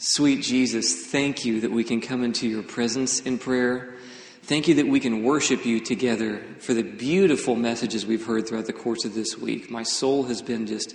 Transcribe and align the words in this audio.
Sweet 0.00 0.42
Jesus, 0.42 1.06
thank 1.06 1.44
you 1.44 1.62
that 1.62 1.72
we 1.72 1.82
can 1.82 2.00
come 2.00 2.22
into 2.22 2.46
your 2.46 2.62
presence 2.62 3.18
in 3.18 3.36
prayer. 3.36 3.96
Thank 4.42 4.68
you 4.68 4.76
that 4.76 4.86
we 4.86 5.00
can 5.00 5.24
worship 5.24 5.66
you 5.66 5.80
together 5.80 6.40
for 6.60 6.72
the 6.72 6.84
beautiful 6.84 7.56
messages 7.56 8.06
we've 8.06 8.24
heard 8.24 8.46
throughout 8.46 8.66
the 8.66 8.72
course 8.72 9.04
of 9.04 9.14
this 9.14 9.36
week. 9.36 9.72
My 9.72 9.82
soul 9.82 10.22
has 10.26 10.40
been 10.40 10.68
just 10.68 10.94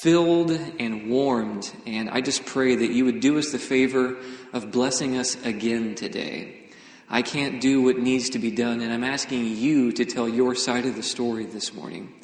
filled 0.00 0.52
and 0.52 1.10
warmed, 1.10 1.68
and 1.84 2.08
I 2.10 2.20
just 2.20 2.46
pray 2.46 2.76
that 2.76 2.92
you 2.92 3.06
would 3.06 3.18
do 3.18 3.38
us 3.38 3.50
the 3.50 3.58
favor 3.58 4.16
of 4.52 4.70
blessing 4.70 5.18
us 5.18 5.36
again 5.44 5.96
today. 5.96 6.70
I 7.10 7.22
can't 7.22 7.60
do 7.60 7.82
what 7.82 7.98
needs 7.98 8.30
to 8.30 8.38
be 8.38 8.52
done, 8.52 8.82
and 8.82 8.92
I'm 8.92 9.02
asking 9.02 9.56
you 9.56 9.90
to 9.94 10.04
tell 10.04 10.28
your 10.28 10.54
side 10.54 10.86
of 10.86 10.94
the 10.94 11.02
story 11.02 11.46
this 11.46 11.74
morning. 11.74 12.14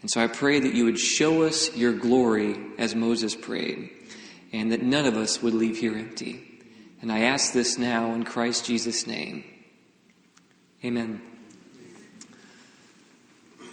And 0.00 0.10
so 0.10 0.20
I 0.20 0.26
pray 0.26 0.58
that 0.58 0.74
you 0.74 0.86
would 0.86 0.98
show 0.98 1.44
us 1.44 1.74
your 1.76 1.92
glory 1.92 2.56
as 2.78 2.96
Moses 2.96 3.36
prayed 3.36 3.90
and 4.52 4.72
that 4.72 4.82
none 4.82 5.06
of 5.06 5.16
us 5.16 5.42
would 5.42 5.54
leave 5.54 5.78
here 5.78 5.96
empty. 5.96 6.42
And 7.02 7.12
I 7.12 7.20
ask 7.20 7.52
this 7.52 7.78
now 7.78 8.14
in 8.14 8.24
Christ 8.24 8.64
Jesus' 8.64 9.06
name. 9.06 9.44
Amen. 10.84 11.20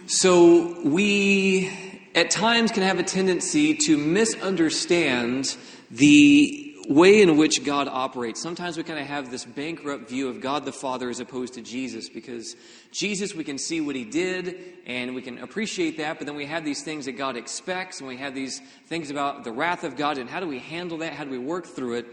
So, 0.06 0.80
we 0.82 1.72
at 2.14 2.30
times 2.30 2.70
can 2.70 2.82
have 2.82 2.98
a 2.98 3.02
tendency 3.02 3.74
to 3.74 3.96
misunderstand 3.96 5.56
the 5.90 6.63
way 6.88 7.22
in 7.22 7.36
which 7.36 7.64
God 7.64 7.88
operates. 7.88 8.42
Sometimes 8.42 8.76
we 8.76 8.82
kind 8.82 8.98
of 8.98 9.06
have 9.06 9.30
this 9.30 9.44
bankrupt 9.44 10.08
view 10.08 10.28
of 10.28 10.40
God 10.40 10.64
the 10.64 10.72
Father 10.72 11.08
as 11.08 11.20
opposed 11.20 11.54
to 11.54 11.62
Jesus 11.62 12.08
because 12.08 12.56
Jesus, 12.90 13.34
we 13.34 13.44
can 13.44 13.58
see 13.58 13.80
what 13.80 13.96
he 13.96 14.04
did 14.04 14.56
and 14.86 15.14
we 15.14 15.22
can 15.22 15.38
appreciate 15.38 15.98
that, 15.98 16.18
but 16.18 16.26
then 16.26 16.36
we 16.36 16.46
have 16.46 16.64
these 16.64 16.82
things 16.82 17.06
that 17.06 17.12
God 17.12 17.36
expects 17.36 18.00
and 18.00 18.08
we 18.08 18.16
have 18.18 18.34
these 18.34 18.60
things 18.86 19.10
about 19.10 19.44
the 19.44 19.52
wrath 19.52 19.84
of 19.84 19.96
God 19.96 20.18
and 20.18 20.28
how 20.28 20.40
do 20.40 20.46
we 20.46 20.58
handle 20.58 20.98
that? 20.98 21.12
How 21.12 21.24
do 21.24 21.30
we 21.30 21.38
work 21.38 21.66
through 21.66 21.94
it? 21.94 22.06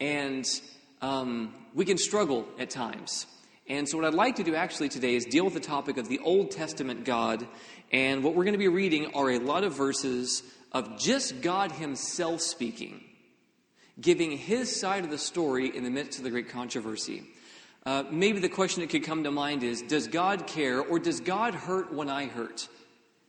And 0.00 0.46
um, 1.02 1.54
we 1.74 1.84
can 1.84 1.98
struggle 1.98 2.46
at 2.58 2.70
times. 2.70 3.26
And 3.68 3.88
so, 3.88 3.98
what 3.98 4.06
I'd 4.06 4.14
like 4.14 4.36
to 4.36 4.44
do 4.44 4.54
actually 4.54 4.88
today 4.88 5.16
is 5.16 5.24
deal 5.24 5.44
with 5.44 5.54
the 5.54 5.60
topic 5.60 5.96
of 5.96 6.08
the 6.08 6.20
Old 6.20 6.52
Testament 6.52 7.04
God. 7.04 7.46
And 7.92 8.22
what 8.22 8.34
we're 8.34 8.44
going 8.44 8.54
to 8.54 8.58
be 8.58 8.68
reading 8.68 9.12
are 9.14 9.30
a 9.30 9.38
lot 9.38 9.64
of 9.64 9.74
verses 9.74 10.44
of 10.70 10.98
just 10.98 11.40
God 11.40 11.72
Himself 11.72 12.40
speaking 12.40 13.02
giving 14.00 14.32
his 14.32 14.74
side 14.78 15.04
of 15.04 15.10
the 15.10 15.18
story 15.18 15.74
in 15.74 15.84
the 15.84 15.90
midst 15.90 16.18
of 16.18 16.24
the 16.24 16.30
great 16.30 16.48
controversy. 16.48 17.24
Uh, 17.84 18.04
maybe 18.10 18.40
the 18.40 18.48
question 18.48 18.80
that 18.80 18.90
could 18.90 19.04
come 19.04 19.24
to 19.24 19.30
mind 19.30 19.62
is 19.62 19.82
Does 19.82 20.08
God 20.08 20.46
care 20.46 20.80
or 20.80 20.98
does 20.98 21.20
God 21.20 21.54
hurt 21.54 21.92
when 21.92 22.08
I 22.08 22.26
hurt? 22.26 22.68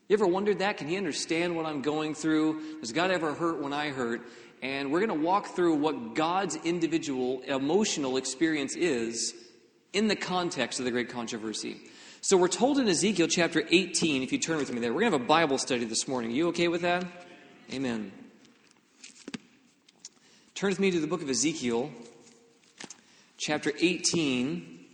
You 0.09 0.15
ever 0.15 0.27
wondered 0.27 0.59
that? 0.59 0.77
Can 0.77 0.87
He 0.87 0.97
understand 0.97 1.55
what 1.55 1.65
I'm 1.65 1.81
going 1.81 2.15
through? 2.15 2.79
Does 2.79 2.91
God 2.91 3.11
ever 3.11 3.33
hurt 3.33 3.61
when 3.61 3.73
I 3.73 3.89
hurt? 3.89 4.21
And 4.61 4.91
we're 4.91 5.05
going 5.05 5.19
to 5.19 5.25
walk 5.25 5.47
through 5.55 5.75
what 5.75 6.15
God's 6.15 6.55
individual 6.55 7.41
emotional 7.41 8.17
experience 8.17 8.75
is 8.75 9.35
in 9.93 10.07
the 10.07 10.15
context 10.15 10.79
of 10.79 10.85
the 10.85 10.91
great 10.91 11.09
controversy. 11.09 11.77
So 12.21 12.35
we're 12.35 12.47
told 12.47 12.79
in 12.79 12.87
Ezekiel 12.87 13.27
chapter 13.27 13.63
18, 13.69 14.23
if 14.23 14.31
you 14.31 14.39
turn 14.39 14.57
with 14.57 14.73
me 14.73 14.79
there, 14.79 14.91
we're 14.91 15.01
going 15.01 15.11
to 15.11 15.17
have 15.17 15.23
a 15.23 15.27
Bible 15.27 15.59
study 15.59 15.85
this 15.85 16.07
morning. 16.07 16.31
Are 16.31 16.33
you 16.33 16.47
okay 16.49 16.67
with 16.67 16.81
that? 16.81 17.05
Amen. 17.71 18.11
Turn 20.57 20.69
with 20.71 20.79
me 20.79 20.89
to 20.89 20.99
the 20.99 21.05
book 21.05 21.21
of 21.21 21.29
Ezekiel, 21.29 21.91
chapter 23.37 23.71
18, 23.79 24.85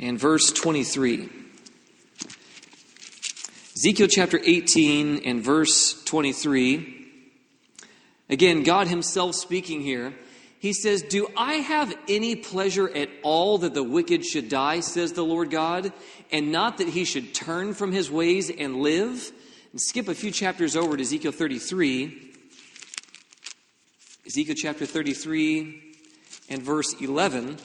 and 0.00 0.18
verse 0.18 0.50
23. 0.52 1.28
Ezekiel 3.76 4.08
chapter 4.08 4.40
18 4.42 5.18
and 5.26 5.44
verse 5.44 6.02
23. 6.04 7.10
Again, 8.30 8.62
God 8.62 8.88
Himself 8.88 9.34
speaking 9.34 9.82
here. 9.82 10.14
He 10.58 10.72
says, 10.72 11.02
Do 11.02 11.28
I 11.36 11.56
have 11.56 11.94
any 12.08 12.36
pleasure 12.36 12.88
at 12.88 13.10
all 13.22 13.58
that 13.58 13.74
the 13.74 13.84
wicked 13.84 14.24
should 14.24 14.48
die, 14.48 14.80
says 14.80 15.12
the 15.12 15.26
Lord 15.26 15.50
God, 15.50 15.92
and 16.32 16.50
not 16.50 16.78
that 16.78 16.88
he 16.88 17.04
should 17.04 17.34
turn 17.34 17.74
from 17.74 17.92
his 17.92 18.10
ways 18.10 18.48
and 18.48 18.76
live? 18.76 19.30
And 19.74 19.80
skip 19.80 20.06
a 20.06 20.14
few 20.14 20.30
chapters 20.30 20.76
over 20.76 20.96
to 20.96 21.02
Ezekiel 21.02 21.32
33. 21.32 22.30
Ezekiel 24.24 24.54
chapter 24.56 24.86
33 24.86 25.82
and 26.48 26.62
verse 26.62 26.94
11. 27.00 27.56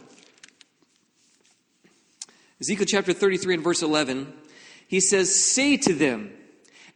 Ezekiel 2.60 2.88
chapter 2.88 3.14
33 3.14 3.54
and 3.54 3.64
verse 3.64 3.84
11. 3.84 4.34
He 4.88 5.02
says, 5.02 5.54
Say 5.54 5.78
to 5.78 5.94
them, 5.94 6.32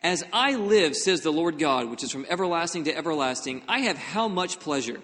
As 0.01 0.24
I 0.34 0.56
live, 0.56 0.96
says 0.96 1.22
the 1.22 1.31
Lord 1.31 1.59
God, 1.59 1.91
which 1.91 2.03
is 2.03 2.12
from 2.12 2.25
everlasting 2.28 2.85
to 2.85 2.97
everlasting, 2.97 3.62
I 3.68 3.81
have 3.81 4.00
how 4.00 4.28
much 4.28 4.59
pleasure? 4.59 5.00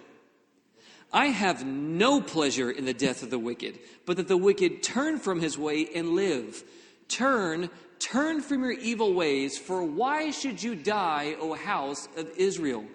I 1.13 1.27
have 1.27 1.63
no 1.63 2.19
pleasure 2.19 2.71
in 2.71 2.85
the 2.85 2.95
death 2.95 3.21
of 3.21 3.29
the 3.29 3.37
wicked, 3.37 3.77
but 4.07 4.17
that 4.17 4.27
the 4.27 4.37
wicked 4.37 4.81
turn 4.81 5.19
from 5.19 5.39
his 5.39 5.55
way 5.55 5.87
and 5.93 6.15
live. 6.15 6.63
Turn, 7.09 7.69
Turn 7.99 8.41
from 8.41 8.63
your 8.63 8.71
evil 8.71 9.13
ways, 9.13 9.57
for 9.57 9.83
why 9.83 10.31
should 10.31 10.63
you 10.63 10.75
die, 10.75 11.35
O 11.39 11.53
house 11.53 12.07
of 12.15 12.29
Israel? 12.37 12.85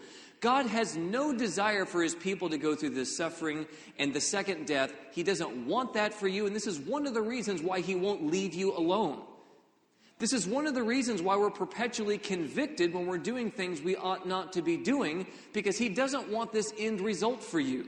God 0.40 0.66
has 0.66 0.96
no 0.96 1.32
desire 1.34 1.84
for 1.84 2.02
his 2.02 2.14
people 2.14 2.50
to 2.50 2.58
go 2.58 2.74
through 2.74 2.90
this 2.90 3.16
suffering 3.16 3.66
and 3.98 4.12
the 4.12 4.20
second 4.20 4.66
death. 4.66 4.92
He 5.12 5.22
doesn't 5.22 5.66
want 5.66 5.94
that 5.94 6.12
for 6.12 6.28
you, 6.28 6.46
and 6.46 6.54
this 6.54 6.66
is 6.66 6.78
one 6.78 7.06
of 7.06 7.14
the 7.14 7.22
reasons 7.22 7.62
why 7.62 7.80
he 7.80 7.94
won't 7.94 8.26
leave 8.26 8.54
you 8.54 8.76
alone. 8.76 9.22
This 10.18 10.32
is 10.32 10.46
one 10.46 10.66
of 10.66 10.74
the 10.74 10.82
reasons 10.82 11.22
why 11.22 11.36
we're 11.36 11.50
perpetually 11.50 12.18
convicted 12.18 12.94
when 12.94 13.06
we're 13.06 13.18
doing 13.18 13.50
things 13.50 13.82
we 13.82 13.96
ought 13.96 14.26
not 14.28 14.52
to 14.52 14.62
be 14.62 14.76
doing, 14.76 15.26
because 15.52 15.76
he 15.76 15.88
doesn't 15.88 16.30
want 16.30 16.52
this 16.52 16.72
end 16.78 17.00
result 17.00 17.42
for 17.42 17.60
you. 17.60 17.86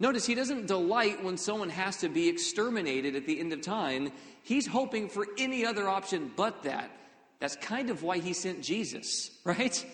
Notice 0.00 0.26
he 0.26 0.34
doesn't 0.34 0.66
delight 0.66 1.22
when 1.22 1.36
someone 1.36 1.70
has 1.70 1.98
to 1.98 2.08
be 2.08 2.28
exterminated 2.28 3.14
at 3.14 3.26
the 3.26 3.38
end 3.38 3.52
of 3.52 3.60
time. 3.60 4.10
He's 4.42 4.66
hoping 4.66 5.08
for 5.08 5.26
any 5.38 5.64
other 5.64 5.88
option 5.88 6.30
but 6.36 6.64
that. 6.64 6.90
That's 7.38 7.56
kind 7.56 7.90
of 7.90 8.02
why 8.02 8.18
he 8.18 8.32
sent 8.32 8.62
Jesus, 8.62 9.30
right? 9.44 9.84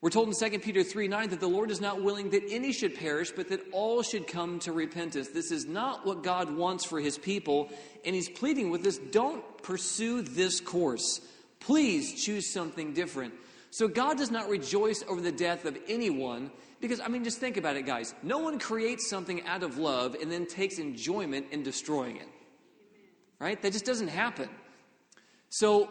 We're 0.00 0.10
told 0.10 0.28
in 0.28 0.50
2 0.50 0.58
Peter 0.58 0.82
3 0.82 1.08
9 1.08 1.30
that 1.30 1.40
the 1.40 1.48
Lord 1.48 1.70
is 1.70 1.80
not 1.80 2.02
willing 2.02 2.30
that 2.30 2.42
any 2.50 2.72
should 2.72 2.94
perish, 2.94 3.30
but 3.30 3.48
that 3.48 3.60
all 3.72 4.02
should 4.02 4.26
come 4.26 4.58
to 4.60 4.72
repentance. 4.72 5.28
This 5.28 5.50
is 5.50 5.64
not 5.64 6.04
what 6.04 6.22
God 6.22 6.54
wants 6.54 6.84
for 6.84 7.00
his 7.00 7.16
people, 7.16 7.70
and 8.04 8.14
he's 8.14 8.28
pleading 8.28 8.70
with 8.70 8.86
us 8.86 8.98
don't 8.98 9.42
pursue 9.62 10.20
this 10.20 10.60
course. 10.60 11.22
Please 11.58 12.22
choose 12.22 12.52
something 12.52 12.92
different. 12.92 13.32
So 13.70 13.88
God 13.88 14.18
does 14.18 14.30
not 14.30 14.50
rejoice 14.50 15.02
over 15.08 15.22
the 15.22 15.32
death 15.32 15.64
of 15.64 15.78
anyone, 15.88 16.50
because, 16.82 17.00
I 17.00 17.08
mean, 17.08 17.24
just 17.24 17.38
think 17.38 17.56
about 17.56 17.76
it, 17.76 17.86
guys. 17.86 18.14
No 18.22 18.40
one 18.40 18.58
creates 18.58 19.08
something 19.08 19.46
out 19.46 19.62
of 19.62 19.78
love 19.78 20.16
and 20.20 20.30
then 20.30 20.44
takes 20.44 20.78
enjoyment 20.78 21.46
in 21.50 21.62
destroying 21.62 22.18
it. 22.18 22.28
Right? 23.38 23.60
That 23.60 23.72
just 23.72 23.84
doesn't 23.84 24.08
happen. 24.08 24.48
So, 25.50 25.88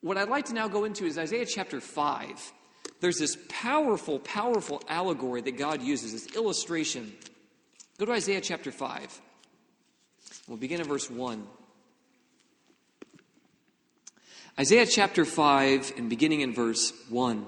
what 0.00 0.16
I'd 0.16 0.28
like 0.28 0.46
to 0.46 0.54
now 0.54 0.68
go 0.68 0.84
into 0.84 1.04
is 1.04 1.18
Isaiah 1.18 1.46
chapter 1.46 1.80
5. 1.80 2.52
There's 3.00 3.18
this 3.18 3.36
powerful, 3.48 4.18
powerful 4.18 4.82
allegory 4.88 5.40
that 5.42 5.56
God 5.56 5.82
uses, 5.82 6.12
this 6.12 6.36
illustration. 6.36 7.12
Go 7.98 8.06
to 8.06 8.12
Isaiah 8.12 8.40
chapter 8.40 8.72
5. 8.72 9.20
We'll 10.48 10.56
begin 10.56 10.80
at 10.80 10.86
verse 10.86 11.10
1. 11.10 11.46
Isaiah 14.58 14.86
chapter 14.86 15.24
5 15.24 15.94
and 15.96 16.10
beginning 16.10 16.40
in 16.40 16.52
verse 16.52 16.92
1. 17.08 17.46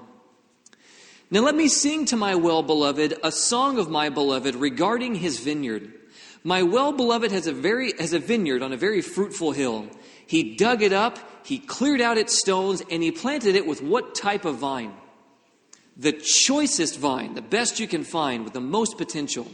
Now 1.29 1.41
let 1.41 1.55
me 1.55 1.67
sing 1.67 2.05
to 2.05 2.15
my 2.15 2.35
well 2.35 2.63
beloved 2.63 3.17
a 3.23 3.31
song 3.31 3.77
of 3.77 3.89
my 3.89 4.09
beloved 4.09 4.55
regarding 4.55 5.15
his 5.15 5.39
vineyard. 5.39 5.91
My 6.43 6.63
well 6.63 6.91
beloved 6.91 7.31
has 7.31 7.47
a 7.47 7.53
very 7.53 7.93
has 7.99 8.13
a 8.13 8.19
vineyard 8.19 8.61
on 8.61 8.73
a 8.73 8.77
very 8.77 9.01
fruitful 9.01 9.51
hill. 9.51 9.87
He 10.25 10.55
dug 10.55 10.81
it 10.81 10.93
up, 10.93 11.19
he 11.45 11.59
cleared 11.59 12.01
out 12.01 12.17
its 12.17 12.37
stones, 12.37 12.81
and 12.89 13.03
he 13.03 13.11
planted 13.11 13.55
it 13.55 13.65
with 13.65 13.81
what 13.81 14.15
type 14.15 14.45
of 14.45 14.57
vine? 14.57 14.93
The 15.95 16.13
choicest 16.13 16.97
vine, 16.97 17.35
the 17.35 17.41
best 17.41 17.79
you 17.79 17.87
can 17.87 18.03
find, 18.03 18.43
with 18.43 18.53
the 18.53 18.61
most 18.61 18.97
potential. 18.97 19.47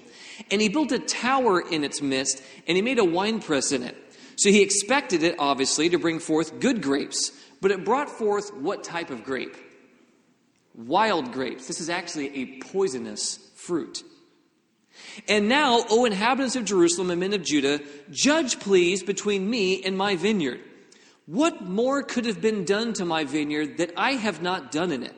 And 0.49 0.61
he 0.61 0.69
built 0.69 0.91
a 0.91 0.99
tower 0.99 1.59
in 1.59 1.83
its 1.83 2.01
midst, 2.01 2.41
and 2.65 2.77
he 2.77 2.81
made 2.81 2.99
a 2.99 3.03
winepress 3.03 3.71
in 3.73 3.83
it. 3.83 3.97
So 4.37 4.49
he 4.49 4.61
expected 4.61 5.21
it, 5.23 5.35
obviously, 5.37 5.89
to 5.89 5.99
bring 5.99 6.19
forth 6.19 6.61
good 6.61 6.81
grapes, 6.81 7.31
but 7.59 7.71
it 7.71 7.83
brought 7.83 8.09
forth 8.09 8.53
what 8.53 8.85
type 8.85 9.09
of 9.09 9.25
grape? 9.25 9.57
wild 10.79 11.31
grapes. 11.31 11.67
This 11.67 11.81
is 11.81 11.89
actually 11.89 12.35
a 12.35 12.59
poisonous 12.59 13.37
fruit. 13.55 14.03
And 15.27 15.47
now, 15.47 15.83
O 15.89 16.05
inhabitants 16.05 16.55
of 16.55 16.65
Jerusalem 16.65 17.11
and 17.11 17.19
men 17.19 17.33
of 17.33 17.43
Judah, 17.43 17.81
judge 18.11 18.59
please 18.59 19.03
between 19.03 19.49
me 19.49 19.83
and 19.83 19.97
my 19.97 20.15
vineyard. 20.15 20.61
What 21.25 21.61
more 21.61 22.01
could 22.01 22.25
have 22.25 22.41
been 22.41 22.65
done 22.65 22.93
to 22.93 23.05
my 23.05 23.23
vineyard 23.23 23.77
that 23.77 23.91
I 23.95 24.13
have 24.13 24.41
not 24.41 24.71
done 24.71 24.91
in 24.91 25.03
it? 25.03 25.15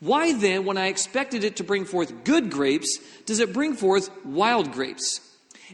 Why 0.00 0.32
then, 0.32 0.64
when 0.64 0.78
I 0.78 0.86
expected 0.86 1.44
it 1.44 1.56
to 1.56 1.64
bring 1.64 1.84
forth 1.84 2.24
good 2.24 2.50
grapes, 2.50 2.98
does 3.26 3.38
it 3.38 3.52
bring 3.52 3.74
forth 3.74 4.10
wild 4.24 4.72
grapes? 4.72 5.20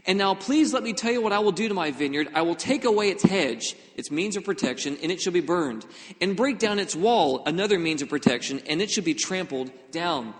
And 0.05 0.17
now, 0.17 0.35
please 0.35 0.73
let 0.73 0.83
me 0.83 0.93
tell 0.93 1.11
you 1.11 1.21
what 1.21 1.33
I 1.33 1.39
will 1.39 1.51
do 1.51 1.67
to 1.67 1.73
my 1.73 1.91
vineyard. 1.91 2.27
I 2.33 2.43
will 2.43 2.55
take 2.55 2.83
away 2.85 3.09
its 3.09 3.23
hedge, 3.23 3.75
its 3.95 4.11
means 4.11 4.35
of 4.35 4.43
protection, 4.43 4.97
and 5.01 5.11
it 5.11 5.21
shall 5.21 5.33
be 5.33 5.39
burned, 5.39 5.85
and 6.21 6.35
break 6.35 6.59
down 6.59 6.77
its 6.77 6.95
wall, 6.95 7.41
another 7.45 7.79
means 7.79 8.01
of 8.01 8.09
protection, 8.09 8.61
and 8.67 8.81
it 8.81 8.91
shall 8.91 9.03
be 9.03 9.13
trampled 9.13 9.71
down. 9.91 10.33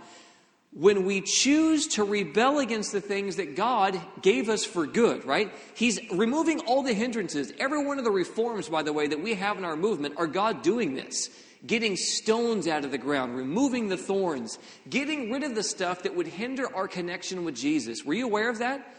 When 0.80 1.06
we 1.06 1.22
choose 1.22 1.88
to 1.96 2.04
rebel 2.04 2.60
against 2.60 2.92
the 2.92 3.02
things 3.02 3.38
that 3.38 3.56
God 3.56 4.00
gave 4.22 4.48
us 4.48 4.64
for 4.64 4.86
good, 4.86 5.26
right? 5.26 5.52
He's 5.74 6.00
removing 6.12 6.60
all 6.62 6.84
the 6.84 6.94
hindrances. 6.94 7.52
Every 7.58 7.84
one 7.84 7.98
of 7.98 8.04
the 8.04 8.12
reforms, 8.12 8.70
by 8.70 8.84
the 8.84 8.94
way, 8.94 9.08
that 9.08 9.20
we 9.20 9.34
have 9.34 9.58
in 9.58 9.66
our 9.66 9.76
movement 9.76 10.16
are 10.18 10.28
God 10.28 10.62
doing 10.62 10.94
this 10.94 11.32
getting 11.66 11.96
stones 11.96 12.68
out 12.68 12.86
of 12.86 12.92
the 12.92 12.98
ground, 13.00 13.36
removing 13.36 13.90
the 13.90 13.98
thorns, 13.98 14.60
getting 14.88 15.32
rid 15.32 15.42
of 15.42 15.56
the 15.56 15.64
stuff 15.64 16.04
that 16.04 16.16
would 16.16 16.28
hinder 16.28 16.74
our 16.76 16.88
connection 16.88 17.44
with 17.44 17.56
Jesus. 17.56 18.06
Were 18.06 18.14
you 18.14 18.28
aware 18.28 18.48
of 18.48 18.60
that? 18.60 18.94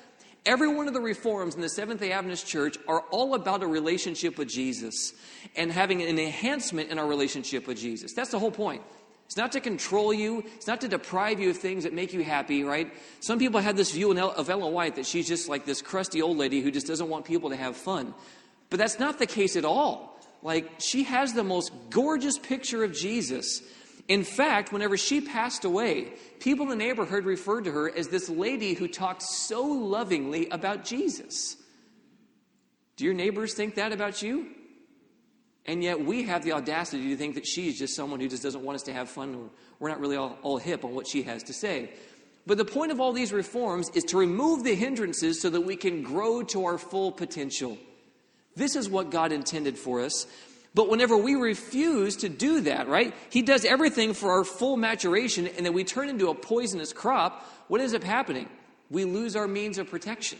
Every 0.45 0.69
one 0.69 0.89
of 0.89 0.95
the 0.95 1.01
reforms 1.01 1.55
in 1.55 1.61
the 1.61 1.69
Seventh 1.69 2.01
day 2.01 2.11
Adventist 2.11 2.47
Church 2.47 2.77
are 2.89 3.01
all 3.11 3.35
about 3.35 3.63
a 3.63 3.67
relationship 3.67 4.39
with 4.39 4.49
Jesus 4.49 5.13
and 5.57 5.71
having 5.71 6.03
an 6.03 6.19
enhancement 6.19 6.91
in 6.91 6.99
our 6.99 7.07
relationship 7.07 7.67
with 7.67 7.79
Jesus. 7.79 8.13
That's 8.13 8.31
the 8.31 8.39
whole 8.39 8.51
point. 8.51 8.83
It's 9.29 9.37
not 9.37 9.53
to 9.53 9.61
control 9.61 10.11
you. 10.11 10.43
It's 10.57 10.67
not 10.67 10.81
to 10.81 10.89
deprive 10.89 11.39
you 11.39 11.51
of 11.51 11.59
things 11.59 11.85
that 11.85 11.93
make 11.93 12.15
you 12.15 12.25
happy, 12.25 12.65
right? 12.65 12.91
Some 13.21 13.39
people 13.39 13.61
have 13.61 13.77
this 13.77 13.93
view 13.93 14.19
of 14.19 14.49
Ellen 14.49 14.73
White 14.73 14.97
that 14.97 15.05
she's 15.05 15.29
just 15.29 15.51
like 15.51 15.67
this 15.67 15.83
crusty 15.83 16.23
old 16.23 16.39
lady 16.39 16.63
who 16.63 16.71
just 16.71 16.87
doesn't 16.87 17.11
want 17.11 17.27
people 17.27 17.51
to 17.51 17.57
have 17.57 17.77
fun. 17.77 18.15
But 18.71 18.79
that's 18.79 18.99
not 18.99 19.19
the 19.19 19.27
case 19.27 19.55
at 19.55 19.67
all. 19.67 20.19
Like, 20.43 20.71
she 20.79 21.03
has 21.03 21.35
the 21.35 21.45
most 21.45 21.73
gorgeous 21.91 22.39
picture 22.39 22.83
of 22.83 22.95
Jesus. 22.95 23.61
In 24.09 24.25
fact, 24.25 24.73
whenever 24.73 24.97
she 24.97 25.21
passed 25.21 25.67
away, 25.67 26.15
people 26.41 26.65
in 26.65 26.71
the 26.71 26.77
neighborhood 26.77 27.27
referred 27.27 27.65
to 27.65 27.71
her 27.71 27.95
as 27.95 28.09
this 28.09 28.31
lady 28.31 28.73
who 28.73 28.89
talked 28.89 29.23
so 29.23 29.63
lovingly 29.63 30.49
about 30.49 30.87
Jesus. 30.87 31.55
Do 32.97 33.05
your 33.05 33.13
neighbors 33.13 33.53
think 33.53 33.75
that 33.75 33.93
about 33.93 34.23
you? 34.23 34.47
And 35.69 35.85
yet 35.85 36.03
we 36.03 36.23
have 36.25 36.43
the 36.43 36.53
audacity 36.53 37.11
to 37.11 37.17
think 37.17 37.35
that 37.35 37.47
she's 37.47 37.79
just 37.79 37.95
someone 37.95 38.21
who 38.21 38.29
just 38.29 38.43
doesn't 38.43 38.65
want 38.65 38.77
us 38.77 38.83
to 38.85 38.93
have 38.95 39.11
fun. 39.11 39.51
We're 39.79 39.91
not 39.91 40.01
really 40.01 40.17
all, 40.17 40.39
all 40.43 40.57
hip 40.57 40.83
on 40.83 40.95
what 40.95 41.07
she 41.07 41.23
has 41.25 41.43
to 41.45 41.53
say. 41.53 41.91
But 42.47 42.57
the 42.57 42.65
point 42.65 42.91
of 42.91 43.01
all 43.01 43.13
these 43.13 43.35
reforms 43.35 43.91
is 43.91 44.05
to 44.05 44.17
remove 44.17 44.65
the 44.65 44.75
hindrances 44.75 45.43
so 45.43 45.51
that 45.51 45.61
we 45.61 45.77
can 45.77 46.03
grow 46.03 46.43
to 46.45 46.65
our 46.65 46.79
full 46.79 47.13
potential. 47.13 47.77
This 48.57 48.75
is 48.75 48.89
what 48.89 49.11
God 49.11 49.31
intended 49.31 49.79
for 49.79 50.01
us. 50.01 50.27
But 50.75 50.89
whenever 50.89 51.19
we 51.19 51.35
refuse 51.35 52.17
to 52.17 52.31
do 52.31 52.63
that, 52.63 52.89
right, 52.89 53.15
He 53.29 53.43
does 53.43 53.67
everything 53.67 54.15
for 54.15 54.33
our 54.33 54.45
full 54.45 54.79
maturation, 54.79 55.47
and 55.47 55.67
then 55.67 55.75
we 55.75 55.85
turn 55.85 56.09
into 56.09 56.31
a 56.31 56.35
poisonous 56.35 56.95
crop, 56.95 57.45
what 57.69 57.83
ends 57.83 57.93
up 57.93 58.05
happening? 58.05 58.49
We 58.89 59.05
lose 59.05 59.37
our 59.37 59.47
means 59.47 59.77
of 59.77 59.91
protection. 59.91 60.39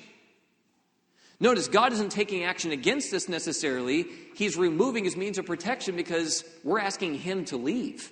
Notice, 1.41 1.69
God 1.69 1.93
isn't 1.93 2.11
taking 2.11 2.45
action 2.45 2.73
against 2.73 3.15
us 3.15 3.29
necessarily. 3.29 4.07
He's 4.35 4.57
removing 4.57 5.05
his 5.05 5.17
means 5.17 5.39
of 5.39 5.47
protection 5.47 5.95
because 5.95 6.45
we're 6.65 6.81
asking 6.81 7.15
him 7.15 7.45
to 7.47 7.57
leave. 7.57 8.11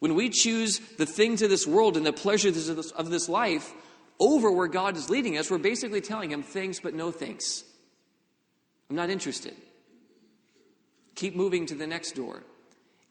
When 0.00 0.14
we 0.14 0.28
choose 0.30 0.80
the 0.98 1.06
things 1.06 1.40
of 1.42 1.50
this 1.50 1.66
world 1.66 1.96
and 1.96 2.04
the 2.04 2.12
pleasures 2.12 2.68
of 2.68 2.76
this, 2.76 2.90
of 2.90 3.10
this 3.10 3.28
life 3.28 3.72
over 4.18 4.50
where 4.50 4.66
God 4.66 4.96
is 4.96 5.08
leading 5.08 5.38
us, 5.38 5.50
we're 5.50 5.58
basically 5.58 6.00
telling 6.00 6.30
him 6.30 6.42
thanks 6.42 6.80
but 6.80 6.94
no 6.94 7.12
thanks. 7.12 7.64
I'm 8.90 8.96
not 8.96 9.10
interested. 9.10 9.54
Keep 11.14 11.36
moving 11.36 11.66
to 11.66 11.74
the 11.74 11.86
next 11.86 12.12
door. 12.12 12.42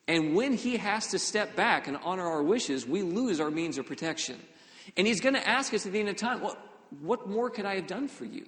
And 0.07 0.35
when 0.35 0.53
he 0.53 0.77
has 0.77 1.07
to 1.07 1.19
step 1.19 1.56
back 1.56 1.88
and 1.88 1.97
honor 2.03 2.27
our 2.27 2.44
wishes, 2.44 2.85
we 2.85 3.01
lose 3.01 3.39
our 3.39 3.50
means 3.50 3.77
of 3.77 3.88
protection. 3.88 4.39
And 4.95 5.07
he's 5.07 5.21
going 5.21 5.33
to 5.33 5.47
ask 5.47 5.73
us 5.73 5.85
at 5.85 5.94
the 5.94 6.00
end 6.00 6.09
of 6.09 6.15
time, 6.15 6.41
what, 6.41 6.59
what 7.01 7.27
more 7.27 7.50
could 7.50 7.65
I 7.65 7.75
have 7.75 7.88
done 7.88 8.07
for 8.07 8.25
you? 8.25 8.45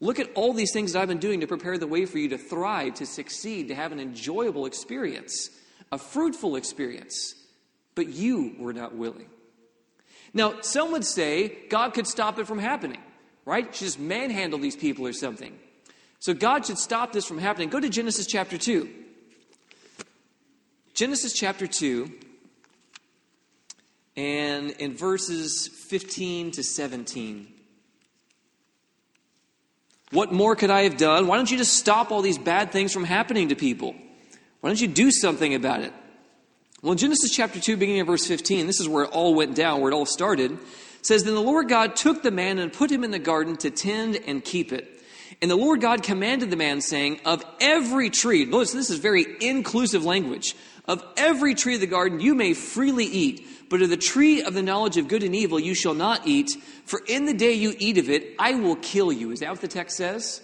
Look 0.00 0.20
at 0.20 0.30
all 0.34 0.52
these 0.52 0.72
things 0.72 0.92
that 0.92 1.00
I've 1.00 1.08
been 1.08 1.18
doing 1.18 1.40
to 1.40 1.46
prepare 1.46 1.76
the 1.76 1.86
way 1.86 2.06
for 2.06 2.18
you 2.18 2.28
to 2.28 2.38
thrive, 2.38 2.94
to 2.94 3.06
succeed, 3.06 3.68
to 3.68 3.74
have 3.74 3.90
an 3.92 3.98
enjoyable 3.98 4.66
experience, 4.66 5.50
a 5.90 5.98
fruitful 5.98 6.56
experience. 6.56 7.34
But 7.94 8.08
you 8.08 8.54
were 8.58 8.72
not 8.72 8.94
willing. 8.94 9.28
Now, 10.32 10.60
some 10.60 10.92
would 10.92 11.04
say 11.04 11.56
God 11.68 11.94
could 11.94 12.06
stop 12.06 12.38
it 12.38 12.46
from 12.46 12.58
happening, 12.58 13.00
right? 13.44 13.72
Just 13.72 13.98
manhandle 13.98 14.60
these 14.60 14.76
people 14.76 15.06
or 15.06 15.12
something. 15.12 15.58
So 16.20 16.34
God 16.34 16.66
should 16.66 16.78
stop 16.78 17.12
this 17.12 17.24
from 17.24 17.38
happening. 17.38 17.68
Go 17.68 17.80
to 17.80 17.88
Genesis 17.88 18.26
chapter 18.26 18.58
2. 18.58 18.88
Genesis 20.98 21.32
chapter 21.32 21.68
2, 21.68 22.10
and 24.16 24.70
in 24.72 24.96
verses 24.96 25.68
15 25.68 26.50
to 26.50 26.64
17. 26.64 27.46
What 30.10 30.32
more 30.32 30.56
could 30.56 30.70
I 30.70 30.82
have 30.82 30.96
done? 30.96 31.26
Why 31.26 31.36
don't 31.36 31.50
you 31.50 31.58
just 31.58 31.74
stop 31.74 32.10
all 32.10 32.22
these 32.22 32.38
bad 32.38 32.72
things 32.72 32.92
from 32.92 33.04
happening 33.04 33.50
to 33.50 33.56
people? 33.56 33.94
Why 34.60 34.70
don't 34.70 34.80
you 34.80 34.88
do 34.88 35.10
something 35.10 35.54
about 35.54 35.82
it? 35.82 35.92
Well, 36.82 36.92
in 36.92 36.98
Genesis 36.98 37.30
chapter 37.30 37.60
2, 37.60 37.76
beginning 37.76 38.00
of 38.00 38.06
verse 38.06 38.26
15, 38.26 38.66
this 38.66 38.80
is 38.80 38.88
where 38.88 39.04
it 39.04 39.10
all 39.10 39.34
went 39.34 39.54
down, 39.54 39.80
where 39.80 39.90
it 39.90 39.94
all 39.94 40.06
started, 40.06 40.58
says, 41.02 41.24
Then 41.24 41.34
the 41.34 41.40
Lord 41.40 41.68
God 41.68 41.96
took 41.96 42.22
the 42.22 42.30
man 42.30 42.58
and 42.58 42.72
put 42.72 42.90
him 42.90 43.04
in 43.04 43.10
the 43.10 43.18
garden 43.18 43.56
to 43.58 43.70
tend 43.70 44.16
and 44.26 44.44
keep 44.44 44.72
it. 44.72 45.02
And 45.42 45.50
the 45.50 45.56
Lord 45.56 45.80
God 45.80 46.02
commanded 46.02 46.50
the 46.50 46.56
man, 46.56 46.80
saying, 46.80 47.20
Of 47.24 47.44
every 47.60 48.10
tree, 48.10 48.44
notice 48.44 48.72
this 48.72 48.90
is 48.90 48.98
very 48.98 49.26
inclusive 49.40 50.04
language, 50.04 50.56
of 50.86 51.04
every 51.16 51.54
tree 51.54 51.74
of 51.74 51.80
the 51.80 51.86
garden 51.86 52.20
you 52.20 52.34
may 52.34 52.54
freely 52.54 53.04
eat, 53.04 53.46
but 53.68 53.82
of 53.82 53.90
the 53.90 53.96
tree 53.96 54.42
of 54.42 54.54
the 54.54 54.62
knowledge 54.62 54.96
of 54.96 55.08
good 55.08 55.22
and 55.22 55.34
evil 55.34 55.58
you 55.58 55.74
shall 55.74 55.94
not 55.94 56.26
eat, 56.26 56.56
for 56.84 57.02
in 57.06 57.26
the 57.26 57.34
day 57.34 57.52
you 57.52 57.74
eat 57.78 57.98
of 57.98 58.08
it, 58.08 58.34
I 58.38 58.54
will 58.54 58.76
kill 58.76 59.12
you. 59.12 59.30
Is 59.30 59.40
that 59.40 59.50
what 59.50 59.60
the 59.60 59.68
text 59.68 59.96
says? 59.96 60.40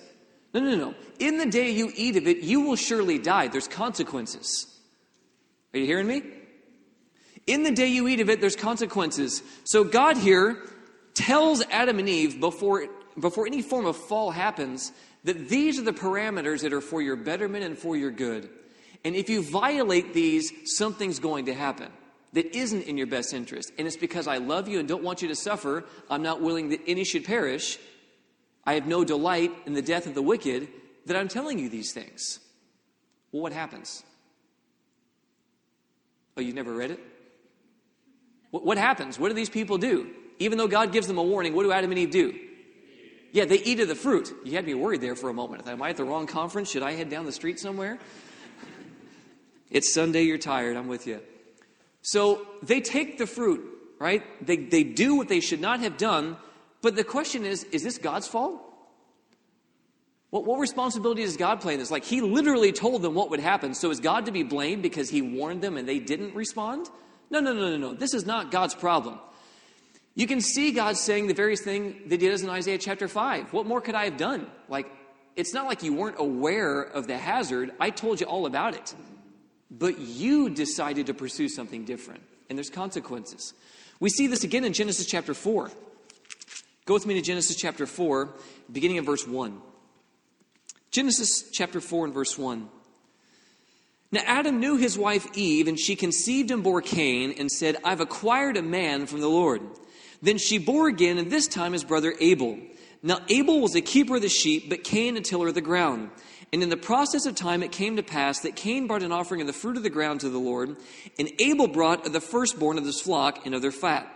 No, 0.53 0.61
no, 0.61 0.77
no. 0.77 0.95
In 1.19 1.39
the 1.39 1.47
day 1.47 1.71
you 1.71 1.91
eat 1.97 2.17
of 2.17 2.27
it, 2.27 2.39
you 2.39 2.61
will 2.61 2.77
surely 2.77 3.19
die. 3.19 3.49
There's 3.49 3.69
consequences. 3.69 4.67
Are 5.73 5.79
you 5.79 5.87
hearing 5.87 6.07
me? 6.07 6.23
In 7.47 7.63
the 7.63 7.73
day 7.73 7.89
you 7.89 8.07
eat 8.09 8.21
of 8.21 8.31
it, 8.31 8.41
there's 8.41 8.57
consequences. 8.57 9.43
So 9.65 9.85
God 9.85 10.17
here 10.17 10.59
tells 11.15 11.63
Adam 11.71 11.99
and 11.99 12.09
Eve 12.09 12.41
before 12.41 12.87
before 13.19 13.47
any 13.47 13.63
form 13.63 13.87
of 13.87 13.97
fall 13.97 14.33
happens, 14.33 14.91
that 15.23 15.49
these 15.49 15.79
are 15.79 15.83
the 15.83 15.93
parameters 15.93 16.63
that 16.63 16.73
are 16.73 16.81
for 16.81 17.01
your 17.01 17.15
betterment 17.15 17.65
and 17.65 17.79
for 17.79 17.97
your 17.97 18.11
good. 18.11 18.51
And 19.05 19.15
if 19.15 19.29
you 19.29 19.43
violate 19.43 20.15
these, 20.15 20.53
something's 20.77 21.21
going 21.21 21.47
to 21.47 21.55
happen 21.55 21.93
that 22.35 22.55
isn't 22.55 22.83
in 22.83 22.99
your 22.99 23.07
best 23.07 23.33
interest. 23.33 23.73
And 23.79 23.87
it's 23.87 23.97
because 23.97 24.27
I 24.27 24.39
love 24.39 24.69
you 24.69 24.79
and 24.79 24.89
don't 24.89 25.03
want 25.03 25.23
you 25.23 25.29
to 25.29 25.37
suffer. 25.37 25.85
I'm 26.11 26.23
not 26.23 26.43
willing 26.43 26.69
that 26.71 26.81
any 26.87 27.05
should 27.05 27.25
perish. 27.25 27.79
I 28.65 28.75
have 28.75 28.87
no 28.87 29.05
delight 29.05 29.53
in 29.67 29.73
the 29.73 29.83
death 29.83 30.07
of 30.07 30.15
the 30.15 30.23
wicked 30.23 30.69
that 31.07 31.17
I'm 31.17 31.29
telling 31.29 31.59
you 31.59 31.69
these 31.69 31.93
things. 31.93 32.41
Well, 33.31 33.43
what 33.43 33.53
happens? 33.53 34.03
Oh, 36.37 36.41
you've 36.41 36.57
never 36.57 36.73
read 36.73 36.91
it? 36.91 37.01
What 38.51 38.79
happens? 38.79 39.19
What 39.19 39.29
do 39.29 39.35
these 39.35 39.51
people 39.51 39.79
do? 39.79 40.11
Even 40.39 40.59
though 40.59 40.69
God 40.69 40.93
gives 40.93 41.07
them 41.07 41.19
a 41.19 41.23
warning, 41.23 41.55
what 41.55 41.63
do 41.63 41.73
Adam 41.73 41.91
and 41.91 41.99
Eve 41.99 42.11
do? 42.11 42.39
Yeah, 43.33 43.45
they 43.45 43.59
eat 43.59 43.81
of 43.81 43.89
the 43.89 43.97
fruit. 43.97 44.33
You 44.45 44.53
had 44.53 44.65
me 44.65 44.75
worried 44.75 45.01
there 45.01 45.17
for 45.17 45.29
a 45.29 45.35
moment. 45.35 45.67
Am 45.67 45.83
I 45.83 45.91
at 45.91 45.97
the 45.97 46.05
wrong 46.05 46.27
conference? 46.27 46.71
Should 46.71 46.85
I 46.85 46.93
head 46.93 47.11
down 47.11 47.27
the 47.27 47.33
street 47.33 47.61
somewhere? 47.61 47.99
It's 49.71 49.93
Sunday, 49.93 50.23
you're 50.23 50.39
tired. 50.39 50.77
I'm 50.77 50.87
with 50.87 51.09
you. 51.09 51.21
So 52.05 52.47
they 52.63 52.83
take 52.83 53.17
the 53.17 53.27
fruit, 53.27 53.65
right? 53.99 54.23
They, 54.47 54.59
they 54.59 54.85
do 54.85 55.17
what 55.17 55.29
they 55.29 55.41
should 55.41 55.61
not 55.61 55.81
have 55.81 55.97
done. 55.97 56.37
But 56.83 56.97
the 56.97 57.05
question 57.05 57.47
is 57.47 57.65
is 57.65 57.83
this 57.83 57.97
God's 57.97 58.29
fault? 58.29 58.61
What, 60.29 60.45
what 60.45 60.59
responsibility 60.59 61.23
does 61.23 61.39
God 61.39 61.63
play 61.63 61.73
in 61.73 61.81
this? 61.81 61.91
Like, 61.91 62.05
He 62.05 62.21
literally 62.21 62.73
told 62.73 63.01
them 63.01 63.15
what 63.15 63.31
would 63.31 63.41
happen. 63.41 63.73
So 63.73 63.91
is 63.91 64.01
God 64.01 64.27
to 64.27 64.33
be 64.33 64.43
blamed 64.43 64.83
because 64.83 65.09
He 65.09 65.23
warned 65.23 65.63
them 65.63 65.79
and 65.79 65.89
they 65.89 65.99
didn't 65.99 66.35
respond? 66.35 66.91
No, 67.31 67.41
no, 67.41 67.55
no, 67.55 67.71
no, 67.71 67.77
no. 67.79 67.95
This 67.95 68.13
is 68.13 68.27
not 68.27 68.51
God's 68.51 68.75
problem. 68.75 69.19
You 70.15 70.27
can 70.27 70.43
see 70.43 70.73
God 70.73 70.99
saying 70.99 71.27
the 71.27 71.35
various 71.35 71.63
thing 71.63 72.03
that 72.09 72.21
he 72.21 72.29
does 72.29 72.43
in 72.43 72.51
Isaiah 72.51 72.79
chapter 72.79 73.09
5. 73.09 73.53
What 73.53 73.67
more 73.67 73.81
could 73.81 73.95
I 73.95 74.05
have 74.05 74.17
done? 74.17 74.47
Like, 74.69 74.87
it's 75.35 75.53
not 75.55 75.67
like 75.67 75.83
you 75.83 75.95
weren't 75.95 76.21
aware 76.21 76.83
of 76.83 77.07
the 77.07 77.19
hazard. 77.19 77.73
I 77.81 77.91
told 77.91 78.21
you 78.21 78.27
all 78.27 78.47
about 78.47 78.75
it. 78.75 78.95
But 79.77 79.99
you 79.99 80.51
decided 80.51 81.07
to 81.07 81.15
pursue 81.15 81.49
something 81.49 81.85
different, 81.85 82.23
and 82.49 82.57
there's 82.57 82.71
consequences. 82.71 83.55
We 83.99 84.09
see 84.09 84.27
this 84.29 84.45
again 84.45 84.65
in 84.65 84.73
Genesis 84.73 85.07
chapter 85.07 85.35
4. 85.35 85.71
Go 86.87 86.95
with 86.95 87.07
me 87.07 87.15
to 87.15 87.23
Genesis 87.23 87.57
chapter 87.57 87.87
4, 87.87 88.29
beginning 88.71 88.99
in 88.99 89.05
verse 89.05 89.27
1. 89.27 89.61
Genesis 90.91 91.51
chapter 91.51 91.81
4 91.81 92.05
and 92.07 92.15
verse 92.15 92.39
1. 92.39 92.69
Now 94.13 94.23
Adam 94.27 94.61
knew 94.61 94.77
his 94.77 94.97
wife 94.97 95.27
Eve, 95.35 95.67
and 95.67 95.81
she 95.81 95.97
conceived 95.97 96.53
and 96.53 96.63
bore 96.63 96.83
Cain, 96.83 97.35
and 97.37 97.51
said, 97.51 97.77
I've 97.83 98.01
acquired 98.01 98.57
a 98.57 98.63
man 98.63 99.07
from 99.07 99.21
the 99.21 99.29
Lord. 99.29 99.61
Then 100.23 100.39
she 100.39 100.59
bore 100.59 100.87
again, 100.87 101.19
and 101.19 101.33
this 101.33 101.49
time 101.49 101.73
his 101.73 101.83
brother 101.83 102.15
Abel. 102.21 102.59
Now 103.03 103.21
Abel 103.29 103.61
was 103.61 103.75
a 103.75 103.81
keeper 103.81 104.17
of 104.17 104.23
the 104.23 104.29
sheep, 104.29 104.69
but 104.69 104.85
Cain 104.85 105.17
a 105.17 105.21
tiller 105.21 105.49
of 105.49 105.55
the 105.55 105.61
ground. 105.61 106.11
And 106.55 106.63
in 106.63 106.69
the 106.69 106.77
process 106.77 107.27
of 107.27 107.35
time 107.35 107.65
it 107.65 107.73
came 107.73 107.97
to 107.97 108.03
pass 108.05 108.39
that 108.43 108.55
Cain 108.55 108.87
brought 108.87 109.03
an 109.03 109.11
offering 109.11 109.41
of 109.41 109.49
the 109.49 109.53
fruit 109.53 109.77
of 109.77 109.83
the 109.83 109.91
ground 109.91 110.21
to 110.21 110.29
the 110.29 110.39
Lord, 110.39 110.77
and 111.19 111.29
Abel 111.41 111.67
brought 111.67 112.07
of 112.07 112.13
the 112.13 112.21
firstborn 112.21 112.79
of 112.79 112.85
his 112.85 113.01
flock 113.01 113.45
and 113.45 113.57
of 113.57 113.61
their 113.61 113.73
fat. 113.73 114.07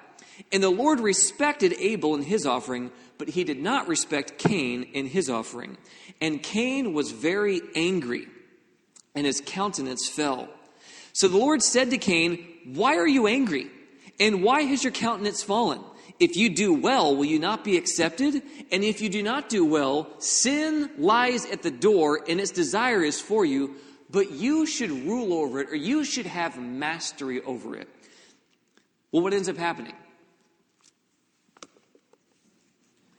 And 0.53 0.63
the 0.63 0.71
Lord 0.71 1.01
respected 1.01 1.75
Abel 1.81 2.15
and 2.15 2.23
his 2.23 2.47
offering, 2.47 2.93
but 3.19 3.31
he 3.31 3.43
did 3.43 3.61
not 3.61 3.89
respect 3.89 4.39
Cain 4.39 4.89
and 4.95 5.09
his 5.09 5.29
offering. 5.29 5.79
And 6.21 6.41
Cain 6.41 6.93
was 6.95 7.11
very 7.11 7.61
angry, 7.75 8.29
and 9.17 9.27
his 9.27 9.43
countenance 9.45 10.09
fell. 10.09 10.49
So 11.15 11.27
the 11.27 11.39
Lord 11.39 11.61
said 11.61 11.91
to 11.91 11.99
Cain, 11.99 12.47
Why 12.67 12.99
are 12.99 13.09
you 13.09 13.27
angry? 13.27 13.69
And 14.21 14.45
why 14.45 14.63
has 14.63 14.85
your 14.85 14.93
countenance 14.93 15.43
fallen? 15.43 15.81
If 16.21 16.37
you 16.37 16.51
do 16.51 16.75
well, 16.75 17.15
will 17.15 17.25
you 17.25 17.39
not 17.39 17.65
be 17.65 17.77
accepted? 17.77 18.43
And 18.73 18.83
if 18.83 19.01
you 19.01 19.09
do 19.09 19.23
not 19.23 19.49
do 19.49 19.65
well, 19.65 20.11
sin 20.19 20.91
lies 20.99 21.47
at 21.47 21.63
the 21.63 21.71
door, 21.71 22.25
and 22.29 22.41
its 22.41 22.51
desire 22.51 23.05
is 23.05 23.21
for 23.21 23.45
you, 23.45 23.77
but 24.11 24.33
you 24.33 24.67
should 24.67 24.91
rule 24.91 25.33
over 25.33 25.61
it, 25.61 25.71
or 25.71 25.77
you 25.77 26.05
should 26.05 26.27
have 26.27 26.61
mastery 26.61 27.41
over 27.43 27.77
it. 27.77 27.89
Well, 29.13 29.23
what 29.23 29.33
ends 29.33 29.49
up 29.49 29.57
happening? 29.57 29.95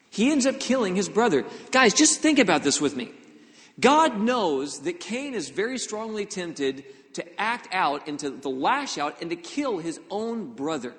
He 0.10 0.32
ends 0.32 0.46
up 0.46 0.60
killing 0.60 0.96
his 0.96 1.08
brother. 1.08 1.46
Guys, 1.72 1.94
just 1.94 2.20
think 2.20 2.40
about 2.40 2.64
this 2.64 2.82
with 2.82 2.96
me. 2.96 3.12
God 3.80 4.20
knows 4.20 4.82
that 4.82 5.00
Cain 5.00 5.34
is 5.34 5.50
very 5.50 5.78
strongly 5.78 6.26
tempted 6.26 6.84
to 7.14 7.42
act 7.42 7.70
out 7.72 8.08
and 8.08 8.20
to, 8.20 8.50
lash 8.50 8.98
out 8.98 9.22
and 9.22 9.30
to 9.30 9.36
kill 9.36 9.78
his 9.78 10.00
own 10.10 10.54
brother. 10.54 10.94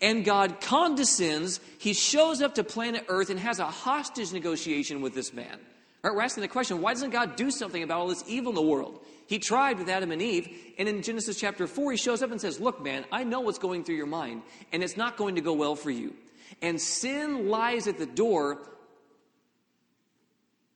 And 0.00 0.24
God 0.24 0.60
condescends, 0.60 1.60
he 1.78 1.92
shows 1.92 2.42
up 2.42 2.56
to 2.56 2.64
planet 2.64 3.04
Earth 3.08 3.30
and 3.30 3.38
has 3.38 3.58
a 3.58 3.66
hostage 3.66 4.32
negotiation 4.32 5.00
with 5.00 5.14
this 5.14 5.32
man. 5.32 5.58
Right, 6.02 6.14
we're 6.14 6.22
asking 6.22 6.42
the 6.42 6.48
question 6.48 6.80
why 6.80 6.92
doesn't 6.92 7.10
God 7.10 7.36
do 7.36 7.50
something 7.50 7.82
about 7.82 7.98
all 7.98 8.08
this 8.08 8.24
evil 8.26 8.50
in 8.50 8.56
the 8.56 8.62
world? 8.62 9.00
He 9.26 9.40
tried 9.40 9.78
with 9.78 9.88
Adam 9.88 10.12
and 10.12 10.22
Eve, 10.22 10.48
and 10.78 10.88
in 10.88 11.02
Genesis 11.02 11.38
chapter 11.38 11.66
4, 11.66 11.92
he 11.92 11.98
shows 11.98 12.22
up 12.22 12.30
and 12.30 12.40
says, 12.40 12.60
Look, 12.60 12.82
man, 12.82 13.04
I 13.10 13.24
know 13.24 13.40
what's 13.40 13.58
going 13.58 13.82
through 13.82 13.96
your 13.96 14.06
mind, 14.06 14.42
and 14.72 14.82
it's 14.82 14.96
not 14.96 15.16
going 15.16 15.34
to 15.34 15.40
go 15.40 15.52
well 15.52 15.74
for 15.74 15.90
you. 15.90 16.14
And 16.62 16.80
sin 16.80 17.48
lies 17.48 17.88
at 17.88 17.98
the 17.98 18.06
door, 18.06 18.58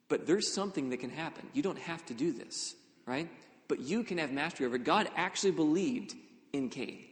but 0.09 0.27
there's 0.27 0.53
something 0.53 0.91
that 0.91 0.99
can 0.99 1.11
happen. 1.11 1.49
You 1.55 1.63
don't 1.63 1.79
have 1.79 2.05
to 2.07 2.15
do 2.15 2.33
this, 2.33 2.75
right? 3.07 3.29
But 3.69 3.81
you 3.81 4.03
can 4.03 4.19
have 4.19 4.33
mastery 4.33 4.67
over 4.67 4.77
it. 4.77 4.85
God 4.85 5.09
actually 5.15 5.53
believed 5.53 6.17
in 6.53 6.71
Cain. 6.71 7.05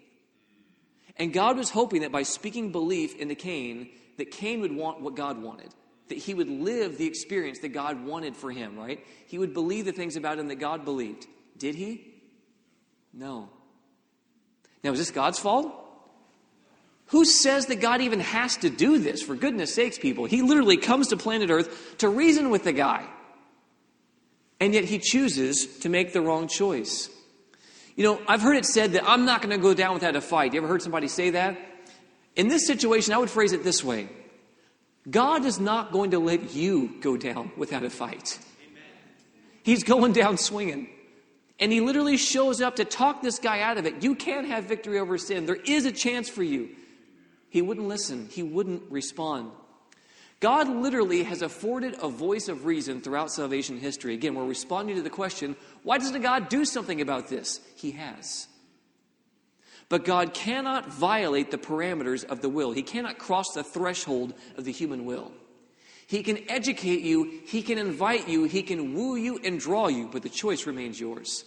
And 1.19 1.33
God 1.33 1.57
was 1.57 1.71
hoping 1.71 2.03
that 2.03 2.13
by 2.13 2.23
speaking 2.23 2.71
belief 2.71 3.17
into 3.17 3.35
Cain, 3.35 3.89
that 4.19 4.31
Cain 4.31 4.61
would 4.61 4.73
want 4.73 5.01
what 5.01 5.17
God 5.17 5.43
wanted. 5.43 5.75
That 6.09 6.19
he 6.19 6.33
would 6.33 6.49
live 6.49 6.97
the 6.97 7.07
experience 7.07 7.59
that 7.61 7.71
God 7.71 8.05
wanted 8.05 8.37
for 8.37 8.51
him, 8.51 8.79
right? 8.79 9.05
He 9.27 9.39
would 9.39 9.53
believe 9.53 9.85
the 9.85 9.93
things 9.93 10.17
about 10.17 10.39
him 10.39 10.49
that 10.49 10.57
God 10.57 10.85
believed. 10.85 11.27
Did 11.59 11.75
he? 11.75 12.15
No. 13.13 13.51
Now, 14.85 14.93
is 14.93 14.99
this 14.99 15.11
God's 15.11 15.39
fault? 15.39 15.73
Who 17.07 17.25
says 17.25 17.67
that 17.67 17.81
God 17.81 18.01
even 18.01 18.21
has 18.21 18.57
to 18.59 18.71
do 18.71 18.99
this? 18.99 19.23
For 19.23 19.35
goodness 19.35 19.75
sakes, 19.75 19.99
people. 19.99 20.27
He 20.27 20.43
literally 20.43 20.77
comes 20.77 21.09
to 21.09 21.17
planet 21.17 21.51
Earth 21.51 21.97
to 21.99 22.09
reason 22.09 22.51
with 22.51 22.65
the 22.65 22.73
guy. 22.73 23.07
And 24.61 24.75
yet 24.75 24.85
he 24.85 24.99
chooses 24.99 25.79
to 25.79 25.89
make 25.89 26.13
the 26.13 26.21
wrong 26.21 26.49
choice. 26.49 27.11
You 27.99 28.05
know, 28.05 28.23
I've 28.29 28.43
heard 28.43 28.57
it 28.57 28.65
said 28.65 28.93
that 28.93 29.03
I'm 29.09 29.25
not 29.25 29.43
going 29.43 29.51
to 29.51 29.61
go 29.61 29.75
down 29.75 29.93
without 29.93 30.15
a 30.15 30.21
fight. 30.21 30.55
You 30.55 30.61
ever 30.61 30.69
heard 30.69 30.83
somebody 30.83 31.09
say 31.09 31.31
that? 31.31 31.59
In 32.37 32.47
this 32.47 32.65
situation, 32.65 33.13
I 33.13 33.19
would 33.19 33.29
phrase 33.29 33.53
it 33.53 33.65
this 33.65 33.83
way 33.83 34.09
God 35.11 35.45
is 35.45 35.59
not 35.59 35.91
going 35.91 36.13
to 36.13 36.21
let 36.21 36.55
you 36.55 36.95
go 37.01 37.17
down 37.17 37.51
without 37.57 37.83
a 37.83 37.91
fight. 37.91 38.39
He's 39.65 39.83
going 39.83 40.13
down 40.13 40.39
swinging. 40.39 40.91
And 41.59 41.73
he 41.73 41.81
literally 41.81 42.17
shows 42.17 42.61
up 42.61 42.77
to 42.77 42.85
talk 42.85 43.21
this 43.21 43.41
guy 43.41 43.63
out 43.63 43.79
of 43.79 43.87
it. 43.87 44.05
You 44.05 44.15
can 44.15 44.45
have 44.45 44.67
victory 44.67 45.01
over 45.01 45.19
sin. 45.19 45.47
There 45.47 45.57
is 45.57 45.85
a 45.85 45.91
chance 45.91 46.29
for 46.29 46.45
you. 46.45 46.69
He 47.51 47.63
wouldn't 47.63 47.89
listen, 47.89 48.29
he 48.31 48.45
wouldn't 48.45 48.93
respond. 48.93 49.51
God 50.41 50.69
literally 50.69 51.25
has 51.25 51.43
afforded 51.43 51.97
a 52.01 52.09
voice 52.09 52.49
of 52.49 52.65
reason 52.65 53.01
throughout 53.01 53.33
salvation 53.33 53.79
history. 53.79 54.15
Again, 54.15 54.35
we're 54.35 54.45
responding 54.45 54.97
to 54.97 55.03
the 55.03 55.11
question 55.11 55.57
why 55.83 55.99
doesn't 55.99 56.23
God 56.23 56.49
do 56.49 56.65
something 56.65 57.01
about 57.01 57.29
this? 57.29 57.61
He 57.77 57.93
has. 57.93 58.47
But 59.89 60.05
God 60.05 60.35
cannot 60.35 60.93
violate 60.93 61.51
the 61.51 61.59
parameters 61.59 62.25
of 62.25 62.41
the 62.41 62.49
will, 62.49 62.73
He 62.73 62.83
cannot 62.83 63.19
cross 63.19 63.53
the 63.55 63.65
threshold 63.65 64.35
of 64.57 64.65
the 64.65 64.73
human 64.73 65.05
will. 65.05 65.33
He 66.07 66.23
can 66.23 66.39
educate 66.49 67.03
you, 67.03 67.41
He 67.47 67.63
can 67.63 67.79
invite 67.79 68.29
you, 68.29 68.45
He 68.45 68.63
can 68.63 68.95
woo 68.95 69.17
you 69.17 69.41
and 69.43 69.59
draw 69.59 69.89
you, 69.89 70.09
but 70.11 70.23
the 70.23 70.29
choice 70.29 70.67
remains 70.67 71.01
yours. 71.01 71.45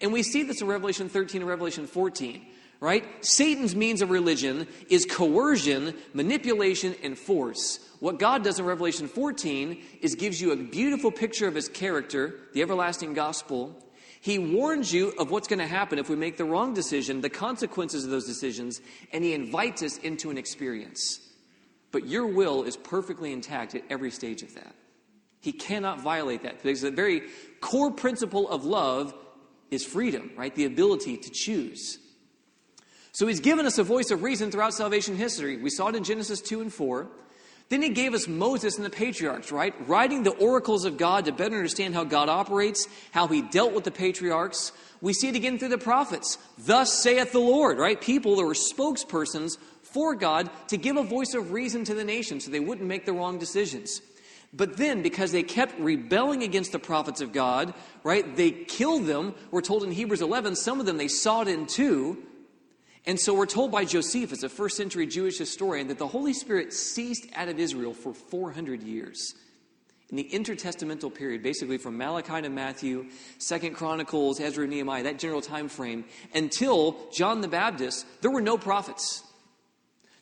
And 0.00 0.12
we 0.12 0.22
see 0.22 0.42
this 0.42 0.60
in 0.60 0.68
Revelation 0.68 1.08
13 1.08 1.42
and 1.42 1.48
Revelation 1.48 1.86
14 1.86 2.46
right? 2.84 3.24
Satan's 3.24 3.74
means 3.74 4.02
of 4.02 4.10
religion 4.10 4.68
is 4.90 5.06
coercion, 5.06 5.94
manipulation, 6.12 6.94
and 7.02 7.18
force. 7.18 7.80
What 7.98 8.18
God 8.18 8.44
does 8.44 8.58
in 8.58 8.66
Revelation 8.66 9.08
14 9.08 9.82
is 10.02 10.14
gives 10.14 10.38
you 10.38 10.52
a 10.52 10.56
beautiful 10.56 11.10
picture 11.10 11.48
of 11.48 11.54
his 11.54 11.66
character, 11.66 12.34
the 12.52 12.60
everlasting 12.60 13.14
gospel. 13.14 13.74
He 14.20 14.38
warns 14.38 14.92
you 14.92 15.14
of 15.18 15.30
what's 15.30 15.48
going 15.48 15.60
to 15.60 15.66
happen 15.66 15.98
if 15.98 16.10
we 16.10 16.16
make 16.16 16.36
the 16.36 16.44
wrong 16.44 16.74
decision, 16.74 17.22
the 17.22 17.30
consequences 17.30 18.04
of 18.04 18.10
those 18.10 18.26
decisions, 18.26 18.82
and 19.14 19.24
he 19.24 19.32
invites 19.32 19.82
us 19.82 19.96
into 19.96 20.28
an 20.28 20.36
experience. 20.36 21.20
But 21.90 22.06
your 22.06 22.26
will 22.26 22.64
is 22.64 22.76
perfectly 22.76 23.32
intact 23.32 23.74
at 23.74 23.84
every 23.88 24.10
stage 24.10 24.42
of 24.42 24.54
that. 24.56 24.74
He 25.40 25.52
cannot 25.52 26.02
violate 26.02 26.42
that 26.42 26.62
because 26.62 26.82
the 26.82 26.90
very 26.90 27.22
core 27.62 27.92
principle 27.92 28.46
of 28.46 28.66
love 28.66 29.14
is 29.70 29.86
freedom, 29.86 30.32
right? 30.36 30.54
The 30.54 30.66
ability 30.66 31.16
to 31.16 31.30
choose. 31.30 31.98
So 33.14 33.28
he's 33.28 33.38
given 33.38 33.64
us 33.64 33.78
a 33.78 33.84
voice 33.84 34.10
of 34.10 34.24
reason 34.24 34.50
throughout 34.50 34.74
salvation 34.74 35.16
history. 35.16 35.56
We 35.56 35.70
saw 35.70 35.86
it 35.86 35.94
in 35.94 36.02
Genesis 36.02 36.40
2 36.40 36.60
and 36.60 36.72
4. 36.72 37.06
Then 37.68 37.80
he 37.80 37.90
gave 37.90 38.12
us 38.12 38.26
Moses 38.26 38.76
and 38.76 38.84
the 38.84 38.90
patriarchs, 38.90 39.52
right? 39.52 39.72
Writing 39.88 40.24
the 40.24 40.32
oracles 40.32 40.84
of 40.84 40.96
God 40.96 41.24
to 41.26 41.32
better 41.32 41.54
understand 41.54 41.94
how 41.94 42.02
God 42.02 42.28
operates, 42.28 42.88
how 43.12 43.28
he 43.28 43.40
dealt 43.40 43.72
with 43.72 43.84
the 43.84 43.92
patriarchs. 43.92 44.72
We 45.00 45.12
see 45.12 45.28
it 45.28 45.36
again 45.36 45.60
through 45.60 45.68
the 45.68 45.78
prophets. 45.78 46.38
Thus 46.58 46.92
saith 46.92 47.30
the 47.30 47.38
Lord, 47.38 47.78
right? 47.78 48.00
People 48.00 48.34
that 48.34 48.44
were 48.44 48.52
spokespersons 48.52 49.58
for 49.82 50.16
God 50.16 50.50
to 50.68 50.76
give 50.76 50.96
a 50.96 51.04
voice 51.04 51.34
of 51.34 51.52
reason 51.52 51.84
to 51.84 51.94
the 51.94 52.04
nation 52.04 52.40
so 52.40 52.50
they 52.50 52.58
wouldn't 52.58 52.88
make 52.88 53.06
the 53.06 53.12
wrong 53.12 53.38
decisions. 53.38 54.02
But 54.52 54.76
then, 54.76 55.02
because 55.02 55.30
they 55.30 55.44
kept 55.44 55.78
rebelling 55.78 56.42
against 56.42 56.72
the 56.72 56.80
prophets 56.80 57.20
of 57.20 57.32
God, 57.32 57.74
right, 58.02 58.34
they 58.34 58.50
killed 58.50 59.06
them. 59.06 59.36
We're 59.52 59.60
told 59.60 59.84
in 59.84 59.92
Hebrews 59.92 60.20
11, 60.20 60.56
some 60.56 60.80
of 60.80 60.86
them 60.86 60.96
they 60.96 61.08
sawed 61.08 61.46
in 61.46 61.66
two 61.66 62.18
and 63.06 63.20
so 63.20 63.34
we're 63.34 63.46
told 63.46 63.70
by 63.70 63.84
Josephus, 63.84 64.42
a 64.42 64.48
first 64.48 64.76
century 64.76 65.06
Jewish 65.06 65.36
historian, 65.36 65.88
that 65.88 65.98
the 65.98 66.06
Holy 66.06 66.32
Spirit 66.32 66.72
ceased 66.72 67.26
out 67.34 67.48
of 67.48 67.58
Israel 67.58 67.92
for 67.92 68.14
400 68.14 68.82
years. 68.82 69.34
In 70.10 70.16
the 70.16 70.28
intertestamental 70.32 71.14
period, 71.14 71.42
basically 71.42 71.76
from 71.76 71.98
Malachi 71.98 72.42
to 72.42 72.48
Matthew, 72.48 73.06
Second 73.38 73.74
Chronicles, 73.74 74.40
Ezra, 74.40 74.66
Nehemiah, 74.66 75.02
that 75.02 75.18
general 75.18 75.40
time 75.40 75.68
frame, 75.68 76.04
until 76.34 76.96
John 77.12 77.40
the 77.40 77.48
Baptist, 77.48 78.06
there 78.22 78.30
were 78.30 78.40
no 78.40 78.56
prophets. 78.56 79.22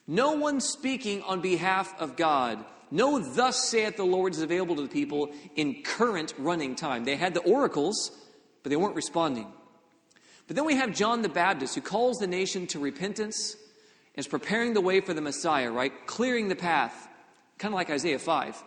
No 0.06 0.32
one 0.32 0.60
speaking 0.60 1.22
on 1.22 1.40
behalf 1.40 1.94
of 2.00 2.16
God. 2.16 2.64
No, 2.90 3.18
thus 3.18 3.68
saith 3.68 3.96
the 3.96 4.04
Lord 4.04 4.32
is 4.32 4.42
available 4.42 4.76
to 4.76 4.82
the 4.82 4.88
people 4.88 5.30
in 5.56 5.82
current 5.82 6.34
running 6.36 6.74
time. 6.74 7.04
They 7.04 7.16
had 7.16 7.34
the 7.34 7.40
oracles, 7.40 8.10
but 8.62 8.70
they 8.70 8.76
weren't 8.76 8.96
responding. 8.96 9.46
But 10.52 10.56
then 10.56 10.66
we 10.66 10.76
have 10.76 10.94
John 10.94 11.22
the 11.22 11.30
Baptist 11.30 11.74
who 11.74 11.80
calls 11.80 12.18
the 12.18 12.26
nation 12.26 12.66
to 12.66 12.78
repentance 12.78 13.56
and 14.14 14.18
is 14.18 14.28
preparing 14.28 14.74
the 14.74 14.82
way 14.82 15.00
for 15.00 15.14
the 15.14 15.22
Messiah, 15.22 15.70
right? 15.70 15.90
Clearing 16.06 16.48
the 16.48 16.54
path, 16.54 17.08
kind 17.56 17.72
of 17.72 17.76
like 17.76 17.88
Isaiah 17.88 18.18
5. 18.18 18.62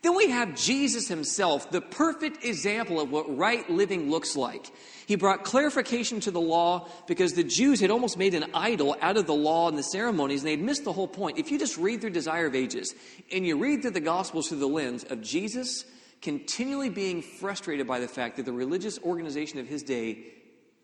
Then 0.00 0.16
we 0.16 0.30
have 0.30 0.56
Jesus 0.56 1.08
himself, 1.08 1.70
the 1.70 1.82
perfect 1.82 2.42
example 2.42 3.00
of 3.00 3.10
what 3.10 3.36
right 3.36 3.68
living 3.68 4.10
looks 4.10 4.34
like. 4.34 4.72
He 5.04 5.14
brought 5.16 5.44
clarification 5.44 6.20
to 6.20 6.30
the 6.30 6.40
law 6.40 6.88
because 7.06 7.34
the 7.34 7.44
Jews 7.44 7.78
had 7.78 7.90
almost 7.90 8.16
made 8.16 8.32
an 8.32 8.46
idol 8.54 8.96
out 9.02 9.18
of 9.18 9.26
the 9.26 9.34
law 9.34 9.68
and 9.68 9.76
the 9.76 9.82
ceremonies, 9.82 10.40
and 10.40 10.48
they'd 10.48 10.62
missed 10.62 10.84
the 10.84 10.92
whole 10.94 11.06
point. 11.06 11.36
If 11.36 11.50
you 11.50 11.58
just 11.58 11.76
read 11.76 12.00
through 12.00 12.12
Desire 12.12 12.46
of 12.46 12.54
Ages 12.54 12.94
and 13.30 13.46
you 13.46 13.58
read 13.58 13.82
through 13.82 13.90
the 13.90 14.00
Gospels 14.00 14.48
through 14.48 14.60
the 14.60 14.68
lens 14.68 15.04
of 15.04 15.20
Jesus 15.20 15.84
continually 16.22 16.88
being 16.88 17.20
frustrated 17.20 17.86
by 17.86 18.00
the 18.00 18.08
fact 18.08 18.36
that 18.36 18.46
the 18.46 18.54
religious 18.54 18.98
organization 19.00 19.58
of 19.58 19.68
his 19.68 19.82
day 19.82 20.32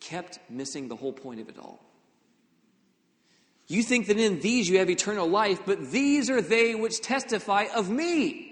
kept 0.00 0.38
missing 0.48 0.88
the 0.88 0.96
whole 0.96 1.12
point 1.12 1.40
of 1.40 1.48
it 1.48 1.58
all. 1.58 1.80
You 3.66 3.82
think 3.82 4.06
that 4.06 4.18
in 4.18 4.40
these 4.40 4.68
you 4.68 4.78
have 4.78 4.88
eternal 4.88 5.28
life, 5.28 5.60
but 5.66 5.90
these 5.90 6.30
are 6.30 6.40
they 6.40 6.74
which 6.74 7.00
testify 7.00 7.66
of 7.74 7.90
me. 7.90 8.46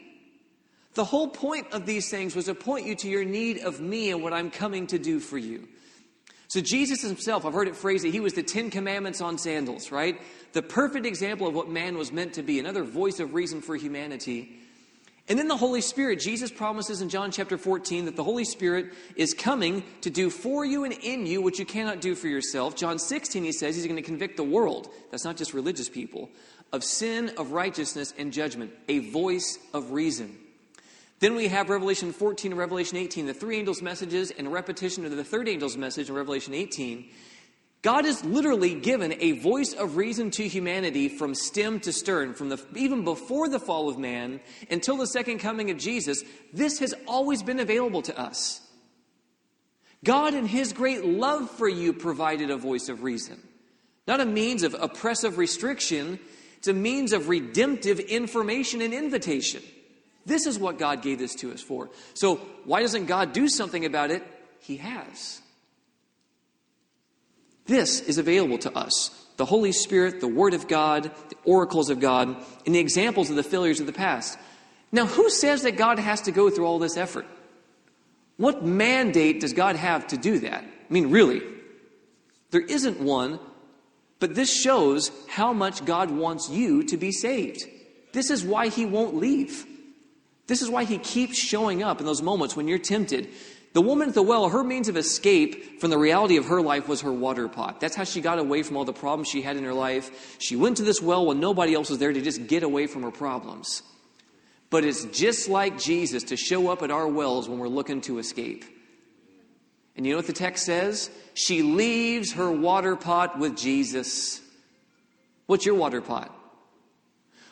The 0.94 1.04
whole 1.04 1.28
point 1.28 1.72
of 1.72 1.86
these 1.86 2.10
things 2.10 2.34
was 2.34 2.46
to 2.46 2.54
point 2.54 2.86
you 2.86 2.94
to 2.96 3.08
your 3.08 3.24
need 3.24 3.58
of 3.58 3.80
me 3.80 4.10
and 4.10 4.22
what 4.22 4.32
I'm 4.32 4.50
coming 4.50 4.86
to 4.88 4.98
do 4.98 5.20
for 5.20 5.38
you. 5.38 5.68
So, 6.48 6.60
Jesus 6.60 7.02
himself, 7.02 7.44
I've 7.44 7.54
heard 7.54 7.66
it 7.66 7.76
phrased 7.76 8.04
that 8.04 8.12
he 8.12 8.20
was 8.20 8.34
the 8.34 8.42
Ten 8.42 8.70
Commandments 8.70 9.20
on 9.20 9.36
sandals, 9.36 9.90
right? 9.90 10.20
The 10.52 10.62
perfect 10.62 11.04
example 11.04 11.46
of 11.46 11.54
what 11.54 11.68
man 11.68 11.98
was 11.98 12.12
meant 12.12 12.34
to 12.34 12.42
be, 12.42 12.60
another 12.60 12.84
voice 12.84 13.18
of 13.18 13.34
reason 13.34 13.60
for 13.60 13.74
humanity. 13.74 14.56
And 15.28 15.38
then 15.38 15.48
the 15.48 15.56
Holy 15.56 15.80
Spirit, 15.80 16.20
Jesus 16.20 16.52
promises 16.52 17.00
in 17.00 17.08
John 17.08 17.32
chapter 17.32 17.58
14 17.58 18.04
that 18.04 18.14
the 18.14 18.22
Holy 18.22 18.44
Spirit 18.44 18.92
is 19.16 19.34
coming 19.34 19.82
to 20.02 20.10
do 20.10 20.30
for 20.30 20.64
you 20.64 20.84
and 20.84 20.92
in 20.92 21.26
you 21.26 21.42
what 21.42 21.58
you 21.58 21.66
cannot 21.66 22.00
do 22.00 22.14
for 22.14 22.28
yourself. 22.28 22.76
John 22.76 23.00
16, 23.00 23.42
he 23.42 23.50
says 23.50 23.74
he's 23.74 23.86
going 23.86 23.96
to 23.96 24.02
convict 24.02 24.36
the 24.36 24.44
world, 24.44 24.88
that's 25.10 25.24
not 25.24 25.36
just 25.36 25.52
religious 25.52 25.88
people, 25.88 26.30
of 26.72 26.84
sin, 26.84 27.32
of 27.38 27.50
righteousness, 27.50 28.14
and 28.16 28.32
judgment, 28.32 28.70
a 28.88 29.10
voice 29.10 29.58
of 29.74 29.90
reason. 29.90 30.38
Then 31.18 31.34
we 31.34 31.48
have 31.48 31.70
Revelation 31.70 32.12
14 32.12 32.52
and 32.52 32.58
Revelation 32.58 32.96
18, 32.96 33.26
the 33.26 33.34
three 33.34 33.58
angels' 33.58 33.82
messages, 33.82 34.30
and 34.30 34.46
a 34.46 34.50
repetition 34.50 35.04
of 35.04 35.16
the 35.16 35.24
third 35.24 35.48
angel's 35.48 35.76
message 35.76 36.08
in 36.08 36.14
Revelation 36.14 36.54
18. 36.54 37.08
God 37.82 38.04
has 38.04 38.24
literally 38.24 38.74
given 38.74 39.14
a 39.20 39.32
voice 39.32 39.72
of 39.72 39.96
reason 39.96 40.30
to 40.32 40.48
humanity 40.48 41.08
from 41.08 41.34
stem 41.34 41.78
to 41.80 41.92
stern, 41.92 42.34
from 42.34 42.48
the, 42.48 42.60
even 42.74 43.04
before 43.04 43.48
the 43.48 43.60
fall 43.60 43.88
of 43.88 43.98
man 43.98 44.40
until 44.70 44.96
the 44.96 45.06
second 45.06 45.38
coming 45.38 45.70
of 45.70 45.78
Jesus. 45.78 46.24
This 46.52 46.80
has 46.80 46.94
always 47.06 47.42
been 47.42 47.60
available 47.60 48.02
to 48.02 48.18
us. 48.18 48.60
God, 50.04 50.34
in 50.34 50.46
His 50.46 50.72
great 50.72 51.04
love 51.04 51.50
for 51.50 51.68
you, 51.68 51.92
provided 51.92 52.50
a 52.50 52.56
voice 52.56 52.88
of 52.88 53.02
reason, 53.02 53.40
not 54.06 54.20
a 54.20 54.26
means 54.26 54.62
of 54.62 54.74
oppressive 54.74 55.38
restriction, 55.38 56.18
it's 56.58 56.68
a 56.68 56.72
means 56.72 57.12
of 57.12 57.28
redemptive 57.28 58.00
information 58.00 58.80
and 58.80 58.92
invitation. 58.92 59.62
This 60.24 60.46
is 60.46 60.58
what 60.58 60.78
God 60.78 61.02
gave 61.02 61.20
this 61.20 61.36
to 61.36 61.52
us 61.52 61.62
for. 61.62 61.90
So, 62.14 62.36
why 62.64 62.82
doesn't 62.82 63.06
God 63.06 63.32
do 63.32 63.48
something 63.48 63.84
about 63.84 64.10
it? 64.10 64.24
He 64.60 64.78
has. 64.78 65.40
This 67.66 68.00
is 68.00 68.18
available 68.18 68.58
to 68.58 68.76
us 68.76 69.10
the 69.36 69.44
Holy 69.44 69.72
Spirit, 69.72 70.20
the 70.20 70.28
Word 70.28 70.54
of 70.54 70.66
God, 70.66 71.10
the 71.28 71.36
oracles 71.44 71.90
of 71.90 72.00
God, 72.00 72.36
and 72.64 72.74
the 72.74 72.78
examples 72.78 73.28
of 73.28 73.36
the 73.36 73.42
failures 73.42 73.80
of 73.80 73.86
the 73.86 73.92
past. 73.92 74.38
Now, 74.92 75.06
who 75.06 75.28
says 75.28 75.62
that 75.62 75.76
God 75.76 75.98
has 75.98 76.22
to 76.22 76.32
go 76.32 76.48
through 76.48 76.64
all 76.64 76.78
this 76.78 76.96
effort? 76.96 77.26
What 78.38 78.64
mandate 78.64 79.40
does 79.40 79.52
God 79.52 79.76
have 79.76 80.06
to 80.08 80.16
do 80.16 80.38
that? 80.40 80.64
I 80.64 80.92
mean, 80.92 81.10
really, 81.10 81.42
there 82.50 82.62
isn't 82.62 83.00
one, 83.00 83.38
but 84.20 84.34
this 84.34 84.50
shows 84.54 85.10
how 85.28 85.52
much 85.52 85.84
God 85.84 86.10
wants 86.10 86.48
you 86.48 86.82
to 86.84 86.96
be 86.96 87.12
saved. 87.12 87.64
This 88.12 88.30
is 88.30 88.44
why 88.44 88.68
He 88.68 88.86
won't 88.86 89.16
leave. 89.16 89.66
This 90.46 90.62
is 90.62 90.70
why 90.70 90.84
He 90.84 90.98
keeps 90.98 91.36
showing 91.36 91.82
up 91.82 92.00
in 92.00 92.06
those 92.06 92.22
moments 92.22 92.56
when 92.56 92.68
you're 92.68 92.78
tempted 92.78 93.28
the 93.76 93.82
woman 93.82 94.08
at 94.08 94.14
the 94.14 94.22
well, 94.22 94.48
her 94.48 94.64
means 94.64 94.88
of 94.88 94.96
escape 94.96 95.82
from 95.82 95.90
the 95.90 95.98
reality 95.98 96.38
of 96.38 96.46
her 96.46 96.62
life 96.62 96.88
was 96.88 97.02
her 97.02 97.12
water 97.12 97.46
pot. 97.46 97.78
That's 97.78 97.94
how 97.94 98.04
she 98.04 98.22
got 98.22 98.38
away 98.38 98.62
from 98.62 98.78
all 98.78 98.86
the 98.86 98.94
problems 98.94 99.28
she 99.28 99.42
had 99.42 99.58
in 99.58 99.64
her 99.64 99.74
life. 99.74 100.38
She 100.40 100.56
went 100.56 100.78
to 100.78 100.82
this 100.82 101.02
well 101.02 101.26
when 101.26 101.40
nobody 101.40 101.74
else 101.74 101.90
was 101.90 101.98
there 101.98 102.10
to 102.10 102.22
just 102.22 102.46
get 102.46 102.62
away 102.62 102.86
from 102.86 103.02
her 103.02 103.10
problems. 103.10 103.82
But 104.70 104.84
it's 104.84 105.04
just 105.04 105.50
like 105.50 105.78
Jesus 105.78 106.22
to 106.22 106.38
show 106.38 106.70
up 106.70 106.82
at 106.82 106.90
our 106.90 107.06
wells 107.06 107.50
when 107.50 107.58
we're 107.58 107.68
looking 107.68 108.00
to 108.00 108.18
escape. 108.18 108.64
And 109.94 110.06
you 110.06 110.12
know 110.12 110.16
what 110.20 110.26
the 110.26 110.32
text 110.32 110.64
says? 110.64 111.10
She 111.34 111.60
leaves 111.60 112.32
her 112.32 112.50
water 112.50 112.96
pot 112.96 113.38
with 113.38 113.58
Jesus. 113.58 114.40
What's 115.44 115.66
your 115.66 115.74
water 115.74 116.00
pot? 116.00 116.34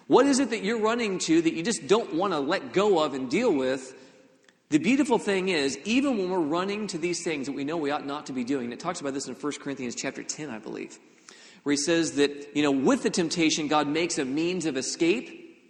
What 0.06 0.24
is 0.24 0.38
it 0.38 0.48
that 0.48 0.64
you're 0.64 0.80
running 0.80 1.18
to 1.18 1.42
that 1.42 1.52
you 1.52 1.62
just 1.62 1.86
don't 1.86 2.14
want 2.14 2.32
to 2.32 2.38
let 2.38 2.72
go 2.72 3.04
of 3.04 3.12
and 3.12 3.28
deal 3.28 3.52
with? 3.52 3.94
The 4.74 4.80
beautiful 4.80 5.20
thing 5.20 5.50
is, 5.50 5.78
even 5.84 6.18
when 6.18 6.30
we're 6.30 6.40
running 6.40 6.88
to 6.88 6.98
these 6.98 7.22
things 7.22 7.46
that 7.46 7.52
we 7.52 7.62
know 7.62 7.76
we 7.76 7.92
ought 7.92 8.04
not 8.04 8.26
to 8.26 8.32
be 8.32 8.42
doing, 8.42 8.72
it 8.72 8.80
talks 8.80 9.00
about 9.00 9.14
this 9.14 9.28
in 9.28 9.34
1 9.36 9.52
Corinthians 9.60 9.94
chapter 9.94 10.24
10, 10.24 10.50
I 10.50 10.58
believe, 10.58 10.98
where 11.62 11.74
he 11.74 11.76
says 11.76 12.14
that, 12.14 12.56
you 12.56 12.62
know, 12.64 12.72
with 12.72 13.04
the 13.04 13.10
temptation, 13.10 13.68
God 13.68 13.86
makes 13.86 14.18
a 14.18 14.24
means 14.24 14.66
of 14.66 14.76
escape. 14.76 15.62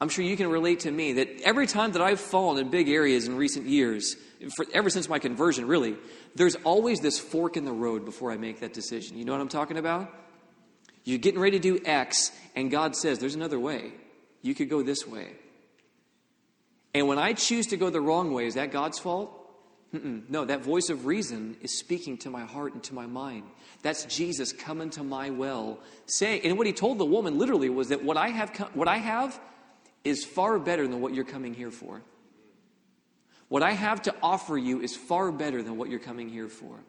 I'm 0.00 0.08
sure 0.08 0.24
you 0.24 0.38
can 0.38 0.48
relate 0.48 0.80
to 0.80 0.90
me 0.90 1.12
that 1.12 1.42
every 1.42 1.66
time 1.66 1.92
that 1.92 2.00
I've 2.00 2.18
fallen 2.18 2.58
in 2.58 2.70
big 2.70 2.88
areas 2.88 3.28
in 3.28 3.36
recent 3.36 3.66
years, 3.66 4.16
for, 4.56 4.64
ever 4.72 4.88
since 4.88 5.06
my 5.06 5.18
conversion, 5.18 5.66
really, 5.68 5.94
there's 6.34 6.54
always 6.64 7.00
this 7.00 7.18
fork 7.18 7.58
in 7.58 7.66
the 7.66 7.72
road 7.72 8.06
before 8.06 8.32
I 8.32 8.38
make 8.38 8.60
that 8.60 8.72
decision. 8.72 9.18
You 9.18 9.26
know 9.26 9.32
what 9.32 9.42
I'm 9.42 9.48
talking 9.48 9.76
about? 9.76 10.10
You're 11.04 11.18
getting 11.18 11.40
ready 11.40 11.60
to 11.60 11.62
do 11.62 11.84
X, 11.84 12.32
and 12.54 12.70
God 12.70 12.96
says, 12.96 13.18
there's 13.18 13.34
another 13.34 13.60
way. 13.60 13.92
You 14.40 14.54
could 14.54 14.70
go 14.70 14.82
this 14.82 15.06
way. 15.06 15.34
And 16.96 17.08
when 17.08 17.18
I 17.18 17.34
choose 17.34 17.66
to 17.68 17.76
go 17.76 17.90
the 17.90 18.00
wrong 18.00 18.32
way, 18.32 18.46
is 18.46 18.54
that 18.54 18.72
God's 18.72 18.98
fault? 18.98 19.30
Mm-mm. 19.94 20.22
No, 20.30 20.46
that 20.46 20.62
voice 20.62 20.88
of 20.88 21.04
reason 21.04 21.58
is 21.60 21.78
speaking 21.78 22.16
to 22.18 22.30
my 22.30 22.44
heart 22.44 22.72
and 22.72 22.82
to 22.84 22.94
my 22.94 23.04
mind. 23.04 23.44
That's 23.82 24.06
Jesus 24.06 24.50
coming 24.50 24.88
to 24.90 25.04
my 25.04 25.28
well, 25.28 25.78
saying, 26.06 26.40
and 26.44 26.56
what 26.56 26.66
he 26.66 26.72
told 26.72 26.96
the 26.96 27.04
woman 27.04 27.36
literally 27.36 27.68
was 27.68 27.88
that 27.88 28.02
what 28.02 28.16
I 28.16 28.28
have, 28.28 28.56
what 28.72 28.88
I 28.88 28.96
have 28.96 29.38
is 30.04 30.24
far 30.24 30.58
better 30.58 30.88
than 30.88 31.02
what 31.02 31.12
you're 31.12 31.24
coming 31.24 31.52
here 31.52 31.70
for. 31.70 32.00
What 33.48 33.62
I 33.62 33.72
have 33.72 34.00
to 34.02 34.14
offer 34.22 34.56
you 34.56 34.80
is 34.80 34.96
far 34.96 35.30
better 35.30 35.62
than 35.62 35.76
what 35.76 35.90
you're 35.90 35.98
coming 35.98 36.30
here 36.30 36.48
for. 36.48 36.80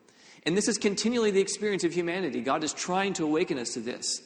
And 0.44 0.56
this 0.56 0.70
is 0.70 0.78
continually 0.78 1.32
the 1.32 1.42
experience 1.42 1.84
of 1.84 1.94
humanity. 1.94 2.40
God 2.40 2.64
is 2.64 2.72
trying 2.72 3.12
to 3.14 3.26
awaken 3.26 3.60
us 3.60 3.74
to 3.74 3.82
this. 3.82 4.22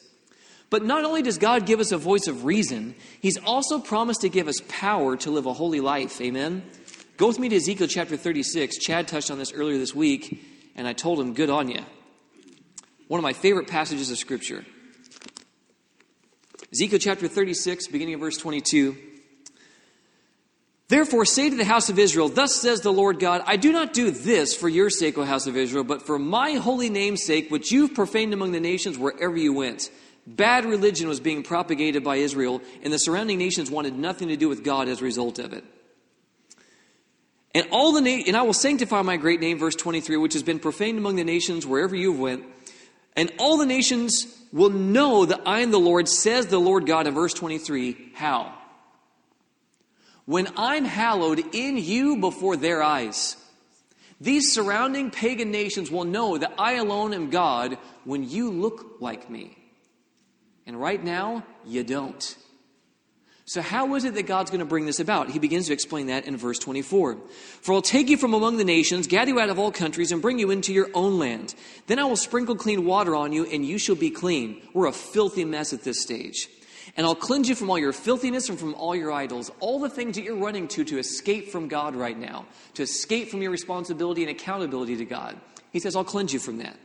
But 0.72 0.86
not 0.86 1.04
only 1.04 1.20
does 1.20 1.36
God 1.36 1.66
give 1.66 1.80
us 1.80 1.92
a 1.92 1.98
voice 1.98 2.28
of 2.28 2.46
reason, 2.46 2.94
He's 3.20 3.36
also 3.36 3.78
promised 3.78 4.22
to 4.22 4.30
give 4.30 4.48
us 4.48 4.62
power 4.68 5.18
to 5.18 5.30
live 5.30 5.44
a 5.44 5.52
holy 5.52 5.80
life. 5.80 6.18
Amen? 6.22 6.62
Go 7.18 7.26
with 7.26 7.38
me 7.38 7.50
to 7.50 7.56
Ezekiel 7.56 7.86
chapter 7.88 8.16
36. 8.16 8.78
Chad 8.78 9.06
touched 9.06 9.30
on 9.30 9.36
this 9.36 9.52
earlier 9.52 9.76
this 9.76 9.94
week, 9.94 10.42
and 10.74 10.88
I 10.88 10.94
told 10.94 11.20
him, 11.20 11.34
Good 11.34 11.50
on 11.50 11.68
you. 11.68 11.82
One 13.06 13.18
of 13.18 13.22
my 13.22 13.34
favorite 13.34 13.68
passages 13.68 14.10
of 14.10 14.16
Scripture. 14.16 14.64
Ezekiel 16.72 16.98
chapter 16.98 17.28
36, 17.28 17.88
beginning 17.88 18.14
of 18.14 18.20
verse 18.20 18.38
22. 18.38 18.96
Therefore, 20.88 21.26
say 21.26 21.50
to 21.50 21.56
the 21.56 21.66
house 21.66 21.90
of 21.90 21.98
Israel, 21.98 22.30
Thus 22.30 22.56
says 22.56 22.80
the 22.80 22.94
Lord 22.94 23.20
God, 23.20 23.42
I 23.44 23.56
do 23.56 23.72
not 23.72 23.92
do 23.92 24.10
this 24.10 24.56
for 24.56 24.70
your 24.70 24.88
sake, 24.88 25.18
O 25.18 25.24
house 25.24 25.46
of 25.46 25.54
Israel, 25.54 25.84
but 25.84 26.06
for 26.06 26.18
my 26.18 26.52
holy 26.52 26.88
name's 26.88 27.24
sake, 27.24 27.50
which 27.50 27.72
you've 27.72 27.92
profaned 27.92 28.32
among 28.32 28.52
the 28.52 28.60
nations 28.60 28.96
wherever 28.96 29.36
you 29.36 29.52
went. 29.52 29.90
Bad 30.26 30.64
religion 30.64 31.08
was 31.08 31.20
being 31.20 31.42
propagated 31.42 32.04
by 32.04 32.16
Israel, 32.16 32.62
and 32.82 32.92
the 32.92 32.98
surrounding 32.98 33.38
nations 33.38 33.70
wanted 33.70 33.96
nothing 33.96 34.28
to 34.28 34.36
do 34.36 34.48
with 34.48 34.62
God 34.62 34.88
as 34.88 35.00
a 35.00 35.04
result 35.04 35.38
of 35.38 35.52
it. 35.52 35.64
And 37.54 37.66
all 37.70 37.92
the 37.92 38.00
na- 38.00 38.22
and 38.26 38.36
I 38.36 38.42
will 38.42 38.52
sanctify 38.52 39.02
my 39.02 39.16
great 39.16 39.40
name, 39.40 39.58
verse 39.58 39.74
23, 39.74 40.16
which 40.16 40.32
has 40.34 40.42
been 40.42 40.58
profaned 40.58 40.98
among 40.98 41.16
the 41.16 41.24
nations 41.24 41.66
wherever 41.66 41.94
you 41.94 42.12
went. 42.12 42.44
And 43.14 43.30
all 43.38 43.58
the 43.58 43.66
nations 43.66 44.26
will 44.52 44.70
know 44.70 45.26
that 45.26 45.42
I 45.44 45.60
am 45.60 45.70
the 45.70 45.80
Lord, 45.80 46.08
says 46.08 46.46
the 46.46 46.60
Lord 46.60 46.86
God 46.86 47.06
in 47.06 47.14
verse 47.14 47.34
23. 47.34 48.12
How? 48.14 48.54
When 50.24 50.48
I'm 50.56 50.84
hallowed 50.84 51.44
in 51.54 51.76
you 51.76 52.18
before 52.18 52.56
their 52.56 52.82
eyes. 52.82 53.36
These 54.20 54.52
surrounding 54.52 55.10
pagan 55.10 55.50
nations 55.50 55.90
will 55.90 56.04
know 56.04 56.38
that 56.38 56.54
I 56.56 56.74
alone 56.74 57.12
am 57.12 57.28
God 57.28 57.76
when 58.04 58.28
you 58.28 58.50
look 58.50 58.98
like 59.00 59.28
me. 59.28 59.56
And 60.66 60.80
right 60.80 61.02
now, 61.02 61.44
you 61.64 61.82
don't. 61.82 62.36
So, 63.44 63.60
how 63.60 63.94
is 63.96 64.04
it 64.04 64.14
that 64.14 64.26
God's 64.26 64.50
going 64.50 64.60
to 64.60 64.64
bring 64.66 64.86
this 64.86 65.00
about? 65.00 65.28
He 65.28 65.38
begins 65.38 65.66
to 65.66 65.72
explain 65.72 66.06
that 66.06 66.26
in 66.26 66.36
verse 66.36 66.58
24. 66.58 67.18
For 67.60 67.72
I'll 67.74 67.82
take 67.82 68.08
you 68.08 68.16
from 68.16 68.34
among 68.34 68.56
the 68.56 68.64
nations, 68.64 69.08
gather 69.08 69.32
you 69.32 69.40
out 69.40 69.50
of 69.50 69.58
all 69.58 69.72
countries, 69.72 70.12
and 70.12 70.22
bring 70.22 70.38
you 70.38 70.50
into 70.50 70.72
your 70.72 70.88
own 70.94 71.18
land. 71.18 71.54
Then 71.88 71.98
I 71.98 72.04
will 72.04 72.16
sprinkle 72.16 72.54
clean 72.54 72.84
water 72.84 73.16
on 73.16 73.32
you, 73.32 73.44
and 73.44 73.66
you 73.66 73.78
shall 73.78 73.96
be 73.96 74.10
clean. 74.10 74.62
We're 74.72 74.86
a 74.86 74.92
filthy 74.92 75.44
mess 75.44 75.72
at 75.72 75.82
this 75.82 76.00
stage. 76.00 76.48
And 76.96 77.04
I'll 77.06 77.14
cleanse 77.14 77.48
you 77.48 77.54
from 77.54 77.70
all 77.70 77.78
your 77.78 77.92
filthiness 77.92 78.48
and 78.48 78.58
from 78.58 78.74
all 78.74 78.94
your 78.94 79.10
idols, 79.10 79.50
all 79.60 79.80
the 79.80 79.90
things 79.90 80.16
that 80.16 80.22
you're 80.22 80.36
running 80.36 80.68
to 80.68 80.84
to 80.84 80.98
escape 80.98 81.48
from 81.48 81.68
God 81.68 81.96
right 81.96 82.18
now, 82.18 82.46
to 82.74 82.82
escape 82.82 83.28
from 83.28 83.42
your 83.42 83.50
responsibility 83.50 84.22
and 84.22 84.30
accountability 84.30 84.96
to 84.96 85.04
God. 85.04 85.36
He 85.72 85.80
says, 85.80 85.96
I'll 85.96 86.04
cleanse 86.04 86.32
you 86.32 86.38
from 86.38 86.58
that. 86.58 86.76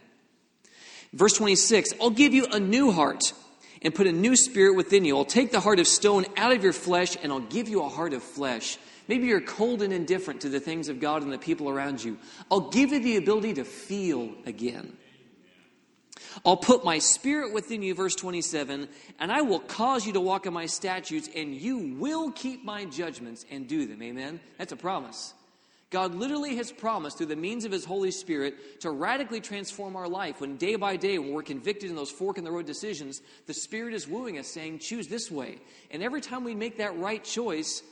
Verse 1.14 1.34
26 1.34 1.94
I'll 2.02 2.10
give 2.10 2.34
you 2.34 2.48
a 2.52 2.60
new 2.60 2.92
heart 2.92 3.34
and 3.82 3.94
put 3.94 4.08
a 4.08 4.12
new 4.12 4.36
spirit 4.36 4.76
within 4.76 5.06
you. 5.06 5.18
I'll 5.18 5.26
take 5.26 5.52
the 5.52 5.60
heart 5.60 5.80
of 5.80 5.88
stone 5.88 6.26
out 6.36 6.54
of 6.54 6.64
your 6.64 6.74
flesh 6.74 7.18
and 7.22 7.32
I'll 7.32 7.40
give 7.40 7.70
you 7.70 7.84
a 7.84 7.90
heart 7.90 8.14
of 8.14 8.24
flesh. 8.24 8.78
Maybe 9.08 9.28
you're 9.28 9.42
cold 9.42 9.82
and 9.82 9.94
indifferent 9.94 10.42
to 10.42 10.50
the 10.50 10.60
things 10.60 10.90
of 10.90 11.00
God 11.00 11.24
and 11.24 11.32
the 11.32 11.38
people 11.38 11.70
around 11.70 12.04
you. 12.04 12.18
I'll 12.52 12.70
give 12.70 12.92
you 12.92 13.00
the 13.00 13.18
ability 13.18 13.56
to 13.56 13.64
feel 13.64 14.34
again. 14.46 14.98
I'll 16.46 16.58
put 16.58 16.84
my 16.84 17.00
spirit 17.00 17.54
within 17.54 17.82
you, 17.82 17.96
verse 17.96 18.16
27, 18.16 18.88
and 19.20 19.32
I 19.32 19.42
will 19.42 19.60
cause 19.60 20.06
you 20.06 20.14
to 20.14 20.20
walk 20.20 20.46
in 20.46 20.54
my 20.54 20.66
statutes, 20.66 21.30
and 21.36 21.56
you 21.56 21.96
will 21.98 22.32
keep 22.32 22.64
my 22.64 22.86
judgments 22.86 23.46
and 23.50 23.68
do 23.68 23.88
them. 23.88 24.02
Amen? 24.02 24.40
That's 24.58 24.72
a 24.72 24.78
promise. 24.78 25.34
God 25.90 26.16
literally 26.16 26.58
has 26.58 26.72
promised 26.72 27.18
through 27.18 27.28
the 27.28 27.36
means 27.38 27.64
of 27.64 27.72
His 27.72 27.86
Holy 27.86 28.12
Spirit 28.12 28.82
to 28.82 28.92
radically 28.92 29.40
transform 29.40 29.96
our 29.96 30.08
life. 30.08 30.42
When 30.42 30.58
day 30.58 30.76
by 30.76 30.98
day, 30.98 31.18
when 31.18 31.32
we're 31.32 31.44
convicted 31.44 31.90
in 31.90 31.96
those 31.96 32.12
fork 32.12 32.38
in 32.38 32.44
the 32.44 32.52
road 32.52 32.66
decisions, 32.66 33.22
the 33.46 33.54
Spirit 33.54 33.94
is 33.94 34.08
wooing 34.08 34.38
us, 34.38 34.48
saying, 34.48 34.80
Choose 34.80 35.08
this 35.08 35.32
way. 35.32 35.60
And 35.90 36.04
every 36.04 36.20
time 36.20 36.44
we 36.44 36.56
make 36.56 36.78
that 36.80 36.98
right 37.00 37.24
choice, 37.24 37.84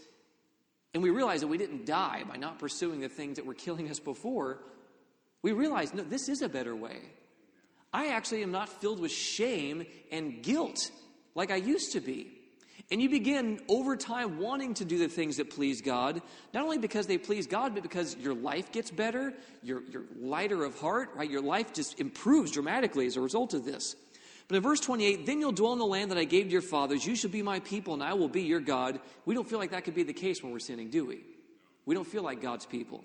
and 0.93 1.01
we 1.03 1.09
realize 1.09 1.41
that 1.41 1.47
we 1.47 1.57
didn't 1.57 1.85
die 1.85 2.23
by 2.27 2.35
not 2.35 2.59
pursuing 2.59 2.99
the 2.99 3.09
things 3.09 3.37
that 3.37 3.45
were 3.45 3.53
killing 3.53 3.89
us 3.89 3.99
before, 3.99 4.59
we 5.41 5.51
realize, 5.51 5.93
no, 5.93 6.03
this 6.03 6.27
is 6.27 6.41
a 6.41 6.49
better 6.49 6.75
way. 6.75 6.99
I 7.93 8.07
actually 8.07 8.43
am 8.43 8.51
not 8.51 8.67
filled 8.67 8.99
with 8.99 9.11
shame 9.11 9.85
and 10.11 10.43
guilt 10.43 10.91
like 11.33 11.51
I 11.51 11.57
used 11.57 11.93
to 11.93 12.01
be. 12.01 12.34
And 12.91 13.01
you 13.01 13.09
begin 13.09 13.59
over 13.67 13.95
time 13.95 14.37
wanting 14.37 14.75
to 14.75 14.85
do 14.85 14.99
the 14.99 15.07
things 15.07 15.37
that 15.37 15.49
please 15.49 15.81
God, 15.81 16.21
not 16.53 16.63
only 16.63 16.77
because 16.77 17.07
they 17.07 17.17
please 17.17 17.47
God, 17.47 17.73
but 17.73 17.81
because 17.81 18.15
your 18.17 18.35
life 18.35 18.71
gets 18.71 18.91
better, 18.91 19.33
you're, 19.63 19.81
you're 19.89 20.03
lighter 20.19 20.63
of 20.63 20.79
heart, 20.79 21.09
right? 21.15 21.29
Your 21.29 21.41
life 21.41 21.73
just 21.73 21.99
improves 21.99 22.51
dramatically 22.51 23.07
as 23.07 23.17
a 23.17 23.21
result 23.21 23.55
of 23.55 23.65
this. 23.65 23.95
But 24.47 24.57
in 24.57 24.61
verse 24.61 24.79
28, 24.79 25.25
then 25.25 25.39
you'll 25.39 25.51
dwell 25.51 25.73
in 25.73 25.79
the 25.79 25.85
land 25.85 26.11
that 26.11 26.19
I 26.19 26.25
gave 26.25 26.45
to 26.45 26.51
your 26.51 26.61
fathers. 26.61 27.05
You 27.05 27.15
shall 27.15 27.31
be 27.31 27.41
my 27.41 27.59
people, 27.61 27.95
and 27.95 28.03
I 28.03 28.13
will 28.13 28.29
be 28.29 28.43
your 28.43 28.59
God. 28.59 28.99
We 29.25 29.33
don't 29.33 29.49
feel 29.49 29.57
like 29.57 29.71
that 29.71 29.83
could 29.85 29.95
be 29.95 30.03
the 30.03 30.13
case 30.13 30.43
when 30.43 30.51
we're 30.51 30.59
sinning, 30.59 30.91
do 30.91 31.05
we? 31.05 31.21
We 31.85 31.95
don't 31.95 32.05
feel 32.05 32.21
like 32.21 32.41
God's 32.41 32.67
people. 32.67 33.03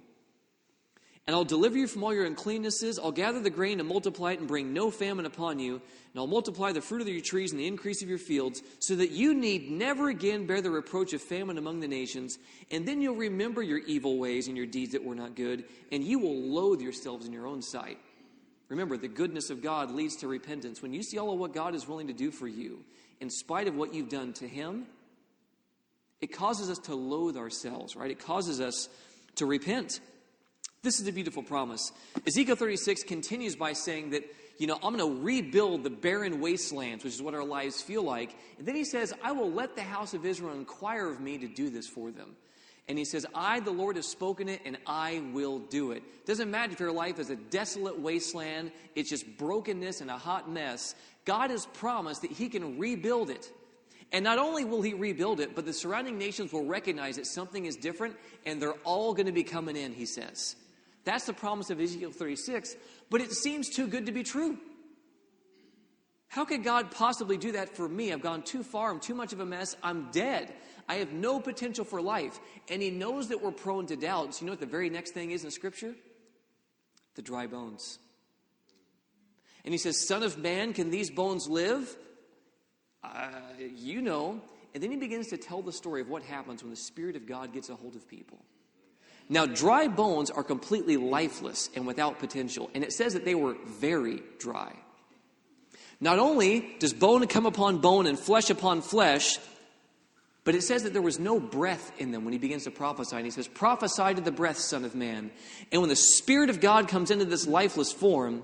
And 1.27 1.37
I'll 1.37 1.45
deliver 1.45 1.79
you 1.79 1.87
from 1.87 2.03
all 2.03 2.13
your 2.13 2.29
uncleannesses. 2.29 2.99
I'll 2.99 3.13
gather 3.13 3.41
the 3.41 3.51
grain 3.51 3.79
and 3.79 3.89
multiply 3.89 4.33
it 4.33 4.41
and 4.41 4.49
bring 4.49 4.73
no 4.73 4.91
famine 4.91 5.27
upon 5.27 5.61
you. 5.61 5.75
And 5.75 6.17
I'll 6.17 6.27
multiply 6.27 6.73
the 6.73 6.81
fruit 6.81 7.03
of 7.03 7.09
your 7.09 7.21
trees 7.21 7.53
and 7.53 7.61
the 7.61 7.69
increase 7.69 8.03
of 8.03 8.09
your 8.09 8.19
fields, 8.19 8.63
so 8.81 8.97
that 8.97 9.13
you 9.13 9.33
need 9.33 9.71
never 9.71 10.09
again 10.09 10.47
bear 10.47 10.61
the 10.61 10.71
reproach 10.71 11.13
of 11.13 11.23
famine 11.23 11.57
among 11.57 11.81
the 11.81 11.89
nations. 11.89 12.39
And 12.71 12.87
then 12.89 13.01
you'll 13.01 13.15
remember 13.15 13.63
your 13.63 13.79
evil 13.79 14.19
ways 14.19 14.49
and 14.49 14.57
your 14.57 14.67
deeds 14.67 14.93
that 14.93 15.05
were 15.05 15.15
not 15.15 15.37
good, 15.37 15.65
and 15.93 16.03
you 16.03 16.19
will 16.19 16.35
loathe 16.37 16.81
yourselves 16.81 17.27
in 17.27 17.33
your 17.33 17.47
own 17.47 17.63
sight. 17.63 17.99
Remember, 18.69 18.97
the 18.97 19.09
goodness 19.09 19.51
of 19.51 19.63
God 19.63 19.91
leads 19.91 20.17
to 20.17 20.29
repentance. 20.29 20.83
When 20.83 20.93
you 20.93 21.03
see 21.03 21.19
all 21.19 21.33
of 21.33 21.39
what 21.39 21.53
God 21.53 21.75
is 21.75 21.87
willing 21.87 22.07
to 22.07 22.13
do 22.13 22.31
for 22.31 22.49
you, 22.49 22.85
in 23.21 23.31
spite 23.31 23.69
of 23.69 23.77
what 23.77 23.95
you've 23.95 24.09
done 24.09 24.33
to 24.35 24.49
Him, 24.49 24.87
it 26.21 26.33
causes 26.33 26.71
us 26.71 26.79
to 26.81 26.95
loathe 26.95 27.37
ourselves, 27.37 27.95
right? 27.95 28.11
It 28.11 28.25
causes 28.25 28.61
us 28.61 28.89
to 29.37 29.47
repent. 29.47 30.01
This 30.83 30.99
is 30.99 31.07
a 31.07 31.12
beautiful 31.12 31.43
promise. 31.43 31.93
Ezekiel 32.27 32.57
36 32.57 33.03
continues 33.03 33.55
by 33.55 33.75
saying 33.75 34.11
that, 34.11 34.25
you 34.57 34.66
know, 34.66 34.79
I'm 34.83 34.97
going 34.97 35.14
to 35.14 35.23
rebuild 35.23 35.85
the 35.85 35.90
barren 35.90 36.40
wastelands, 36.40 37.05
which 37.05 37.12
is 37.12 37.21
what 37.21 37.35
our 37.35 37.45
lives 37.45 37.83
feel 37.83 38.03
like. 38.03 38.35
And 38.57 38.66
then 38.66 38.77
he 38.77 38.85
says, 38.85 39.12
I 39.23 39.33
will 39.33 39.51
let 39.51 39.77
the 39.77 39.83
house 39.83 40.14
of 40.14 40.25
Israel 40.25 40.55
inquire 40.55 41.07
of 41.11 41.21
me 41.21 41.37
to 41.37 41.47
do 41.47 41.69
this 41.69 41.87
for 41.87 42.11
them. 42.11 42.35
And 42.88 42.97
he 42.97 43.05
says, 43.05 43.27
I, 43.35 43.61
the 43.61 43.71
Lord, 43.71 43.97
have 43.97 44.07
spoken 44.07 44.49
it, 44.49 44.62
and 44.64 44.79
I 44.87 45.23
will 45.35 45.59
do 45.59 45.93
it. 45.93 46.03
Doesn't 46.25 46.51
matter 46.51 46.73
if 46.73 46.81
your 46.81 46.93
life 46.93 47.19
is 47.19 47.29
a 47.29 47.37
desolate 47.37 48.01
wasteland, 48.01 48.73
it's 48.95 49.11
just 49.11 49.27
brokenness 49.37 50.01
and 50.01 50.11
a 50.11 50.16
hot 50.16 50.51
mess. 50.51 50.95
God 51.27 51.51
has 51.51 51.66
promised 51.66 52.23
that 52.23 52.33
he 52.33 52.49
can 52.49 52.79
rebuild 52.79 53.29
it. 53.29 53.53
And 54.12 54.25
not 54.25 54.38
only 54.38 54.64
will 54.64 54.81
he 54.81 54.95
rebuild 54.95 55.40
it, 55.40 55.55
but 55.55 55.66
the 55.66 55.75
surrounding 55.75 56.16
nations 56.16 56.55
will 56.55 56.64
recognize 56.64 57.16
that 57.16 57.27
something 57.27 57.66
is 57.66 57.77
different, 57.77 58.16
and 58.47 58.62
they're 58.62 58.73
all 58.85 59.12
going 59.12 59.27
to 59.27 59.33
be 59.33 59.45
coming 59.45 59.77
in, 59.77 59.93
he 59.93 60.07
says. 60.07 60.57
That's 61.05 61.25
the 61.27 61.33
promise 61.33 61.71
of 61.71 61.81
Ezekiel 61.81 62.13
36, 62.13 62.77
but 63.09 63.21
it 63.21 63.33
seems 63.33 63.69
too 63.69 63.87
good 63.87 64.07
to 64.07 64.13
be 64.13 64.23
true. 64.23 64.59
How 66.31 66.45
could 66.45 66.63
God 66.63 66.93
possibly 66.93 67.37
do 67.37 67.53
that 67.53 67.75
for 67.77 67.89
me? 67.89 68.13
I've 68.13 68.23
gone 68.23 68.43
too 68.43 68.63
far. 68.63 68.91
I'm 68.91 69.01
too 69.01 69.17
much 69.17 69.33
of 69.33 69.41
a 69.41 69.47
mess. 69.47 69.77
I'm 69.83 70.13
dead. 70.13 70.55
I 70.89 70.97
have 70.97 71.13
no 71.13 71.41
potential 71.41 71.85
for 71.85 72.01
life. 72.01 72.39
And 72.69 72.81
He 72.81 72.91
knows 72.91 73.29
that 73.29 73.43
we're 73.43 73.51
prone 73.51 73.87
to 73.87 73.97
doubt. 73.97 74.35
So, 74.35 74.43
you 74.43 74.47
know 74.47 74.53
what 74.53 74.61
the 74.61 74.67
very 74.67 74.91
next 74.91 75.13
thing 75.13 75.33
is 75.33 75.45
in 75.45 75.51
Scripture? 75.51 75.93
The 77.17 77.23
dry 77.23 77.49
bones. 77.49 77.99
And 79.65 79.75
He 79.75 79.79
says, 79.79 80.07
Son 80.07 80.23
of 80.23 80.39
man, 80.39 80.73
can 80.73 80.91
these 80.91 81.11
bones 81.11 81.49
live? 81.49 81.97
Uh, 83.03 83.31
you 83.59 84.01
know. 84.01 84.41
And 84.73 84.81
then 84.81 84.93
He 84.93 84.99
begins 84.99 85.29
to 85.29 85.37
tell 85.37 85.63
the 85.63 85.73
story 85.73 86.01
of 86.01 86.09
what 86.09 86.23
happens 86.23 86.63
when 86.63 86.71
the 86.71 86.77
Spirit 86.77 87.17
of 87.17 87.27
God 87.27 87.53
gets 87.53 87.71
a 87.71 87.75
hold 87.75 87.97
of 87.97 88.07
people. 88.07 88.39
Now, 89.33 89.47
dry 89.47 89.87
bones 89.87 90.29
are 90.29 90.43
completely 90.43 90.97
lifeless 90.97 91.71
and 91.77 91.87
without 91.87 92.19
potential, 92.19 92.69
and 92.75 92.83
it 92.83 92.93
says 92.93 93.14
that 93.14 93.25
they 93.25 93.37
were 93.37 93.55
very 93.64 94.25
dry. 94.40 94.75
Not 96.01 96.19
only 96.19 96.75
does 96.81 96.93
bone 96.93 97.25
come 97.29 97.47
upon 97.47 97.79
bone 97.79 98.07
and 98.07 98.19
flesh 98.19 98.51
upon 98.51 98.83
flesh, 98.83 99.38
but 100.43 100.57
it 100.57 100.62
says 100.62 100.83
that 100.83 100.93
there 100.93 101.01
was 101.01 101.21
no 101.21 101.38
breath 101.38 101.93
in 101.99 102.11
them 102.11 102.25
when 102.25 102.33
he 102.33 102.40
begins 102.40 102.64
to 102.64 102.73
prophesy. 102.73 103.16
And 103.16 103.25
he 103.25 103.31
says, 103.31 103.47
Prophesy 103.47 104.14
to 104.14 104.21
the 104.21 104.33
breath, 104.33 104.59
Son 104.59 104.85
of 104.85 104.97
Man. 104.97 105.31
And 105.71 105.81
when 105.81 105.90
the 105.90 105.97
Spirit 105.97 106.51
of 106.51 106.61
God 106.61 106.88
comes 106.88 107.12
into 107.12 107.25
this 107.25 107.47
lifeless 107.47 107.93
form, 107.93 108.43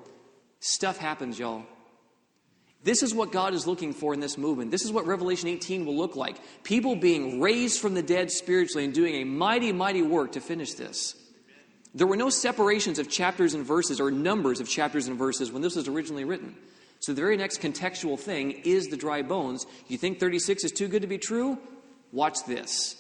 stuff 0.60 0.98
happens, 0.98 1.36
y'all. 1.36 1.64
This 2.86 3.02
is 3.02 3.12
what 3.12 3.32
God 3.32 3.52
is 3.52 3.66
looking 3.66 3.92
for 3.92 4.14
in 4.14 4.20
this 4.20 4.38
movement. 4.38 4.70
This 4.70 4.84
is 4.84 4.92
what 4.92 5.06
Revelation 5.06 5.48
18 5.48 5.84
will 5.84 5.96
look 5.96 6.14
like. 6.14 6.36
People 6.62 6.94
being 6.94 7.40
raised 7.40 7.80
from 7.80 7.94
the 7.94 8.02
dead 8.02 8.30
spiritually 8.30 8.84
and 8.84 8.94
doing 8.94 9.16
a 9.16 9.24
mighty, 9.24 9.72
mighty 9.72 10.02
work 10.02 10.30
to 10.32 10.40
finish 10.40 10.74
this. 10.74 11.16
There 11.96 12.06
were 12.06 12.14
no 12.16 12.30
separations 12.30 13.00
of 13.00 13.10
chapters 13.10 13.54
and 13.54 13.66
verses 13.66 13.98
or 13.98 14.12
numbers 14.12 14.60
of 14.60 14.68
chapters 14.68 15.08
and 15.08 15.18
verses 15.18 15.50
when 15.50 15.62
this 15.62 15.74
was 15.74 15.88
originally 15.88 16.22
written. 16.22 16.54
So 17.00 17.12
the 17.12 17.20
very 17.20 17.36
next 17.36 17.60
contextual 17.60 18.20
thing 18.20 18.52
is 18.52 18.86
the 18.86 18.96
dry 18.96 19.22
bones. 19.22 19.66
You 19.88 19.98
think 19.98 20.20
36 20.20 20.62
is 20.62 20.70
too 20.70 20.86
good 20.86 21.02
to 21.02 21.08
be 21.08 21.18
true? 21.18 21.58
Watch 22.12 22.44
this. 22.46 22.94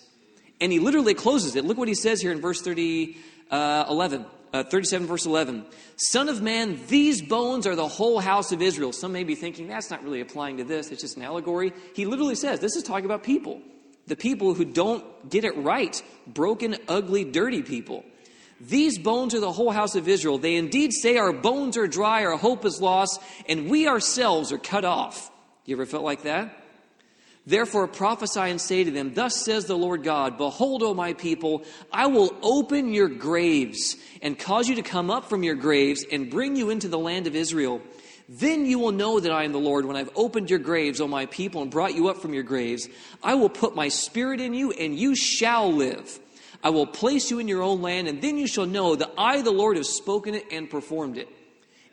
And 0.60 0.72
he 0.72 0.80
literally 0.80 1.14
closes 1.14 1.54
it. 1.54 1.64
Look 1.64 1.78
what 1.78 1.86
he 1.86 1.94
says 1.94 2.20
here 2.20 2.32
in 2.32 2.40
verse 2.40 2.60
30, 2.60 3.16
uh, 3.52 3.84
11 3.88 4.26
uh, 4.56 4.64
37, 4.64 5.06
verse 5.06 5.26
11. 5.26 5.64
Son 5.96 6.28
of 6.28 6.40
man, 6.42 6.80
these 6.88 7.20
bones 7.22 7.66
are 7.66 7.76
the 7.76 7.88
whole 7.88 8.20
house 8.20 8.52
of 8.52 8.62
Israel. 8.62 8.92
Some 8.92 9.12
may 9.12 9.24
be 9.24 9.34
thinking 9.34 9.68
that's 9.68 9.90
not 9.90 10.02
really 10.02 10.20
applying 10.20 10.56
to 10.58 10.64
this, 10.64 10.90
it's 10.90 11.02
just 11.02 11.16
an 11.16 11.22
allegory. 11.22 11.72
He 11.94 12.06
literally 12.06 12.34
says 12.34 12.60
this 12.60 12.76
is 12.76 12.82
talking 12.82 13.04
about 13.04 13.22
people. 13.22 13.60
The 14.06 14.16
people 14.16 14.54
who 14.54 14.64
don't 14.64 15.28
get 15.28 15.44
it 15.44 15.56
right, 15.56 16.00
broken, 16.26 16.76
ugly, 16.88 17.24
dirty 17.24 17.62
people. 17.62 18.04
These 18.60 18.98
bones 18.98 19.34
are 19.34 19.40
the 19.40 19.52
whole 19.52 19.70
house 19.70 19.96
of 19.96 20.08
Israel. 20.08 20.38
They 20.38 20.54
indeed 20.54 20.92
say 20.92 21.18
our 21.18 21.32
bones 21.32 21.76
are 21.76 21.86
dry, 21.86 22.24
our 22.24 22.36
hope 22.36 22.64
is 22.64 22.80
lost, 22.80 23.20
and 23.48 23.68
we 23.68 23.86
ourselves 23.86 24.52
are 24.52 24.58
cut 24.58 24.84
off. 24.84 25.30
You 25.66 25.76
ever 25.76 25.86
felt 25.86 26.04
like 26.04 26.22
that? 26.22 26.56
Therefore 27.46 27.86
prophesy 27.86 28.40
and 28.40 28.60
say 28.60 28.82
to 28.82 28.90
them, 28.90 29.14
Thus 29.14 29.44
says 29.44 29.66
the 29.66 29.78
Lord 29.78 30.02
God, 30.02 30.36
Behold, 30.36 30.82
O 30.82 30.94
my 30.94 31.12
people, 31.12 31.64
I 31.92 32.08
will 32.08 32.36
open 32.42 32.92
your 32.92 33.08
graves 33.08 33.96
and 34.20 34.36
cause 34.36 34.68
you 34.68 34.74
to 34.74 34.82
come 34.82 35.10
up 35.10 35.28
from 35.28 35.44
your 35.44 35.54
graves 35.54 36.04
and 36.10 36.28
bring 36.28 36.56
you 36.56 36.70
into 36.70 36.88
the 36.88 36.98
land 36.98 37.28
of 37.28 37.36
Israel. 37.36 37.80
Then 38.28 38.66
you 38.66 38.80
will 38.80 38.90
know 38.90 39.20
that 39.20 39.30
I 39.30 39.44
am 39.44 39.52
the 39.52 39.60
Lord 39.60 39.84
when 39.84 39.96
I've 39.96 40.10
opened 40.16 40.50
your 40.50 40.58
graves, 40.58 41.00
O 41.00 41.06
my 41.06 41.26
people, 41.26 41.62
and 41.62 41.70
brought 41.70 41.94
you 41.94 42.08
up 42.08 42.16
from 42.16 42.34
your 42.34 42.42
graves. 42.42 42.88
I 43.22 43.36
will 43.36 43.48
put 43.48 43.76
my 43.76 43.88
spirit 43.88 44.40
in 44.40 44.52
you, 44.52 44.72
and 44.72 44.98
you 44.98 45.14
shall 45.14 45.72
live. 45.72 46.18
I 46.64 46.70
will 46.70 46.86
place 46.86 47.30
you 47.30 47.38
in 47.38 47.46
your 47.46 47.62
own 47.62 47.80
land, 47.80 48.08
and 48.08 48.20
then 48.20 48.38
you 48.38 48.48
shall 48.48 48.66
know 48.66 48.96
that 48.96 49.12
I, 49.16 49.42
the 49.42 49.52
Lord, 49.52 49.76
have 49.76 49.86
spoken 49.86 50.34
it 50.34 50.46
and 50.50 50.68
performed 50.68 51.16
it. 51.16 51.28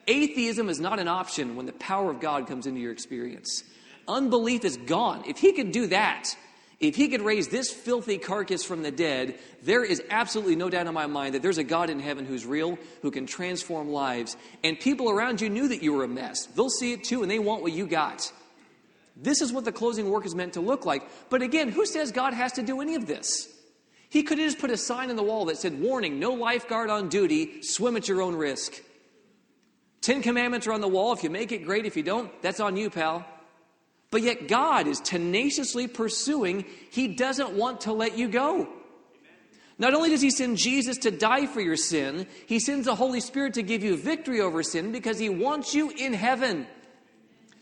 Atheism 0.07 0.67
is 0.69 0.79
not 0.79 0.97
an 0.97 1.07
option 1.07 1.55
when 1.55 1.67
the 1.67 1.73
power 1.73 2.09
of 2.09 2.19
God 2.19 2.47
comes 2.47 2.65
into 2.65 2.81
your 2.81 2.91
experience. 2.91 3.63
Unbelief 4.07 4.65
is 4.65 4.77
gone. 4.77 5.23
If 5.27 5.37
he 5.37 5.53
could 5.53 5.71
do 5.71 5.87
that, 5.87 6.35
if 6.79 6.95
he 6.95 7.07
could 7.07 7.21
raise 7.21 7.47
this 7.47 7.71
filthy 7.71 8.17
carcass 8.17 8.63
from 8.63 8.83
the 8.83 8.91
dead, 8.91 9.39
there 9.61 9.85
is 9.85 10.03
absolutely 10.09 10.57
no 10.57 10.69
doubt 10.69 10.87
in 10.87 10.93
my 10.93 11.07
mind 11.07 11.33
that 11.33 11.41
there's 11.41 11.57
a 11.57 11.63
God 11.63 11.89
in 11.89 11.99
heaven 11.99 12.25
who's 12.25 12.45
real, 12.45 12.77
who 13.01 13.09
can 13.09 13.25
transform 13.25 13.89
lives. 13.89 14.35
And 14.63 14.77
people 14.79 15.09
around 15.09 15.39
you 15.39 15.49
knew 15.49 15.69
that 15.69 15.81
you 15.81 15.93
were 15.93 16.03
a 16.03 16.09
mess. 16.09 16.45
They'll 16.47 16.69
see 16.69 16.91
it 16.91 17.05
too, 17.05 17.21
and 17.21 17.31
they 17.31 17.39
want 17.39 17.61
what 17.61 17.71
you 17.71 17.87
got. 17.87 18.31
This 19.15 19.41
is 19.41 19.53
what 19.53 19.63
the 19.63 19.71
closing 19.71 20.09
work 20.09 20.25
is 20.25 20.35
meant 20.35 20.53
to 20.53 20.61
look 20.61 20.85
like. 20.85 21.03
But 21.29 21.41
again, 21.41 21.69
who 21.69 21.85
says 21.85 22.11
God 22.11 22.33
has 22.33 22.53
to 22.53 22.63
do 22.63 22.81
any 22.81 22.95
of 22.95 23.05
this? 23.05 23.47
He 24.09 24.23
could 24.23 24.37
have 24.37 24.47
just 24.47 24.59
put 24.59 24.69
a 24.69 24.77
sign 24.77 25.09
on 25.09 25.15
the 25.15 25.23
wall 25.23 25.45
that 25.45 25.57
said, 25.57 25.79
Warning, 25.79 26.19
no 26.19 26.33
lifeguard 26.33 26.89
on 26.89 27.09
duty, 27.09 27.61
swim 27.61 27.95
at 27.95 28.07
your 28.07 28.21
own 28.21 28.35
risk. 28.35 28.73
Ten 30.01 30.21
commandments 30.21 30.67
are 30.67 30.73
on 30.73 30.81
the 30.81 30.87
wall. 30.87 31.13
If 31.13 31.23
you 31.23 31.29
make 31.29 31.51
it, 31.51 31.65
great. 31.65 31.85
If 31.85 31.95
you 31.95 32.03
don't, 32.03 32.29
that's 32.41 32.59
on 32.59 32.75
you, 32.75 32.89
pal. 32.89 33.25
But 34.13 34.21
yet 34.21 34.47
God 34.47 34.86
is 34.86 34.99
tenaciously 34.99 35.88
pursuing. 35.88 36.65
He 36.91 37.08
doesn't 37.08 37.54
want 37.54 37.82
to 37.82 37.93
let 37.93 38.15
you 38.15 38.28
go. 38.28 38.69
Not 39.80 39.95
only 39.95 40.12
does 40.12 40.21
He 40.21 40.30
send 40.30 40.58
Jesus 40.60 40.99
to 40.99 41.10
die 41.10 41.47
for 41.47 41.62
your 41.62 41.76
sin, 41.76 42.28
He 42.45 42.60
sends 42.60 42.86
the 42.86 42.93
Holy 42.93 43.21
Spirit 43.21 43.56
to 43.56 43.63
give 43.63 43.84
you 43.84 43.97
victory 43.97 44.39
over 44.39 44.62
sin 44.62 44.91
because 44.91 45.17
He 45.17 45.30
wants 45.30 45.73
you 45.73 45.89
in 45.89 46.13
heaven. 46.13 46.67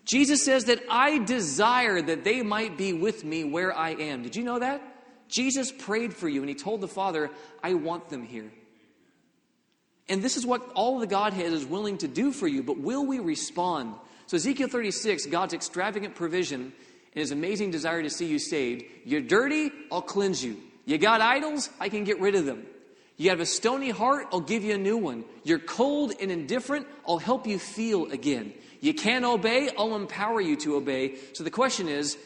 Jesus 0.04 0.44
says 0.44 0.66
that 0.66 0.84
I 0.90 1.20
desire 1.20 2.02
that 2.02 2.26
they 2.26 2.42
might 2.42 2.78
be 2.78 2.92
with 2.92 3.24
me 3.24 3.46
where 3.46 3.74
I 3.74 3.92
am. 3.92 4.22
Did 4.22 4.36
you 4.36 4.44
know 4.44 4.60
that? 4.60 4.82
Jesus 5.30 5.72
prayed 5.72 6.14
for 6.14 6.28
you 6.28 6.42
and 6.42 6.50
He 6.50 6.56
told 6.56 6.82
the 6.82 6.88
Father, 6.90 7.32
I 7.64 7.76
want 7.76 8.10
them 8.10 8.26
here. 8.26 8.52
And 10.10 10.22
this 10.22 10.36
is 10.36 10.46
what 10.46 10.70
all 10.74 11.00
the 11.00 11.08
Godhead 11.08 11.54
is 11.54 11.66
willing 11.66 12.00
to 12.00 12.10
do 12.10 12.34
for 12.34 12.46
you, 12.46 12.62
but 12.62 12.78
will 12.78 13.06
we 13.06 13.20
respond? 13.20 13.96
So, 14.32 14.38
Ezekiel 14.38 14.70
36, 14.70 15.26
God's 15.26 15.54
extravagant 15.54 16.16
provision 16.16 16.62
and 16.62 16.72
his 17.20 17.32
amazing 17.32 17.70
desire 17.70 18.02
to 18.02 18.10
see 18.10 18.28
you 18.28 18.40
saved. 18.40 18.86
You're 19.04 19.20
dirty, 19.20 19.74
I'll 19.92 20.02
cleanse 20.02 20.42
you. 20.42 20.56
You 20.86 20.98
got 20.98 21.20
idols, 21.20 21.70
I 21.82 21.90
can 21.90 22.06
get 22.06 22.22
rid 22.22 22.36
of 22.36 22.46
them. 22.46 22.66
You 23.18 23.32
have 23.32 23.42
a 23.42 23.46
stony 23.46 23.90
heart, 23.90 24.28
I'll 24.32 24.40
give 24.40 24.64
you 24.64 24.74
a 24.74 24.78
new 24.78 24.96
one. 24.96 25.26
You're 25.44 25.60
cold 25.60 26.14
and 26.22 26.32
indifferent, 26.32 26.88
I'll 27.06 27.18
help 27.18 27.46
you 27.46 27.60
feel 27.60 28.10
again. 28.10 28.54
You 28.80 28.94
can't 28.94 29.26
obey, 29.26 29.70
I'll 29.78 29.98
empower 29.98 30.40
you 30.40 30.56
to 30.56 30.78
obey. 30.78 31.18
So 31.34 31.44
the 31.44 31.52
question 31.52 31.90
is, 31.90 32.18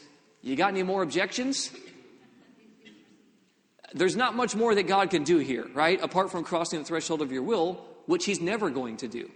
you 0.42 0.54
got 0.54 0.68
any 0.68 0.84
more 0.84 1.02
objections? 1.02 1.72
There's 3.94 4.14
not 4.14 4.36
much 4.36 4.54
more 4.54 4.76
that 4.76 4.86
God 4.86 5.10
can 5.10 5.24
do 5.24 5.38
here, 5.38 5.66
right? 5.74 6.00
Apart 6.00 6.30
from 6.30 6.44
crossing 6.44 6.78
the 6.78 6.84
threshold 6.84 7.20
of 7.20 7.32
your 7.32 7.42
will, 7.42 7.84
which 8.06 8.26
He's 8.26 8.40
never 8.40 8.70
going 8.70 8.98
to 8.98 9.08
do. 9.08 9.28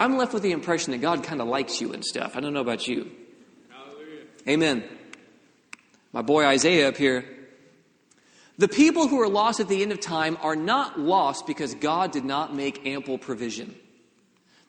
I'm 0.00 0.16
left 0.16 0.32
with 0.32 0.42
the 0.42 0.52
impression 0.52 0.92
that 0.92 0.98
God 0.98 1.24
kind 1.24 1.40
of 1.40 1.48
likes 1.48 1.80
you 1.80 1.92
and 1.92 2.04
stuff. 2.04 2.36
I 2.36 2.40
don't 2.40 2.52
know 2.52 2.60
about 2.60 2.86
you. 2.86 3.10
Amen. 4.48 4.84
My 6.12 6.22
boy 6.22 6.44
Isaiah 6.44 6.88
up 6.88 6.96
here. 6.96 7.24
The 8.56 8.68
people 8.68 9.06
who 9.06 9.20
are 9.20 9.28
lost 9.28 9.60
at 9.60 9.68
the 9.68 9.82
end 9.82 9.92
of 9.92 10.00
time 10.00 10.36
are 10.42 10.56
not 10.56 10.98
lost 10.98 11.46
because 11.46 11.74
God 11.74 12.10
did 12.10 12.24
not 12.24 12.54
make 12.54 12.86
ample 12.86 13.18
provision. 13.18 13.74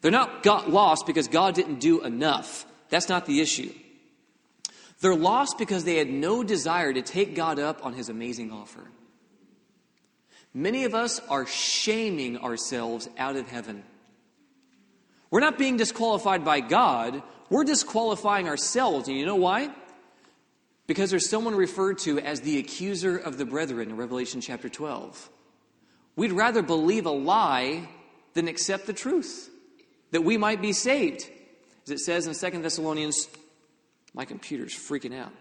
They're 0.01 0.11
not 0.11 0.43
got 0.43 0.69
lost 0.69 1.05
because 1.07 1.27
God 1.27 1.55
didn't 1.55 1.79
do 1.79 2.03
enough. 2.03 2.65
That's 2.89 3.09
not 3.09 3.25
the 3.25 3.41
issue. 3.41 3.73
They're 5.01 5.15
lost 5.15 5.57
because 5.57 5.85
they 5.85 5.95
had 5.95 6.09
no 6.09 6.43
desire 6.43 6.93
to 6.93 7.01
take 7.01 7.35
God 7.35 7.57
up 7.57 7.85
on 7.85 7.93
his 7.93 8.09
amazing 8.09 8.51
offer. 8.51 8.83
Many 10.53 10.83
of 10.83 10.93
us 10.93 11.19
are 11.29 11.45
shaming 11.45 12.37
ourselves 12.37 13.07
out 13.17 13.35
of 13.35 13.49
heaven. 13.49 13.83
We're 15.31 15.39
not 15.41 15.57
being 15.57 15.77
disqualified 15.77 16.43
by 16.43 16.59
God, 16.59 17.21
we're 17.49 17.63
disqualifying 17.63 18.47
ourselves. 18.47 19.07
And 19.07 19.17
you 19.17 19.25
know 19.25 19.35
why? 19.35 19.69
Because 20.87 21.11
there's 21.11 21.29
someone 21.29 21.55
referred 21.55 21.99
to 21.99 22.19
as 22.19 22.41
the 22.41 22.57
accuser 22.57 23.17
of 23.17 23.37
the 23.37 23.45
brethren 23.45 23.89
in 23.89 23.97
Revelation 23.97 24.41
chapter 24.41 24.69
12. 24.69 25.29
We'd 26.15 26.31
rather 26.31 26.61
believe 26.61 27.05
a 27.05 27.11
lie 27.11 27.87
than 28.33 28.47
accept 28.47 28.87
the 28.87 28.93
truth 28.93 29.49
that 30.11 30.23
we 30.23 30.37
might 30.37 30.61
be 30.61 30.73
saved. 30.73 31.29
As 31.85 31.91
it 31.91 31.99
says 31.99 32.27
in 32.27 32.51
2 32.51 32.61
Thessalonians, 32.61 33.27
my 34.13 34.25
computer's 34.25 34.73
freaking 34.73 35.17
out. 35.17 35.31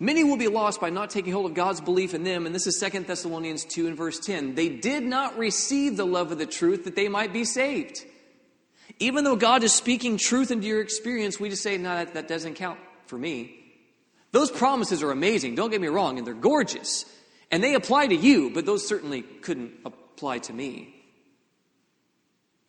Many 0.00 0.22
will 0.22 0.36
be 0.36 0.48
lost 0.48 0.80
by 0.80 0.90
not 0.90 1.10
taking 1.10 1.32
hold 1.32 1.46
of 1.46 1.54
God's 1.54 1.80
belief 1.80 2.14
in 2.14 2.22
them, 2.22 2.46
and 2.46 2.54
this 2.54 2.66
is 2.68 2.78
2 2.78 3.00
Thessalonians 3.00 3.64
2 3.64 3.88
and 3.88 3.96
verse 3.96 4.20
10. 4.20 4.54
They 4.54 4.68
did 4.68 5.02
not 5.02 5.36
receive 5.36 5.96
the 5.96 6.06
love 6.06 6.30
of 6.30 6.38
the 6.38 6.46
truth 6.46 6.84
that 6.84 6.94
they 6.94 7.08
might 7.08 7.32
be 7.32 7.44
saved. 7.44 8.04
Even 9.00 9.24
though 9.24 9.36
God 9.36 9.62
is 9.62 9.72
speaking 9.72 10.18
truth 10.18 10.50
into 10.50 10.66
your 10.66 10.80
experience, 10.80 11.38
we 11.38 11.48
just 11.48 11.62
say, 11.62 11.78
no, 11.78 11.94
that, 11.94 12.14
that 12.14 12.28
doesn't 12.28 12.54
count 12.54 12.78
for 13.06 13.16
me. 13.16 13.54
Those 14.32 14.50
promises 14.50 15.02
are 15.02 15.10
amazing, 15.10 15.54
don't 15.54 15.70
get 15.70 15.80
me 15.80 15.88
wrong, 15.88 16.18
and 16.18 16.26
they're 16.26 16.34
gorgeous. 16.34 17.04
And 17.50 17.62
they 17.62 17.74
apply 17.74 18.08
to 18.08 18.14
you, 18.14 18.50
but 18.50 18.66
those 18.66 18.86
certainly 18.86 19.22
couldn't 19.22 19.72
apply 19.84 20.40
to 20.40 20.52
me. 20.52 20.94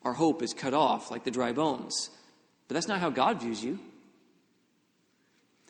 Our 0.04 0.14
hope 0.14 0.42
is 0.42 0.54
cut 0.54 0.74
off 0.74 1.12
like 1.12 1.26
the 1.26 1.32
dry 1.32 1.52
bones. 1.52 2.10
But 2.68 2.76
that's 2.76 2.88
not 2.88 3.00
how 3.00 3.10
God 3.10 3.42
views 3.42 3.62
you. 3.64 3.80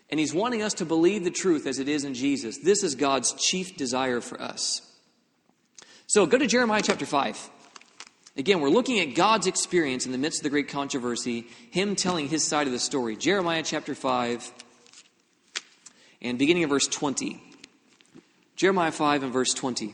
And 0.09 0.19
He's 0.19 0.33
wanting 0.33 0.61
us 0.61 0.75
to 0.75 0.85
believe 0.85 1.23
the 1.23 1.31
truth 1.31 1.65
as 1.65 1.79
it 1.79 1.87
is 1.87 2.03
in 2.03 2.13
Jesus. 2.13 2.59
This 2.59 2.83
is 2.83 2.95
God's 2.95 3.33
chief 3.33 3.75
desire 3.77 4.21
for 4.21 4.39
us. 4.39 4.81
So 6.05 6.25
go 6.25 6.37
to 6.37 6.47
Jeremiah 6.47 6.81
chapter 6.83 7.05
5. 7.05 7.49
Again, 8.39 8.61
we're 8.61 8.69
looking 8.69 9.01
at 9.01 9.15
God's 9.15 9.47
experience 9.47 10.05
in 10.05 10.13
the 10.13 10.17
midst 10.17 10.39
of 10.39 10.43
the 10.43 10.49
great 10.49 10.69
controversy, 10.69 11.45
Him 11.71 11.97
telling 11.97 12.29
His 12.29 12.41
side 12.41 12.67
of 12.67 12.71
the 12.71 12.79
story. 12.79 13.17
Jeremiah 13.17 13.63
chapter 13.65 13.93
5, 13.93 14.53
and 16.21 16.39
beginning 16.39 16.63
of 16.63 16.69
verse 16.69 16.87
20. 16.87 17.43
Jeremiah 18.55 18.93
5 18.93 19.23
and 19.23 19.33
verse 19.33 19.53
20. 19.53 19.93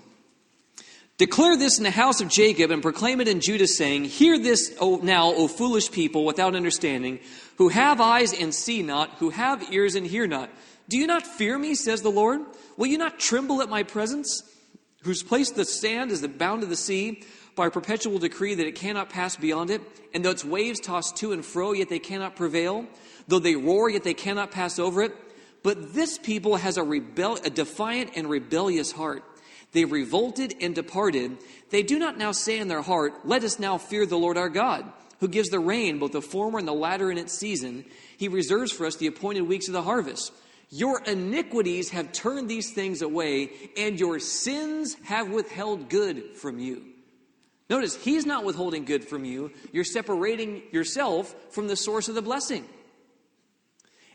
Declare 1.18 1.58
this 1.58 1.80
in 1.80 1.86
the 1.86 1.90
house 1.90 2.22
of 2.22 2.30
Jacob 2.30 2.70
and 2.70 2.84
proclaim 2.84 3.20
it 3.20 3.28
in 3.28 3.42
Judah, 3.42 3.66
saying, 3.66 4.04
Hear 4.04 4.38
this 4.38 4.78
o 4.80 4.98
now, 4.98 5.30
O 5.30 5.48
foolish 5.48 5.90
people, 5.90 6.24
without 6.24 6.56
understanding, 6.56 7.22
who 7.58 7.70
have 7.70 8.00
eyes 8.00 8.32
and 8.32 8.54
see 8.54 8.84
not, 8.84 9.10
who 9.18 9.32
have 9.32 9.74
ears 9.74 9.96
and 9.96 10.06
hear 10.06 10.28
not. 10.28 10.52
Do 10.88 11.00
you 11.00 11.08
not 11.08 11.26
fear 11.26 11.58
me, 11.58 11.74
says 11.74 12.04
the 12.04 12.10
Lord? 12.10 12.42
Will 12.78 12.86
you 12.86 13.00
not 13.00 13.18
tremble 13.18 13.64
at 13.64 13.70
my 13.70 13.82
presence? 13.82 14.44
whose 15.06 15.22
place 15.22 15.52
the 15.52 15.66
sand 15.66 16.12
is 16.12 16.22
the 16.22 16.28
bound 16.28 16.64
of 16.64 16.70
the 16.70 16.76
sea, 16.76 17.24
by 17.56 17.70
perpetual 17.70 18.20
decree 18.20 18.54
that 18.54 18.68
it 18.68 18.76
cannot 18.76 19.10
pass 19.10 19.36
beyond 19.36 19.70
it, 19.70 19.82
and 20.14 20.24
though 20.24 20.32
its 20.32 20.46
waves 20.46 20.80
toss 20.80 21.12
to 21.14 21.32
and 21.32 21.46
fro, 21.46 21.72
yet 21.72 21.90
they 21.90 22.00
cannot 22.00 22.36
prevail, 22.36 22.86
though 23.28 23.40
they 23.40 23.56
roar, 23.56 23.90
yet 23.90 24.04
they 24.04 24.14
cannot 24.14 24.52
pass 24.52 24.78
over 24.78 25.02
it. 25.02 25.14
But 25.64 25.94
this 25.94 26.18
people 26.18 26.58
has 26.58 26.78
a, 26.78 26.84
rebel- 26.84 27.40
a 27.44 27.50
defiant 27.50 28.12
and 28.16 28.30
rebellious 28.30 28.92
heart. 28.92 29.24
They 29.72 29.86
revolted 29.86 30.54
and 30.62 30.76
departed. 30.76 31.38
They 31.70 31.82
do 31.82 31.98
not 31.98 32.18
now 32.18 32.32
say 32.34 32.60
in 32.60 32.68
their 32.68 32.82
heart, 32.82 33.26
Let 33.26 33.44
us 33.44 33.58
now 33.58 33.78
fear 33.78 34.06
the 34.06 34.18
Lord 34.18 34.38
our 34.38 34.50
God, 34.50 34.86
who 35.20 35.28
gives 35.28 35.50
the 35.50 35.60
rain, 35.60 35.98
both 36.00 36.12
the 36.12 36.22
former 36.22 36.60
and 36.60 36.68
the 36.68 36.74
latter 36.74 37.10
in 37.10 37.18
its 37.18 37.38
season. 37.38 37.86
He 38.18 38.28
reserves 38.28 38.72
for 38.72 38.86
us 38.86 38.96
the 38.98 39.08
appointed 39.08 39.42
weeks 39.42 39.68
of 39.68 39.74
the 39.74 39.82
harvest. 39.82 40.32
Your 40.70 41.02
iniquities 41.04 41.90
have 41.92 42.12
turned 42.12 42.50
these 42.50 42.74
things 42.74 43.02
away, 43.02 43.52
and 43.78 44.00
your 44.00 44.20
sins 44.20 44.96
have 45.04 45.30
withheld 45.30 45.90
good 45.90 46.38
from 46.38 46.60
you. 46.60 46.95
Notice, 47.70 47.96
he's 47.96 48.26
not 48.26 48.46
withholding 48.46 48.86
good 48.86 49.06
from 49.06 49.26
you. 49.26 49.52
You're 49.72 49.84
separating 49.84 50.62
yourself 50.72 51.34
from 51.50 51.68
the 51.68 51.76
source 51.76 52.08
of 52.08 52.16
the 52.16 52.22
blessing. 52.22 52.66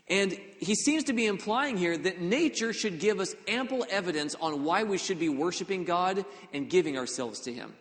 And 0.07 0.37
he 0.59 0.75
seems 0.75 1.05
to 1.05 1.13
be 1.13 1.25
implying 1.25 1.77
here 1.77 1.97
that 1.97 2.21
nature 2.21 2.73
should 2.73 2.99
give 2.99 3.19
us 3.19 3.35
ample 3.47 3.85
evidence 3.89 4.35
on 4.35 4.63
why 4.63 4.83
we 4.83 4.97
should 4.97 5.19
be 5.19 5.29
worshiping 5.29 5.85
God 5.85 6.25
and 6.53 6.69
giving 6.69 6.97
ourselves 6.97 7.41
to 7.41 7.53
Him. 7.53 7.73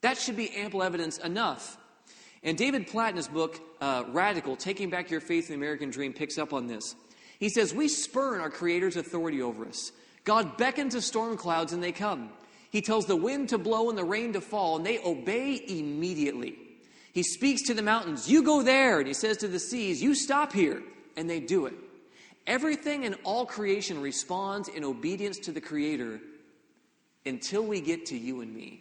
That 0.00 0.18
should 0.18 0.36
be 0.36 0.50
ample 0.50 0.82
evidence 0.82 1.18
enough. 1.18 1.78
And 2.42 2.58
David 2.58 2.88
Platt, 2.88 3.10
in 3.10 3.16
his 3.16 3.28
book, 3.28 3.60
uh, 3.80 4.04
Radical 4.08 4.56
Taking 4.56 4.90
Back 4.90 5.10
Your 5.10 5.20
Faith 5.20 5.48
in 5.48 5.52
the 5.52 5.64
American 5.64 5.90
Dream, 5.90 6.12
picks 6.12 6.38
up 6.38 6.52
on 6.52 6.66
this. 6.66 6.96
He 7.38 7.48
says, 7.48 7.72
We 7.72 7.86
spurn 7.86 8.40
our 8.40 8.50
Creator's 8.50 8.96
authority 8.96 9.40
over 9.40 9.64
us. 9.64 9.92
God 10.24 10.56
beckons 10.56 10.94
to 10.94 11.00
storm 11.00 11.36
clouds 11.36 11.72
and 11.72 11.82
they 11.82 11.92
come. 11.92 12.30
He 12.72 12.80
tells 12.80 13.04
the 13.04 13.14
wind 13.14 13.50
to 13.50 13.58
blow 13.58 13.90
and 13.90 13.98
the 13.98 14.04
rain 14.04 14.32
to 14.32 14.40
fall, 14.40 14.76
and 14.76 14.86
they 14.86 14.98
obey 14.98 15.62
immediately. 15.68 16.56
He 17.12 17.22
speaks 17.22 17.60
to 17.64 17.74
the 17.74 17.82
mountains, 17.82 18.30
You 18.30 18.42
go 18.42 18.62
there. 18.62 18.98
And 18.98 19.06
he 19.06 19.12
says 19.12 19.36
to 19.38 19.48
the 19.48 19.58
seas, 19.58 20.02
You 20.02 20.14
stop 20.14 20.54
here 20.54 20.82
and 21.14 21.28
they 21.28 21.38
do 21.38 21.66
it. 21.66 21.74
Everything 22.46 23.04
in 23.04 23.14
all 23.24 23.44
creation 23.44 24.00
responds 24.00 24.68
in 24.68 24.84
obedience 24.84 25.38
to 25.40 25.52
the 25.52 25.60
Creator 25.60 26.20
until 27.26 27.62
we 27.62 27.82
get 27.82 28.06
to 28.06 28.16
you 28.16 28.40
and 28.40 28.52
me. 28.52 28.80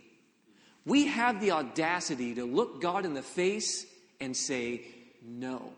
We 0.85 1.07
have 1.07 1.41
the 1.41 1.51
audacity 1.51 2.33
to 2.35 2.45
look 2.45 2.81
God 2.81 3.05
in 3.05 3.13
the 3.13 3.21
face 3.21 3.85
and 4.21 4.35
say, 4.35 4.83
No. 5.21 5.73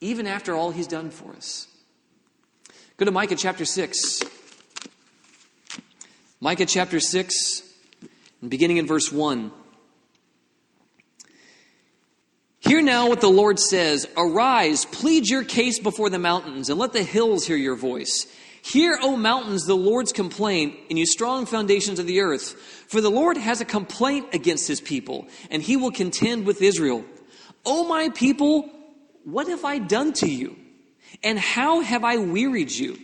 Even 0.00 0.26
after 0.26 0.56
all 0.56 0.72
He's 0.72 0.88
done 0.88 1.10
for 1.10 1.32
us. 1.36 1.68
Go 2.96 3.04
to 3.04 3.12
Micah 3.12 3.36
chapter 3.36 3.64
6. 3.64 4.20
Micah 6.40 6.66
chapter 6.66 7.00
6, 7.00 7.62
beginning 8.46 8.78
in 8.78 8.86
verse 8.86 9.10
1. 9.10 9.52
Hear 12.60 12.82
now 12.82 13.08
what 13.08 13.20
the 13.20 13.28
Lord 13.28 13.58
says 13.60 14.06
Arise, 14.16 14.84
plead 14.84 15.28
your 15.28 15.44
case 15.44 15.78
before 15.78 16.10
the 16.10 16.18
mountains, 16.18 16.68
and 16.68 16.78
let 16.78 16.92
the 16.92 17.02
hills 17.02 17.46
hear 17.46 17.56
your 17.56 17.76
voice. 17.76 18.26
Hear, 18.62 18.98
O 19.00 19.16
mountains, 19.16 19.66
the 19.66 19.76
Lord's 19.76 20.12
complaint, 20.12 20.74
and 20.88 20.98
you 20.98 21.06
strong 21.06 21.44
foundations 21.46 21.98
of 21.98 22.06
the 22.06 22.20
earth. 22.20 22.52
For 22.88 23.00
the 23.00 23.10
Lord 23.10 23.36
has 23.36 23.60
a 23.60 23.66
complaint 23.66 24.28
against 24.32 24.66
his 24.66 24.80
people, 24.80 25.28
and 25.50 25.62
he 25.62 25.76
will 25.76 25.92
contend 25.92 26.46
with 26.46 26.62
Israel. 26.62 27.04
O 27.64 27.86
my 27.86 28.08
people, 28.08 28.70
what 29.24 29.48
have 29.48 29.64
I 29.64 29.78
done 29.78 30.14
to 30.14 30.28
you? 30.28 30.56
And 31.22 31.38
how 31.38 31.80
have 31.80 32.02
I 32.04 32.16
wearied 32.16 32.72
you? 32.72 32.98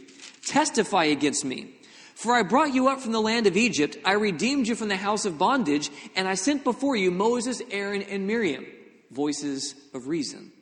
Testify 0.46 1.04
against 1.04 1.44
me. 1.44 1.74
For 2.20 2.34
I 2.34 2.42
brought 2.42 2.74
you 2.74 2.88
up 2.88 3.00
from 3.00 3.12
the 3.12 3.20
land 3.22 3.46
of 3.46 3.56
Egypt, 3.56 3.96
I 4.04 4.12
redeemed 4.12 4.68
you 4.68 4.74
from 4.74 4.88
the 4.88 4.96
house 4.98 5.24
of 5.24 5.38
bondage, 5.38 5.90
and 6.14 6.28
I 6.28 6.34
sent 6.34 6.64
before 6.64 6.94
you 6.94 7.10
Moses, 7.10 7.62
Aaron, 7.70 8.02
and 8.02 8.26
Miriam 8.26 8.66
voices 9.10 9.74
of 9.94 10.06
reason. 10.06 10.52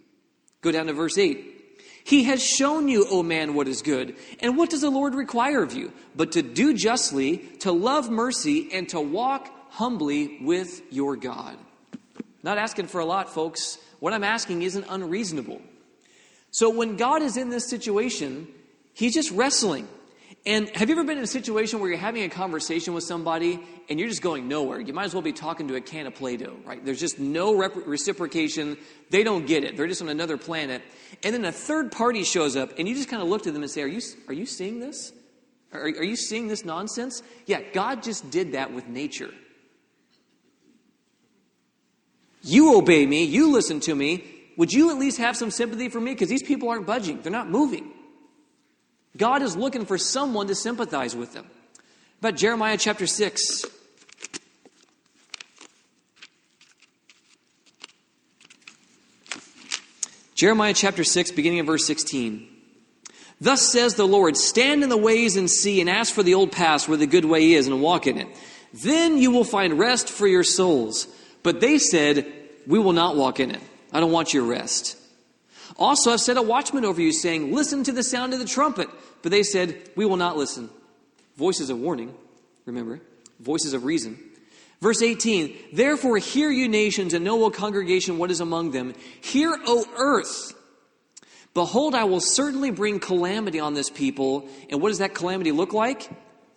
Go 0.60 0.70
down 0.70 0.86
to 0.86 0.92
verse 0.92 1.18
8. 1.18 1.80
He 2.04 2.22
has 2.22 2.40
shown 2.40 2.86
you, 2.86 3.08
O 3.10 3.24
man, 3.24 3.54
what 3.54 3.66
is 3.66 3.82
good. 3.82 4.14
And 4.38 4.56
what 4.56 4.70
does 4.70 4.82
the 4.82 4.90
Lord 4.90 5.16
require 5.16 5.60
of 5.60 5.72
you? 5.72 5.92
But 6.14 6.30
to 6.32 6.42
do 6.42 6.74
justly, 6.74 7.38
to 7.58 7.72
love 7.72 8.08
mercy, 8.08 8.68
and 8.72 8.88
to 8.90 9.00
walk 9.00 9.50
humbly 9.70 10.38
with 10.40 10.80
your 10.92 11.16
God. 11.16 11.56
Not 12.44 12.58
asking 12.58 12.86
for 12.86 13.00
a 13.00 13.04
lot, 13.04 13.34
folks. 13.34 13.78
What 13.98 14.12
I'm 14.12 14.22
asking 14.22 14.62
isn't 14.62 14.86
unreasonable. 14.88 15.60
So 16.52 16.70
when 16.70 16.96
God 16.96 17.20
is 17.20 17.36
in 17.36 17.48
this 17.48 17.68
situation, 17.68 18.46
He's 18.94 19.12
just 19.12 19.32
wrestling. 19.32 19.88
And 20.46 20.68
have 20.70 20.88
you 20.88 20.94
ever 20.94 21.04
been 21.04 21.18
in 21.18 21.24
a 21.24 21.26
situation 21.26 21.80
where 21.80 21.90
you're 21.90 21.98
having 21.98 22.22
a 22.22 22.28
conversation 22.28 22.94
with 22.94 23.04
somebody 23.04 23.60
and 23.88 23.98
you're 23.98 24.08
just 24.08 24.22
going 24.22 24.48
nowhere? 24.48 24.80
You 24.80 24.92
might 24.92 25.04
as 25.04 25.12
well 25.12 25.22
be 25.22 25.32
talking 25.32 25.68
to 25.68 25.74
a 25.74 25.80
can 25.80 26.06
of 26.06 26.14
Play 26.14 26.36
Doh, 26.36 26.56
right? 26.64 26.82
There's 26.82 27.00
just 27.00 27.18
no 27.18 27.56
rep- 27.56 27.86
reciprocation. 27.86 28.78
They 29.10 29.24
don't 29.24 29.46
get 29.46 29.64
it. 29.64 29.76
They're 29.76 29.88
just 29.88 30.00
on 30.00 30.08
another 30.08 30.38
planet. 30.38 30.82
And 31.22 31.34
then 31.34 31.44
a 31.44 31.52
third 31.52 31.92
party 31.92 32.24
shows 32.24 32.56
up 32.56 32.78
and 32.78 32.88
you 32.88 32.94
just 32.94 33.08
kind 33.08 33.22
of 33.22 33.28
look 33.28 33.46
at 33.46 33.52
them 33.52 33.62
and 33.62 33.70
say, 33.70 33.82
Are 33.82 33.88
you, 33.88 34.00
are 34.28 34.34
you 34.34 34.46
seeing 34.46 34.80
this? 34.80 35.12
Are, 35.72 35.82
are 35.82 36.04
you 36.04 36.16
seeing 36.16 36.48
this 36.48 36.64
nonsense? 36.64 37.22
Yeah, 37.46 37.60
God 37.74 38.02
just 38.02 38.30
did 38.30 38.52
that 38.52 38.72
with 38.72 38.88
nature. 38.88 39.30
You 42.42 42.76
obey 42.76 43.04
me, 43.04 43.24
you 43.24 43.52
listen 43.52 43.80
to 43.80 43.94
me. 43.94 44.24
Would 44.56 44.72
you 44.72 44.90
at 44.90 44.96
least 44.96 45.18
have 45.18 45.36
some 45.36 45.50
sympathy 45.50 45.88
for 45.88 46.00
me? 46.00 46.12
Because 46.12 46.28
these 46.28 46.42
people 46.42 46.68
aren't 46.68 46.86
budging, 46.86 47.20
they're 47.20 47.32
not 47.32 47.50
moving. 47.50 47.92
God 49.16 49.42
is 49.42 49.56
looking 49.56 49.86
for 49.86 49.98
someone 49.98 50.46
to 50.48 50.54
sympathize 50.54 51.16
with 51.16 51.32
them. 51.32 51.46
About 52.20 52.36
Jeremiah 52.36 52.76
chapter 52.76 53.06
6. 53.06 53.64
Jeremiah 60.34 60.74
chapter 60.74 61.02
6, 61.02 61.32
beginning 61.32 61.58
of 61.60 61.66
verse 61.66 61.84
16. 61.86 62.48
Thus 63.40 63.72
says 63.72 63.94
the 63.94 64.06
Lord 64.06 64.36
Stand 64.36 64.82
in 64.82 64.88
the 64.88 64.96
ways 64.96 65.36
and 65.36 65.50
see, 65.50 65.80
and 65.80 65.90
ask 65.90 66.14
for 66.14 66.22
the 66.22 66.34
old 66.34 66.52
paths 66.52 66.88
where 66.88 66.96
the 66.96 67.06
good 67.06 67.24
way 67.24 67.52
is, 67.54 67.66
and 67.66 67.80
walk 67.80 68.06
in 68.06 68.18
it. 68.18 68.28
Then 68.72 69.18
you 69.18 69.30
will 69.30 69.44
find 69.44 69.78
rest 69.78 70.08
for 70.08 70.26
your 70.26 70.44
souls. 70.44 71.08
But 71.42 71.60
they 71.60 71.78
said, 71.78 72.26
We 72.66 72.78
will 72.78 72.92
not 72.92 73.16
walk 73.16 73.40
in 73.40 73.50
it. 73.50 73.60
I 73.92 74.00
don't 74.00 74.12
want 74.12 74.34
your 74.34 74.44
rest. 74.44 74.96
Also, 75.78 76.12
I've 76.12 76.20
set 76.20 76.36
a 76.36 76.42
watchman 76.42 76.84
over 76.84 77.00
you, 77.00 77.12
saying, 77.12 77.54
Listen 77.54 77.84
to 77.84 77.92
the 77.92 78.02
sound 78.02 78.32
of 78.32 78.40
the 78.40 78.44
trumpet. 78.44 78.88
But 79.22 79.30
they 79.30 79.42
said, 79.42 79.90
We 79.96 80.04
will 80.04 80.16
not 80.16 80.36
listen. 80.36 80.70
Voices 81.36 81.70
of 81.70 81.78
warning, 81.78 82.14
remember, 82.66 83.00
voices 83.38 83.72
of 83.72 83.84
reason. 83.84 84.18
Verse 84.80 85.02
18, 85.02 85.56
Therefore 85.72 86.18
hear 86.18 86.50
you 86.50 86.68
nations, 86.68 87.14
and 87.14 87.24
know, 87.24 87.44
O 87.44 87.50
congregation, 87.50 88.18
what 88.18 88.30
is 88.30 88.40
among 88.40 88.72
them. 88.72 88.94
Hear, 89.20 89.56
O 89.66 89.86
earth. 89.96 90.54
Behold, 91.54 91.94
I 91.94 92.04
will 92.04 92.20
certainly 92.20 92.70
bring 92.70 93.00
calamity 93.00 93.58
on 93.58 93.74
this 93.74 93.90
people. 93.90 94.48
And 94.70 94.80
what 94.80 94.88
does 94.88 94.98
that 94.98 95.14
calamity 95.14 95.50
look 95.50 95.72
like? 95.72 96.08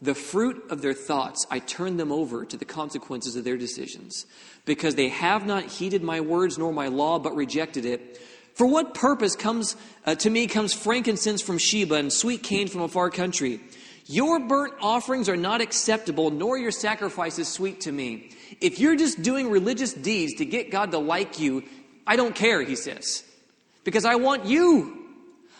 The 0.01 0.13
fruit 0.13 0.63
of 0.69 0.81
their 0.81 0.93
thoughts. 0.93 1.45
I 1.49 1.59
turn 1.59 1.97
them 1.97 2.11
over 2.11 2.45
to 2.45 2.57
the 2.57 2.65
consequences 2.65 3.35
of 3.35 3.43
their 3.43 3.57
decisions. 3.57 4.25
Because 4.65 4.95
they 4.95 5.09
have 5.09 5.45
not 5.45 5.63
heeded 5.63 6.03
my 6.03 6.21
words 6.21 6.57
nor 6.57 6.71
my 6.71 6.87
law, 6.87 7.17
but 7.17 7.35
rejected 7.35 7.85
it. 7.85 8.19
For 8.53 8.67
what 8.67 8.93
purpose 8.93 9.35
comes 9.35 9.75
uh, 10.05 10.15
to 10.15 10.29
me 10.29 10.47
comes 10.47 10.73
frankincense 10.73 11.41
from 11.41 11.57
Sheba 11.57 11.95
and 11.95 12.11
sweet 12.11 12.43
cane 12.43 12.67
from 12.67 12.81
a 12.81 12.87
far 12.87 13.09
country? 13.09 13.59
Your 14.05 14.39
burnt 14.39 14.73
offerings 14.81 15.29
are 15.29 15.37
not 15.37 15.61
acceptable, 15.61 16.31
nor 16.31 16.57
your 16.57 16.71
sacrifices 16.71 17.47
sweet 17.47 17.81
to 17.81 17.91
me. 17.91 18.31
If 18.59 18.79
you're 18.79 18.95
just 18.95 19.21
doing 19.21 19.49
religious 19.49 19.93
deeds 19.93 20.33
to 20.35 20.45
get 20.45 20.69
God 20.69 20.91
to 20.91 20.97
like 20.97 21.39
you, 21.39 21.63
I 22.05 22.15
don't 22.15 22.35
care, 22.35 22.61
he 22.61 22.75
says. 22.75 23.23
Because 23.83 24.05
I 24.05 24.15
want 24.15 24.45
you. 24.45 24.97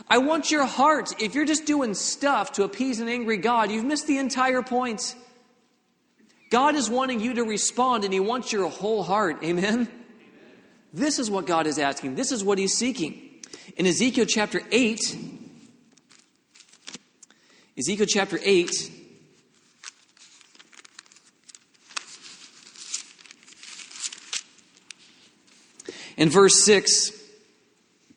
I 0.10 0.18
want 0.18 0.52
your 0.52 0.66
heart. 0.66 1.22
If 1.22 1.36
you're 1.36 1.46
just 1.46 1.66
doing 1.66 1.94
stuff 1.94 2.54
to 2.54 2.64
appease 2.64 3.00
an 3.00 3.08
angry 3.08 3.38
God, 3.38 3.72
you've 3.72 3.86
missed 3.86 4.08
the 4.08 4.18
entire 4.18 4.62
point. 4.62 5.16
God 6.50 6.76
is 6.76 6.90
wanting 6.90 7.22
you 7.22 7.36
to 7.36 7.44
respond, 7.44 8.04
and 8.04 8.14
He 8.14 8.20
wants 8.20 8.52
your 8.52 8.68
whole 8.70 9.04
heart. 9.04 9.44
Amen? 9.44 9.88
This 10.94 11.20
is 11.20 11.32
what 11.32 11.46
God 11.48 11.68
is 11.68 11.80
asking. 11.80 12.16
This 12.16 12.32
is 12.32 12.44
what 12.44 12.58
He's 12.58 12.74
seeking. 12.74 13.30
In 13.78 13.86
Ezekiel 13.86 14.26
chapter 14.26 14.62
8, 14.72 15.18
Ezekiel 17.78 18.06
chapter 18.06 18.40
8, 18.44 18.92
in 26.18 26.30
verse 26.30 26.64
6, 26.64 27.21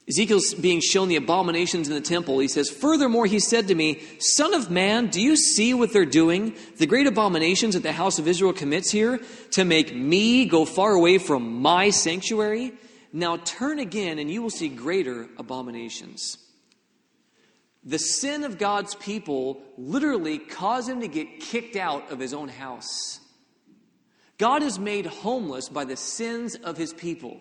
Ezekiel's 0.07 0.53
being 0.53 0.81
shown 0.81 1.09
the 1.09 1.17
abominations 1.17 1.89
in 1.89 1.95
the 1.95 2.01
temple. 2.01 2.39
He 2.39 2.49
says, 2.49 2.69
Furthermore, 2.69 3.25
he 3.25 3.39
said 3.39 3.69
to 3.69 3.75
me, 3.75 4.03
Son 4.19 4.53
of 4.53 4.71
man, 4.71 5.07
do 5.07 5.21
you 5.21 5.35
see 5.35 5.73
what 5.73 5.95
they're 5.95 6.05
doing? 6.05 6.55
The 6.77 6.87
great 6.87 7.07
abominations 7.07 7.75
that 7.75 7.83
the 7.83 7.93
house 7.93 8.19
of 8.19 8.29
Israel 8.29 8.53
commits 8.53 8.91
here 8.91 9.21
to 9.53 9.65
make 9.65 9.95
me 9.95 10.45
go 10.45 10.67
far 10.67 10.93
away 10.93 11.17
from 11.17 11.63
my 11.63 11.89
sanctuary? 11.89 12.75
Now 13.15 13.39
turn 13.39 13.79
again, 13.79 14.19
and 14.19 14.31
you 14.31 14.43
will 14.43 14.51
see 14.51 14.69
greater 14.69 15.27
abominations. 15.39 16.37
The 17.83 17.99
sin 17.99 18.45
of 18.45 18.59
God's 18.59 18.95
people 18.95 19.63
literally 19.79 20.39
caused 20.39 20.89
him 20.89 21.01
to 21.01 21.09
get 21.09 21.41
kicked 21.41 21.77
out 21.77 22.11
of 22.11 22.19
his 22.19 22.35
own 22.35 22.49
house. 22.49 23.21
God 24.37 24.63
is 24.63 24.79
made 24.79 25.07
homeless 25.07 25.69
by 25.69 25.85
the 25.85 25.97
sins 25.97 26.57
of 26.57 26.77
his 26.77 26.93
people. 26.93 27.41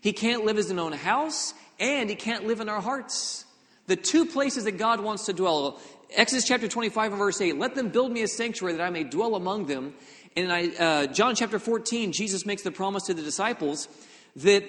He 0.00 0.12
can't 0.12 0.44
live 0.44 0.56
in 0.56 0.62
his 0.64 0.72
own 0.72 0.92
house, 0.92 1.54
and 1.78 2.08
he 2.08 2.16
can't 2.16 2.46
live 2.46 2.60
in 2.60 2.68
our 2.68 2.80
hearts. 2.80 3.44
The 3.86 3.96
two 3.96 4.26
places 4.26 4.64
that 4.64 4.78
God 4.78 5.00
wants 5.00 5.26
to 5.26 5.32
dwell. 5.32 5.80
Exodus 6.14 6.46
chapter 6.46 6.68
25 6.68 7.12
and 7.12 7.18
verse 7.18 7.40
8, 7.40 7.58
let 7.58 7.74
them 7.74 7.88
build 7.88 8.12
me 8.12 8.22
a 8.22 8.28
sanctuary 8.28 8.76
that 8.76 8.82
I 8.82 8.90
may 8.90 9.04
dwell 9.04 9.34
among 9.34 9.66
them. 9.66 9.94
And 10.36 10.50
in 10.50 10.76
uh, 10.76 11.06
John 11.06 11.34
chapter 11.34 11.58
14, 11.58 12.12
Jesus 12.12 12.46
makes 12.46 12.62
the 12.62 12.70
promise 12.70 13.04
to 13.04 13.14
the 13.14 13.22
disciples 13.22 13.88
that 14.36 14.64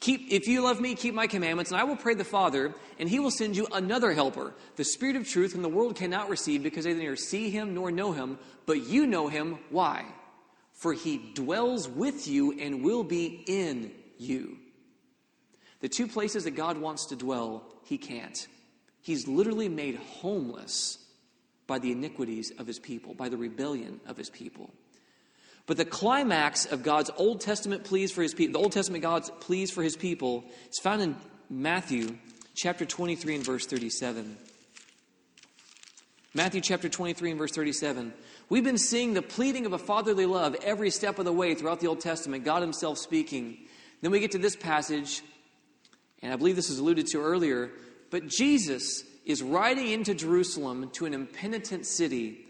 keep, 0.00 0.30
if 0.30 0.46
you 0.46 0.62
love 0.62 0.80
me, 0.80 0.94
keep 0.94 1.14
my 1.14 1.26
commandments, 1.26 1.70
and 1.70 1.80
I 1.80 1.84
will 1.84 1.96
pray 1.96 2.14
the 2.14 2.24
Father, 2.24 2.74
and 2.98 3.08
he 3.08 3.18
will 3.18 3.30
send 3.30 3.56
you 3.56 3.66
another 3.72 4.12
helper, 4.12 4.54
the 4.76 4.84
Spirit 4.84 5.16
of 5.16 5.28
truth, 5.28 5.52
whom 5.52 5.62
the 5.62 5.68
world 5.68 5.96
cannot 5.96 6.28
receive 6.28 6.62
because 6.62 6.84
they 6.84 6.94
neither 6.94 7.16
see 7.16 7.50
him 7.50 7.74
nor 7.74 7.90
know 7.90 8.12
him, 8.12 8.38
but 8.66 8.86
you 8.86 9.06
know 9.06 9.28
him. 9.28 9.58
Why? 9.70 10.04
For 10.72 10.92
he 10.92 11.18
dwells 11.34 11.88
with 11.88 12.28
you 12.28 12.58
and 12.58 12.84
will 12.84 13.02
be 13.02 13.42
in 13.46 13.90
you. 14.18 14.58
The 15.80 15.88
two 15.88 16.08
places 16.08 16.44
that 16.44 16.52
God 16.52 16.78
wants 16.78 17.06
to 17.06 17.16
dwell, 17.16 17.64
he 17.84 17.98
can't. 17.98 18.46
He's 19.00 19.28
literally 19.28 19.68
made 19.68 19.96
homeless 19.96 20.98
by 21.66 21.78
the 21.78 21.92
iniquities 21.92 22.52
of 22.58 22.66
his 22.66 22.78
people, 22.78 23.14
by 23.14 23.28
the 23.28 23.36
rebellion 23.36 24.00
of 24.06 24.16
his 24.16 24.30
people. 24.30 24.70
But 25.66 25.76
the 25.76 25.84
climax 25.84 26.64
of 26.64 26.82
God's 26.82 27.10
Old 27.16 27.42
Testament 27.42 27.84
pleas 27.84 28.10
for 28.10 28.22
his 28.22 28.34
people, 28.34 28.54
the 28.54 28.64
Old 28.64 28.72
Testament 28.72 29.02
God's 29.02 29.30
pleas 29.40 29.70
for 29.70 29.82
his 29.82 29.96
people, 29.96 30.44
is 30.70 30.78
found 30.78 31.02
in 31.02 31.16
Matthew 31.50 32.16
chapter 32.54 32.86
23 32.86 33.36
and 33.36 33.44
verse 33.44 33.66
37. 33.66 34.36
Matthew 36.34 36.60
chapter 36.60 36.88
23 36.88 37.30
and 37.30 37.38
verse 37.38 37.52
37. 37.52 38.14
We've 38.48 38.64
been 38.64 38.78
seeing 38.78 39.12
the 39.12 39.22
pleading 39.22 39.66
of 39.66 39.74
a 39.74 39.78
fatherly 39.78 40.24
love 40.24 40.56
every 40.62 40.90
step 40.90 41.18
of 41.18 41.24
the 41.26 41.32
way 41.32 41.54
throughout 41.54 41.80
the 41.80 41.86
Old 41.86 42.00
Testament, 42.00 42.44
God 42.44 42.62
Himself 42.62 42.96
speaking. 42.98 43.58
Then 44.00 44.10
we 44.10 44.20
get 44.20 44.32
to 44.32 44.38
this 44.38 44.56
passage, 44.56 45.22
and 46.22 46.32
I 46.32 46.36
believe 46.36 46.56
this 46.56 46.68
was 46.68 46.78
alluded 46.78 47.06
to 47.08 47.20
earlier, 47.20 47.70
but 48.10 48.28
Jesus 48.28 49.04
is 49.24 49.42
riding 49.42 49.88
into 49.88 50.14
Jerusalem 50.14 50.90
to 50.94 51.06
an 51.06 51.14
impenitent 51.14 51.86
city. 51.86 52.44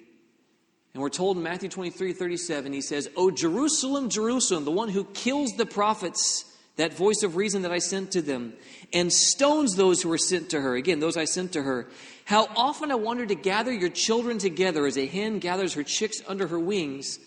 And 0.94 1.02
we're 1.02 1.08
told 1.08 1.37
in 1.37 1.42
Matthew 1.42 1.68
23 1.68 2.12
37, 2.12 2.72
he 2.72 2.80
says, 2.80 3.08
O 3.16 3.30
Jerusalem, 3.30 4.08
Jerusalem, 4.08 4.64
the 4.64 4.70
one 4.70 4.88
who 4.88 5.04
kills 5.04 5.50
the 5.56 5.66
prophets, 5.66 6.44
that 6.76 6.94
voice 6.94 7.22
of 7.22 7.37
reason 7.37 7.62
that 7.62 7.72
I 7.72 7.78
sent 7.78 8.12
to 8.12 8.22
them, 8.22 8.54
and 8.92 9.12
stones 9.12 9.74
those 9.74 10.02
who 10.02 10.08
were 10.08 10.18
sent 10.18 10.50
to 10.50 10.61
her. 10.61 10.76
Again, 10.76 11.00
those 11.00 11.16
I 11.16 11.24
sent 11.24 11.52
to 11.52 11.62
her. 11.62 11.88
How 12.24 12.46
often 12.56 12.92
I 12.92 12.94
wanted 12.94 13.28
to 13.28 13.34
gather 13.34 13.72
your 13.72 13.90
children 13.90 14.38
together 14.38 14.87
as 14.87 14.96
a 14.96 15.06
hen 15.06 15.40
gathers 15.40 15.74
her 15.74 15.82
chicks 15.82 16.22
under 16.28 16.46
her 16.46 16.58
wings, 16.58 17.18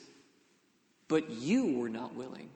but 1.07 1.29
you 1.29 1.77
were 1.77 1.89
not 1.89 2.15
willing. 2.15 2.49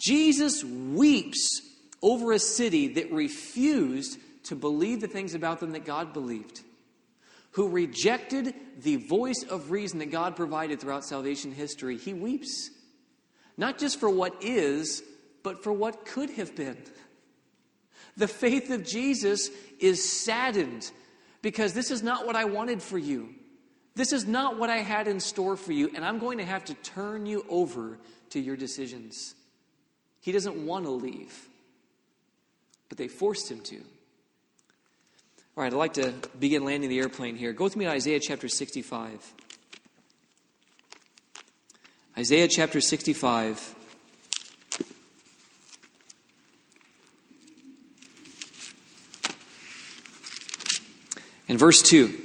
Jesus 0.00 0.64
weeps 0.64 1.60
over 2.02 2.32
a 2.32 2.38
city 2.38 2.88
that 2.94 3.12
refused 3.12 4.18
to 4.44 4.56
believe 4.56 5.00
the 5.00 5.06
things 5.06 5.34
about 5.34 5.60
them 5.60 5.72
that 5.72 5.84
God 5.84 6.12
believed, 6.12 6.62
who 7.52 7.68
rejected 7.68 8.54
the 8.80 8.96
voice 8.96 9.44
of 9.48 9.70
reason 9.70 9.98
that 9.98 10.10
God 10.10 10.36
provided 10.36 10.80
throughout 10.80 11.04
salvation 11.04 11.52
history. 11.52 11.98
He 11.98 12.14
weeps, 12.14 12.70
not 13.56 13.78
just 13.78 14.00
for 14.00 14.08
what 14.08 14.42
is, 14.42 15.02
but 15.42 15.62
for 15.62 15.72
what 15.72 16.06
could 16.06 16.30
have 16.30 16.56
been. 16.56 16.78
The 18.16 18.28
faith 18.28 18.70
of 18.70 18.84
Jesus 18.84 19.50
is 19.78 20.24
saddened 20.24 20.90
because 21.42 21.74
this 21.74 21.90
is 21.90 22.02
not 22.02 22.26
what 22.26 22.36
I 22.36 22.44
wanted 22.44 22.82
for 22.82 22.98
you. 22.98 23.34
This 23.94 24.12
is 24.12 24.26
not 24.26 24.58
what 24.58 24.70
I 24.70 24.78
had 24.78 25.08
in 25.08 25.20
store 25.20 25.56
for 25.56 25.72
you, 25.72 25.90
and 25.94 26.04
I'm 26.04 26.18
going 26.18 26.38
to 26.38 26.44
have 26.44 26.64
to 26.66 26.74
turn 26.74 27.26
you 27.26 27.44
over 27.48 27.98
to 28.30 28.40
your 28.40 28.56
decisions. 28.56 29.34
He 30.20 30.32
doesn't 30.32 30.66
want 30.66 30.84
to 30.84 30.90
leave, 30.90 31.48
but 32.88 32.98
they 32.98 33.08
forced 33.08 33.50
him 33.50 33.60
to. 33.60 33.76
All 35.56 35.64
right, 35.64 35.72
I'd 35.72 35.76
like 35.76 35.94
to 35.94 36.14
begin 36.38 36.64
landing 36.64 36.90
the 36.90 36.98
airplane 36.98 37.36
here. 37.36 37.52
Go 37.52 37.64
with 37.64 37.76
me 37.76 37.84
to 37.86 37.90
Isaiah 37.90 38.20
chapter 38.20 38.48
65. 38.48 39.34
Isaiah 42.16 42.48
chapter 42.48 42.80
65. 42.80 43.74
And 51.48 51.58
verse 51.58 51.82
2. 51.82 52.16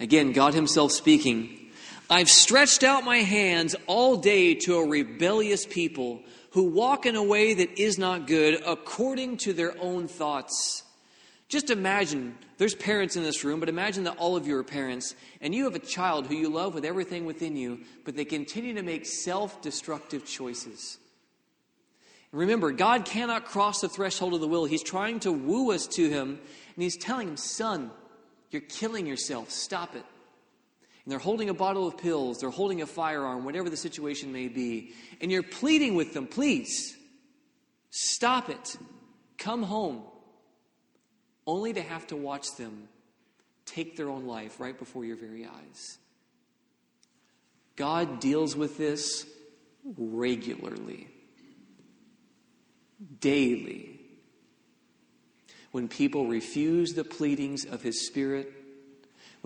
Again, 0.00 0.32
God 0.32 0.54
Himself 0.54 0.92
speaking. 0.92 1.65
I've 2.08 2.30
stretched 2.30 2.84
out 2.84 3.04
my 3.04 3.18
hands 3.18 3.74
all 3.88 4.16
day 4.16 4.54
to 4.54 4.76
a 4.76 4.86
rebellious 4.86 5.66
people 5.66 6.22
who 6.50 6.70
walk 6.70 7.04
in 7.04 7.16
a 7.16 7.22
way 7.22 7.54
that 7.54 7.80
is 7.80 7.98
not 7.98 8.28
good 8.28 8.62
according 8.64 9.38
to 9.38 9.52
their 9.52 9.76
own 9.80 10.06
thoughts. 10.06 10.84
Just 11.48 11.68
imagine, 11.68 12.38
there's 12.58 12.76
parents 12.76 13.16
in 13.16 13.24
this 13.24 13.42
room, 13.42 13.58
but 13.58 13.68
imagine 13.68 14.04
that 14.04 14.18
all 14.18 14.36
of 14.36 14.46
you 14.46 14.56
are 14.56 14.62
parents, 14.62 15.16
and 15.40 15.52
you 15.52 15.64
have 15.64 15.74
a 15.74 15.80
child 15.80 16.28
who 16.28 16.36
you 16.36 16.48
love 16.48 16.74
with 16.74 16.84
everything 16.84 17.24
within 17.24 17.56
you, 17.56 17.80
but 18.04 18.14
they 18.14 18.24
continue 18.24 18.74
to 18.74 18.82
make 18.82 19.04
self 19.04 19.60
destructive 19.60 20.24
choices. 20.24 20.98
Remember, 22.30 22.70
God 22.70 23.04
cannot 23.04 23.46
cross 23.46 23.80
the 23.80 23.88
threshold 23.88 24.34
of 24.34 24.40
the 24.40 24.48
will. 24.48 24.64
He's 24.64 24.82
trying 24.82 25.20
to 25.20 25.32
woo 25.32 25.72
us 25.72 25.88
to 25.88 26.08
Him, 26.08 26.38
and 26.74 26.82
He's 26.82 26.96
telling 26.96 27.28
him, 27.28 27.36
Son, 27.36 27.90
you're 28.50 28.62
killing 28.62 29.06
yourself. 29.06 29.50
Stop 29.50 29.96
it 29.96 30.04
and 31.06 31.12
they're 31.12 31.18
holding 31.18 31.48
a 31.48 31.54
bottle 31.54 31.86
of 31.86 31.96
pills, 31.96 32.40
they're 32.40 32.50
holding 32.50 32.82
a 32.82 32.86
firearm, 32.86 33.46
whatever 33.46 33.70
the 33.70 33.76
situation 33.78 34.30
may 34.32 34.48
be, 34.48 34.92
and 35.22 35.32
you're 35.32 35.42
pleading 35.42 35.94
with 35.94 36.12
them, 36.12 36.26
please, 36.26 36.96
Stop 37.98 38.50
it. 38.50 38.76
Come 39.38 39.62
home. 39.62 40.02
Only 41.46 41.72
to 41.72 41.80
have 41.80 42.06
to 42.08 42.16
watch 42.16 42.54
them 42.56 42.88
take 43.64 43.96
their 43.96 44.10
own 44.10 44.26
life 44.26 44.60
right 44.60 44.78
before 44.78 45.06
your 45.06 45.16
very 45.16 45.46
eyes. 45.46 45.96
God 47.74 48.20
deals 48.20 48.54
with 48.54 48.76
this 48.76 49.26
regularly, 49.96 51.08
daily. 53.18 53.98
When 55.70 55.88
people 55.88 56.26
refuse 56.26 56.92
the 56.92 57.04
pleadings 57.04 57.64
of 57.64 57.80
His 57.82 58.06
Spirit, 58.06 58.52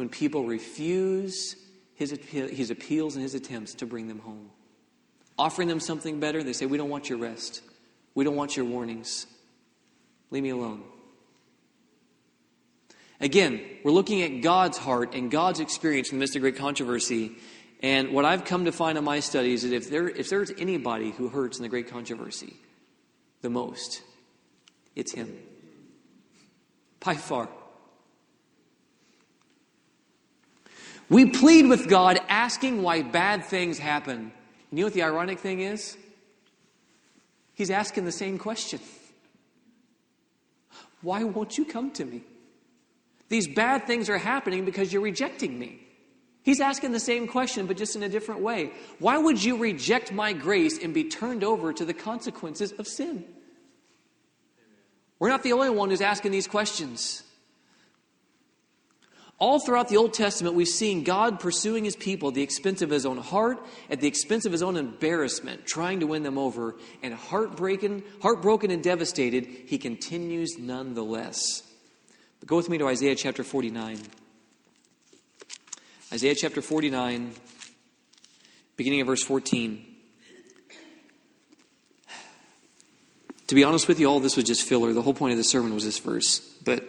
when 0.01 0.09
people 0.09 0.47
refuse 0.47 1.57
his, 1.95 2.19
his 2.31 2.71
appeals 2.71 3.17
and 3.17 3.23
his 3.23 3.35
attempts 3.35 3.75
to 3.75 3.85
bring 3.85 4.09
them 4.09 4.19
home. 4.19 4.49
Offering 5.39 5.69
them 5.69 5.79
something 5.79 6.21
better, 6.21 6.43
they 6.43 6.55
say, 6.55 6.65
We 6.65 6.79
don't 6.79 6.89
want 6.89 7.11
your 7.11 7.19
rest. 7.19 7.61
We 8.15 8.25
don't 8.25 8.35
want 8.35 8.57
your 8.57 8.65
warnings. 8.65 9.27
Leave 10.31 10.43
me 10.43 10.49
alone. 10.49 10.85
Again, 13.21 13.61
we're 13.85 13.93
looking 13.93 14.23
at 14.23 14.41
God's 14.41 14.79
heart 14.79 15.15
and 15.15 15.31
God's 15.31 15.61
experience 15.61 16.09
in 16.09 16.17
the 16.17 16.21
midst 16.21 16.35
of 16.35 16.41
great 16.41 16.57
controversy. 16.57 17.33
And 17.83 18.13
what 18.15 18.25
I've 18.25 18.47
come 18.47 18.65
to 18.65 18.73
find 18.73 18.97
in 18.97 19.05
my 19.05 19.21
studies 19.21 19.65
is 19.65 19.73
if, 19.73 19.91
there, 19.91 20.09
if 20.09 20.31
there's 20.31 20.51
anybody 20.57 21.11
who 21.11 21.29
hurts 21.29 21.59
in 21.59 21.63
the 21.63 21.69
great 21.69 21.89
controversy 21.89 22.57
the 23.43 23.51
most, 23.51 24.01
it's 24.97 25.13
him. 25.13 25.37
By 27.01 27.17
far. 27.17 27.51
We 31.11 31.27
plead 31.27 31.69
with 31.69 31.89
God 31.89 32.21
asking 32.29 32.83
why 32.83 33.03
bad 33.03 33.45
things 33.45 33.79
happen. 33.79 34.33
You 34.71 34.79
know 34.79 34.85
what 34.85 34.95
the 34.95 35.03
ironic 35.03 35.41
thing 35.41 35.61
is? 35.61 35.97
He's 37.55 37.71
asking 37.71 38.07
the 38.07 38.13
same 38.13 38.39
question 38.39 38.81
Why 41.03 41.25
won't 41.25 41.59
you 41.59 41.67
come 41.67 41.91
to 41.93 42.05
me? 42.05 42.23
These 43.29 43.49
bad 43.49 43.87
things 43.87 44.09
are 44.09 44.19
happening 44.19 44.65
because 44.65 44.93
you're 44.93 45.03
rejecting 45.03 45.59
me. 45.59 45.81
He's 46.43 46.61
asking 46.61 46.93
the 46.93 47.01
same 47.01 47.29
question, 47.29 47.67
but 47.67 47.77
just 47.77 47.97
in 47.97 48.03
a 48.03 48.09
different 48.09 48.41
way. 48.41 48.73
Why 48.99 49.19
would 49.19 49.43
you 49.43 49.57
reject 49.59 50.11
my 50.13 50.33
grace 50.33 50.83
and 50.83 50.95
be 50.95 51.05
turned 51.05 51.45
over 51.45 51.73
to 51.73 51.85
the 51.85 51.93
consequences 51.93 52.73
of 52.73 52.89
sin? 52.89 53.25
We're 55.19 55.29
not 55.29 55.43
the 55.43 55.53
only 55.53 55.71
one 55.71 55.91
who's 55.91 56.01
asking 56.01 56.33
these 56.33 56.47
questions. 56.47 57.23
All 59.41 59.59
throughout 59.59 59.89
the 59.89 59.97
Old 59.97 60.13
Testament, 60.13 60.55
we've 60.55 60.69
seen 60.69 61.03
God 61.03 61.41
pursuing 61.41 61.83
his 61.83 61.97
people 61.97 62.29
at 62.29 62.35
the 62.35 62.43
expense 62.43 62.83
of 62.83 62.91
his 62.91 63.07
own 63.07 63.17
heart, 63.17 63.59
at 63.89 64.03
the 64.03 64.07
expense 64.07 64.45
of 64.45 64.53
his 64.53 64.63
own 64.63 64.77
embarrassment, 64.77 65.65
trying 65.65 66.01
to 66.01 66.07
win 66.07 66.23
them 66.23 66.37
over. 66.37 66.77
And 67.03 67.15
heartbroken, 67.15 68.05
heartbroken 68.21 68.71
and 68.71 68.83
devastated, 68.83 69.47
he 69.67 69.79
continues 69.79 70.59
nonetheless. 70.59 71.63
But 72.39 72.51
go 72.51 72.57
with 72.57 72.69
me 72.69 72.77
to 72.79 72.87
Isaiah 72.87 73.15
chapter 73.15 73.43
49. 73.43 73.99
Isaiah 76.13 76.35
chapter 76.35 76.61
49, 76.61 77.33
beginning 78.77 79.01
of 79.01 79.07
verse 79.07 79.23
14. 79.23 79.87
To 83.47 83.55
be 83.55 83.65
honest 83.65 83.89
with 83.89 83.99
you, 83.99 84.07
all 84.07 84.21
this 84.21 84.37
was 84.37 84.45
just 84.45 84.65
filler. 84.65 84.93
The 84.93 85.01
whole 85.01 85.15
point 85.15 85.33
of 85.33 85.39
the 85.39 85.45
sermon 85.45 85.73
was 85.73 85.85
this 85.85 85.99
verse, 85.99 86.41
but 86.63 86.85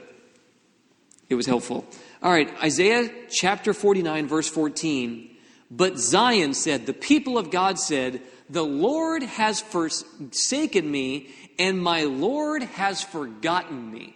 it 1.29 1.35
was 1.35 1.45
helpful. 1.45 1.85
All 2.23 2.31
right, 2.31 2.53
Isaiah 2.61 3.09
chapter 3.29 3.73
49, 3.73 4.27
verse 4.27 4.47
14. 4.47 5.29
But 5.71 5.97
Zion 5.97 6.53
said, 6.53 6.85
the 6.85 6.93
people 6.93 7.37
of 7.37 7.49
God 7.49 7.79
said, 7.79 8.21
The 8.49 8.63
Lord 8.63 9.23
has 9.23 9.59
forsaken 9.59 10.89
me, 10.89 11.29
and 11.57 11.81
my 11.81 12.03
Lord 12.03 12.61
has 12.61 13.01
forgotten 13.01 13.91
me. 13.91 14.15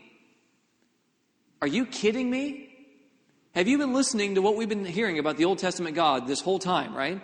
Are 1.62 1.68
you 1.68 1.88
kidding 1.88 2.30
me? 2.30 2.70
Have 3.56 3.68
you 3.68 3.78
been 3.80 3.94
listening 3.94 4.36
to 4.36 4.42
what 4.42 4.56
we've 4.56 4.70
been 4.70 4.86
hearing 4.86 5.18
about 5.18 5.38
the 5.38 5.46
Old 5.46 5.58
Testament 5.58 5.96
God 5.96 6.28
this 6.28 6.42
whole 6.42 6.60
time, 6.60 6.94
right? 6.94 7.22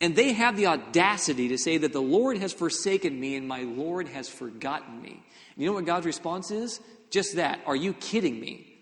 And 0.00 0.14
they 0.14 0.32
have 0.32 0.56
the 0.56 0.66
audacity 0.66 1.48
to 1.48 1.56
say 1.56 1.78
that 1.78 1.94
the 1.94 2.02
Lord 2.02 2.36
has 2.38 2.52
forsaken 2.52 3.18
me 3.18 3.36
and 3.36 3.48
my 3.48 3.62
Lord 3.62 4.08
has 4.08 4.28
forgotten 4.28 5.00
me. 5.00 5.22
You 5.56 5.66
know 5.66 5.72
what 5.72 5.86
God's 5.86 6.04
response 6.04 6.50
is? 6.50 6.80
Just 7.08 7.36
that. 7.36 7.60
Are 7.64 7.76
you 7.76 7.94
kidding 7.94 8.38
me? 8.38 8.73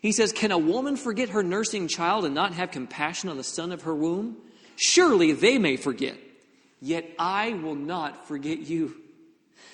He 0.00 0.12
says, 0.12 0.32
Can 0.32 0.52
a 0.52 0.58
woman 0.58 0.96
forget 0.96 1.30
her 1.30 1.42
nursing 1.42 1.88
child 1.88 2.24
and 2.24 2.34
not 2.34 2.52
have 2.54 2.70
compassion 2.70 3.28
on 3.28 3.36
the 3.36 3.44
son 3.44 3.72
of 3.72 3.82
her 3.82 3.94
womb? 3.94 4.36
Surely 4.76 5.32
they 5.32 5.58
may 5.58 5.76
forget, 5.76 6.16
yet 6.80 7.08
I 7.18 7.54
will 7.54 7.74
not 7.74 8.28
forget 8.28 8.60
you. 8.60 8.94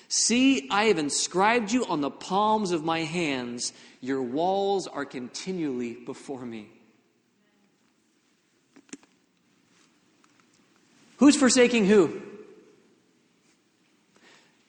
See, 0.07 0.67
I 0.69 0.85
have 0.85 0.97
inscribed 0.97 1.71
you 1.71 1.85
on 1.85 2.01
the 2.01 2.09
palms 2.09 2.71
of 2.71 2.83
my 2.83 2.99
hands. 2.99 3.73
Your 4.01 4.21
walls 4.21 4.87
are 4.87 5.05
continually 5.05 5.93
before 5.93 6.45
me. 6.45 6.69
Who's 11.17 11.35
forsaking 11.35 11.85
who? 11.85 12.21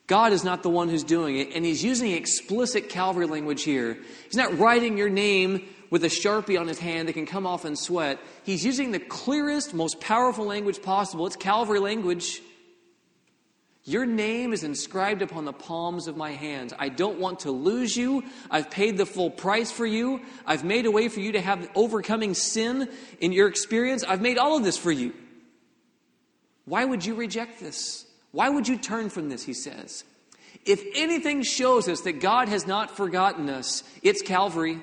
God 0.07 0.33
is 0.33 0.45
not 0.45 0.63
the 0.63 0.71
one 0.71 0.89
who's 0.89 1.05
doing 1.05 1.37
it, 1.37 1.55
and 1.55 1.65
He's 1.65 1.83
using 1.83 2.13
explicit 2.13 2.89
Calvary 2.89 3.27
language 3.27 3.65
here. 3.65 3.99
He's 4.25 4.37
not 4.37 4.59
writing 4.59 4.97
your 4.97 5.09
name 5.09 5.67
with 5.91 6.05
a 6.05 6.09
sharpie 6.09 6.59
on 6.59 6.69
his 6.69 6.79
hand 6.79 7.09
that 7.09 7.13
can 7.13 7.27
come 7.27 7.47
off 7.47 7.65
in 7.65 7.77
sweat. 7.77 8.19
He's 8.45 8.65
using 8.65 8.91
the 8.91 8.99
clearest, 8.99 9.75
most 9.75 10.01
powerful 10.01 10.45
language 10.45 10.83
possible. 10.83 11.27
It's 11.27 11.37
Calvary 11.37 11.79
language. 11.79 12.43
Your 13.85 14.05
name 14.05 14.53
is 14.53 14.65
inscribed 14.65 15.23
upon 15.23 15.45
the 15.45 15.53
palms 15.53 16.09
of 16.09 16.17
my 16.17 16.33
hands. 16.33 16.75
I 16.77 16.89
don't 16.89 17.21
want 17.21 17.41
to 17.41 17.53
lose 17.53 17.97
you. 17.97 18.25
I've 18.51 18.69
paid 18.69 18.99
the 18.99 19.07
full 19.07 19.31
price 19.31 19.71
for 19.71 19.87
you. 19.87 20.23
I've 20.45 20.65
made 20.65 20.87
a 20.87 20.91
way 20.91 21.09
for 21.09 21.21
you 21.21 21.33
to 21.33 21.41
have 21.41 21.71
overcoming 21.77 22.35
sin 22.35 22.91
in 23.21 23.31
your 23.31 23.47
experience. 23.47 24.03
I've 24.03 24.21
made 24.21 24.39
all 24.39 24.57
of 24.57 24.65
this 24.65 24.77
for 24.77 24.91
you. 24.91 25.15
Why 26.65 26.85
would 26.85 27.07
you 27.07 27.15
reject 27.15 27.61
this? 27.61 28.06
Why 28.33 28.49
would 28.49 28.69
you 28.69 28.77
turn 28.77 29.09
from 29.11 29.29
this? 29.29 29.45
He 29.45 29.55
says. 29.55 30.05
If 30.65 30.83
anything 30.95 31.43
shows 31.43 31.89
us 31.89 32.01
that 32.03 32.21
God 32.21 32.49
has 32.49 32.67
not 32.67 32.97
forgotten 32.97 33.49
us, 33.49 33.85
it's 34.03 34.21
Calvary. 34.21 34.81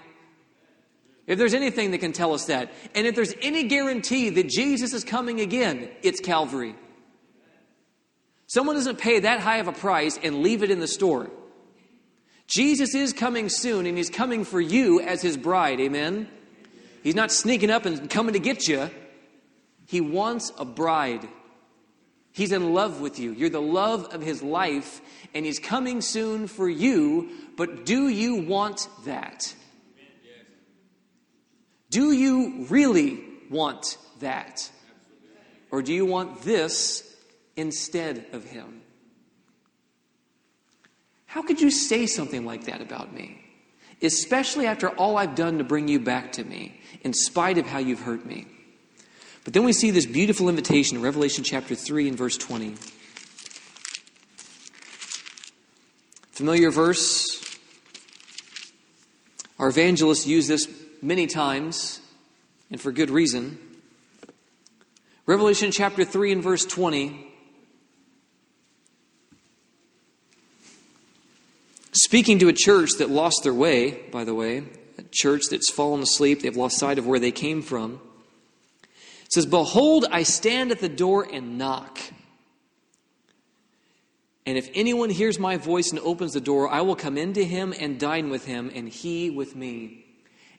If 1.28 1.38
there's 1.38 1.54
anything 1.54 1.92
that 1.92 2.00
can 2.00 2.14
tell 2.14 2.34
us 2.34 2.46
that, 2.46 2.72
and 2.96 3.08
if 3.08 3.16
there's 3.16 3.34
any 3.42 3.64
guarantee 3.64 4.30
that 4.30 4.50
Jesus 4.50 4.94
is 4.94 5.04
coming 5.04 5.40
again, 5.40 5.90
it's 6.02 6.20
Calvary. 6.20 6.76
Someone 8.48 8.76
doesn't 8.76 8.98
pay 8.98 9.20
that 9.20 9.40
high 9.40 9.58
of 9.58 9.68
a 9.68 9.74
price 9.74 10.20
and 10.22 10.44
leave 10.44 10.64
it 10.64 10.72
in 10.72 10.80
the 10.80 10.88
store. 10.88 11.30
Jesus 12.48 12.94
is 12.94 13.14
coming 13.14 13.50
soon, 13.50 13.86
and 13.86 13.98
He's 13.98 14.10
coming 14.10 14.46
for 14.46 14.62
you 14.62 15.00
as 15.02 15.22
His 15.22 15.38
bride. 15.38 15.80
Amen? 15.80 16.28
He's 17.04 17.16
not 17.16 17.32
sneaking 17.32 17.72
up 17.72 17.86
and 17.86 18.10
coming 18.10 18.34
to 18.34 18.40
get 18.40 18.68
you. 18.68 18.90
He 19.88 20.02
wants 20.02 20.52
a 20.58 20.66
bride. 20.66 21.28
He's 22.34 22.52
in 22.52 22.74
love 22.74 23.00
with 23.00 23.20
you. 23.20 23.32
You're 23.32 23.50
the 23.50 23.62
love 23.62 24.14
of 24.14 24.22
his 24.22 24.42
life, 24.42 25.02
and 25.36 25.46
he's 25.46 25.60
coming 25.60 26.02
soon 26.02 26.48
for 26.48 26.68
you. 26.68 27.30
But 27.56 27.86
do 27.86 28.10
you 28.10 28.36
want 28.36 28.88
that? 29.06 29.54
Do 31.92 32.12
you 32.12 32.66
really 32.70 33.24
want 33.52 33.98
that? 34.20 34.72
Or 35.70 35.84
do 35.84 35.94
you 35.94 36.06
want 36.08 36.42
this 36.42 37.16
instead 37.56 38.26
of 38.34 38.44
him? 38.44 38.82
How 41.28 41.44
could 41.44 41.62
you 41.62 41.70
say 41.70 42.08
something 42.08 42.46
like 42.46 42.66
that 42.66 42.82
about 42.82 43.14
me? 43.14 43.44
Especially 44.02 44.66
after 44.66 44.90
all 44.90 45.18
I've 45.18 45.36
done 45.36 45.60
to 45.60 45.64
bring 45.64 45.88
you 45.88 46.00
back 46.00 46.32
to 46.34 46.44
me, 46.44 46.82
in 47.02 47.14
spite 47.14 47.60
of 47.60 47.68
how 47.68 47.78
you've 47.78 48.02
hurt 48.02 48.26
me. 48.26 48.48
But 49.44 49.54
then 49.54 49.66
we 49.66 49.74
see 49.74 49.92
this 49.92 50.06
beautiful 50.06 50.48
invitation 50.48 50.98
in 50.98 51.04
Revelation 51.04 51.44
chapter 51.44 51.76
3 51.76 52.08
and 52.08 52.18
verse 52.18 52.38
20. 52.38 52.76
Familiar 56.32 56.72
verse. 56.72 57.42
Our 59.60 59.68
evangelists 59.68 60.26
use 60.26 60.48
this 60.48 60.68
many 61.02 61.28
times, 61.28 62.00
and 62.72 62.80
for 62.80 62.92
good 62.92 63.10
reason. 63.10 63.60
Revelation 65.26 65.72
chapter 65.72 66.06
3 66.06 66.32
and 66.32 66.44
verse 66.44 66.66
20. 66.66 67.28
Speaking 71.92 72.40
to 72.40 72.48
a 72.48 72.54
church 72.54 72.94
that 72.98 73.10
lost 73.10 73.44
their 73.44 73.54
way, 73.54 74.04
by 74.10 74.24
the 74.24 74.34
way, 74.34 74.64
a 74.98 75.04
church 75.12 75.44
that's 75.50 75.70
fallen 75.70 76.02
asleep, 76.02 76.42
they've 76.42 76.56
lost 76.56 76.80
sight 76.80 76.98
of 76.98 77.06
where 77.06 77.20
they 77.20 77.32
came 77.32 77.62
from 77.62 78.00
says, 79.34 79.46
Behold, 79.46 80.06
I 80.12 80.24
stand 80.24 80.72
at 80.72 80.80
the 80.80 80.90
door 80.90 81.28
and 81.32 81.58
knock. 81.58 82.00
And 84.46 84.58
if 84.58 84.70
anyone 84.74 85.10
hears 85.10 85.40
my 85.40 85.58
voice 85.58 85.92
and 85.92 86.00
opens 86.02 86.34
the 86.34 86.42
door, 86.42 86.70
I 86.70 86.82
will 86.82 86.96
come 86.96 87.18
into 87.18 87.44
him 87.44 87.74
and 87.80 88.00
dine 88.00 88.30
with 88.30 88.46
him, 88.46 88.72
and 88.76 88.88
he 88.88 89.30
with 89.30 89.56
me. 89.56 90.06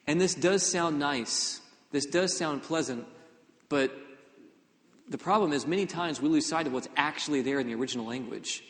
And 0.07 0.21
this 0.21 0.35
does 0.35 0.69
sound 0.69 0.99
nice. 0.99 1.61
This 1.93 2.07
does 2.07 2.37
sound 2.37 2.63
pleasant. 2.63 3.07
But 3.69 3.95
the 5.09 5.19
problem 5.19 5.53
is, 5.53 5.67
many 5.67 5.87
times 5.87 6.21
we 6.21 6.29
lose 6.29 6.47
sight 6.47 6.67
of 6.67 6.73
what's 6.73 6.89
actually 6.97 7.43
there 7.43 7.61
in 7.61 7.67
the 7.67 7.75
original 7.75 8.07
language. 8.07 8.65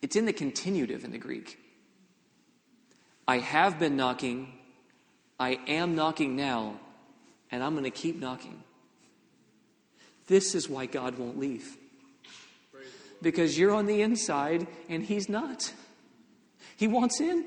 It's 0.00 0.16
in 0.16 0.24
the 0.24 0.32
continuative 0.32 1.04
in 1.04 1.10
the 1.10 1.18
Greek. 1.18 1.58
I 3.28 3.38
have 3.38 3.78
been 3.78 3.96
knocking, 3.96 4.52
I 5.38 5.58
am 5.66 5.96
knocking 5.96 6.36
now, 6.36 6.78
and 7.50 7.62
I'm 7.62 7.72
going 7.72 7.84
to 7.84 7.90
keep 7.90 8.16
knocking. 8.16 8.62
This 10.26 10.54
is 10.54 10.68
why 10.68 10.86
God 10.86 11.18
won't 11.18 11.38
leave. 11.38 11.76
Because 13.22 13.58
you're 13.58 13.74
on 13.74 13.86
the 13.86 14.02
inside 14.02 14.66
and 14.88 15.02
He's 15.02 15.28
not. 15.28 15.72
He 16.76 16.88
wants 16.88 17.20
in. 17.20 17.44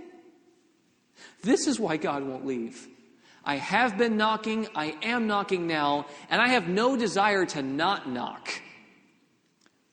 This 1.44 1.68
is 1.68 1.80
why 1.80 1.98
God 1.98 2.24
won't 2.24 2.46
leave. 2.46 2.88
I 3.46 3.56
have 3.56 3.98
been 3.98 4.18
knocking, 4.18 4.68
I 4.76 4.96
am 5.02 5.28
knocking 5.28 5.68
now, 5.68 6.06
and 6.30 6.42
I 6.42 6.50
have 6.50 6.68
no 6.68 6.98
desire 6.98 7.46
to 7.48 7.62
not 7.62 8.10
knock. 8.10 8.50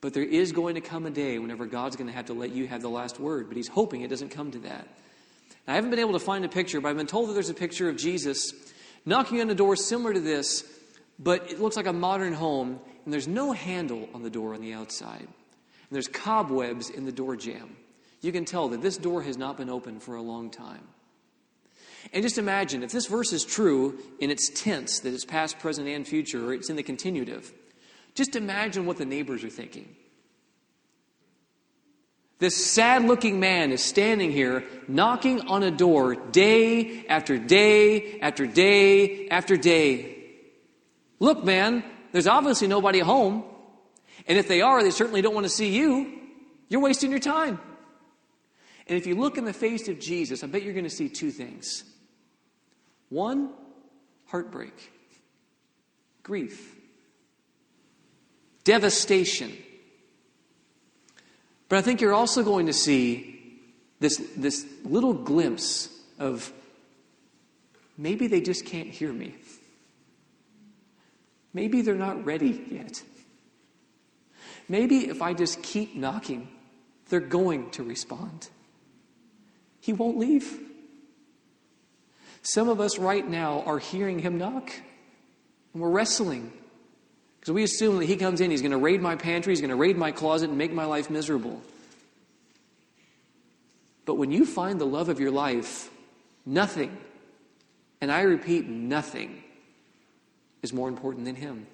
But 0.00 0.14
there 0.14 0.24
is 0.24 0.52
going 0.52 0.74
to 0.74 0.80
come 0.80 1.06
a 1.06 1.10
day 1.10 1.38
whenever 1.38 1.66
God's 1.66 1.96
going 1.96 2.08
to 2.08 2.12
have 2.12 2.26
to 2.26 2.34
let 2.34 2.50
you 2.50 2.66
have 2.66 2.82
the 2.82 2.90
last 2.90 3.18
word, 3.18 3.48
but 3.48 3.56
He's 3.56 3.68
hoping 3.68 4.02
it 4.02 4.08
doesn't 4.08 4.30
come 4.30 4.50
to 4.52 4.58
that. 4.60 4.88
I 5.68 5.74
haven't 5.74 5.90
been 5.90 5.98
able 5.98 6.12
to 6.12 6.20
find 6.20 6.44
a 6.44 6.48
picture, 6.48 6.80
but 6.80 6.88
I've 6.88 6.96
been 6.96 7.06
told 7.06 7.28
that 7.28 7.32
there's 7.32 7.50
a 7.50 7.54
picture 7.54 7.88
of 7.88 7.96
Jesus 7.96 8.52
knocking 9.04 9.40
on 9.40 9.50
a 9.50 9.54
door 9.54 9.74
similar 9.74 10.14
to 10.14 10.20
this, 10.20 10.64
but 11.18 11.50
it 11.50 11.60
looks 11.60 11.76
like 11.76 11.86
a 11.86 11.92
modern 11.92 12.32
home, 12.32 12.80
and 13.04 13.12
there's 13.12 13.28
no 13.28 13.52
handle 13.52 14.08
on 14.14 14.22
the 14.22 14.30
door 14.30 14.54
on 14.54 14.60
the 14.60 14.74
outside. 14.74 15.20
And 15.20 15.92
there's 15.92 16.08
cobwebs 16.08 16.90
in 16.90 17.04
the 17.04 17.12
door 17.12 17.36
jamb. 17.36 17.76
You 18.20 18.32
can 18.32 18.44
tell 18.44 18.68
that 18.68 18.82
this 18.82 18.96
door 18.96 19.22
has 19.22 19.36
not 19.36 19.56
been 19.56 19.70
open 19.70 20.00
for 20.00 20.16
a 20.16 20.22
long 20.22 20.50
time. 20.50 20.82
And 22.12 22.22
just 22.22 22.38
imagine 22.38 22.82
if 22.82 22.92
this 22.92 23.06
verse 23.06 23.32
is 23.32 23.44
true 23.44 23.98
in 24.20 24.30
its 24.30 24.48
tense, 24.48 25.00
that 25.00 25.12
it's 25.12 25.24
past, 25.24 25.58
present, 25.58 25.88
and 25.88 26.06
future, 26.06 26.48
or 26.48 26.54
it's 26.54 26.70
in 26.70 26.76
the 26.76 26.82
continuative, 26.82 27.52
just 28.14 28.36
imagine 28.36 28.86
what 28.86 28.96
the 28.96 29.04
neighbors 29.04 29.44
are 29.44 29.50
thinking. 29.50 29.94
This 32.38 32.66
sad 32.66 33.04
looking 33.04 33.40
man 33.40 33.72
is 33.72 33.82
standing 33.82 34.30
here 34.30 34.64
knocking 34.88 35.40
on 35.42 35.62
a 35.62 35.70
door 35.70 36.14
day 36.14 37.06
after 37.06 37.38
day 37.38 38.20
after 38.20 38.46
day 38.46 39.28
after 39.28 39.56
day. 39.56 40.15
Look, 41.18 41.44
man, 41.44 41.84
there's 42.12 42.26
obviously 42.26 42.68
nobody 42.68 43.00
home. 43.00 43.44
And 44.26 44.38
if 44.38 44.48
they 44.48 44.62
are, 44.62 44.82
they 44.82 44.90
certainly 44.90 45.22
don't 45.22 45.34
want 45.34 45.44
to 45.44 45.50
see 45.50 45.74
you. 45.74 46.12
You're 46.68 46.80
wasting 46.80 47.10
your 47.10 47.20
time. 47.20 47.60
And 48.88 48.96
if 48.96 49.06
you 49.06 49.14
look 49.14 49.36
in 49.36 49.44
the 49.44 49.52
face 49.52 49.88
of 49.88 49.98
Jesus, 49.98 50.44
I 50.44 50.46
bet 50.46 50.62
you're 50.62 50.72
going 50.72 50.84
to 50.84 50.90
see 50.90 51.08
two 51.08 51.30
things 51.30 51.84
one, 53.08 53.50
heartbreak, 54.26 54.92
grief, 56.22 56.74
devastation. 58.64 59.52
But 61.68 61.78
I 61.78 61.82
think 61.82 62.00
you're 62.00 62.14
also 62.14 62.44
going 62.44 62.66
to 62.66 62.72
see 62.72 63.60
this, 63.98 64.18
this 64.36 64.66
little 64.84 65.14
glimpse 65.14 65.88
of 66.18 66.52
maybe 67.98 68.28
they 68.28 68.40
just 68.40 68.64
can't 68.64 68.88
hear 68.88 69.12
me. 69.12 69.34
Maybe 71.56 71.80
they're 71.80 71.94
not 71.94 72.26
ready 72.26 72.66
yet. 72.70 73.02
Maybe 74.68 75.08
if 75.08 75.22
I 75.22 75.32
just 75.32 75.62
keep 75.62 75.96
knocking, 75.96 76.48
they're 77.08 77.18
going 77.18 77.70
to 77.70 77.82
respond. 77.82 78.50
He 79.80 79.94
won't 79.94 80.18
leave. 80.18 80.54
Some 82.42 82.68
of 82.68 82.78
us 82.78 82.98
right 82.98 83.26
now 83.26 83.62
are 83.62 83.78
hearing 83.78 84.18
him 84.18 84.36
knock, 84.36 84.70
and 85.72 85.82
we're 85.82 85.88
wrestling. 85.88 86.52
Because 87.40 87.54
we 87.54 87.62
assume 87.62 88.00
that 88.00 88.04
he 88.04 88.16
comes 88.16 88.42
in, 88.42 88.50
he's 88.50 88.60
going 88.60 88.72
to 88.72 88.76
raid 88.76 89.00
my 89.00 89.16
pantry, 89.16 89.52
he's 89.52 89.62
going 89.62 89.70
to 89.70 89.76
raid 89.76 89.96
my 89.96 90.12
closet, 90.12 90.50
and 90.50 90.58
make 90.58 90.74
my 90.74 90.84
life 90.84 91.08
miserable. 91.08 91.62
But 94.04 94.16
when 94.16 94.30
you 94.30 94.44
find 94.44 94.78
the 94.78 94.84
love 94.84 95.08
of 95.08 95.20
your 95.20 95.30
life, 95.30 95.88
nothing, 96.44 96.94
and 98.02 98.12
I 98.12 98.20
repeat, 98.20 98.66
nothing, 98.66 99.42
is 100.62 100.72
more 100.72 100.88
important 100.88 101.24
than 101.24 101.34
him. 101.34 101.66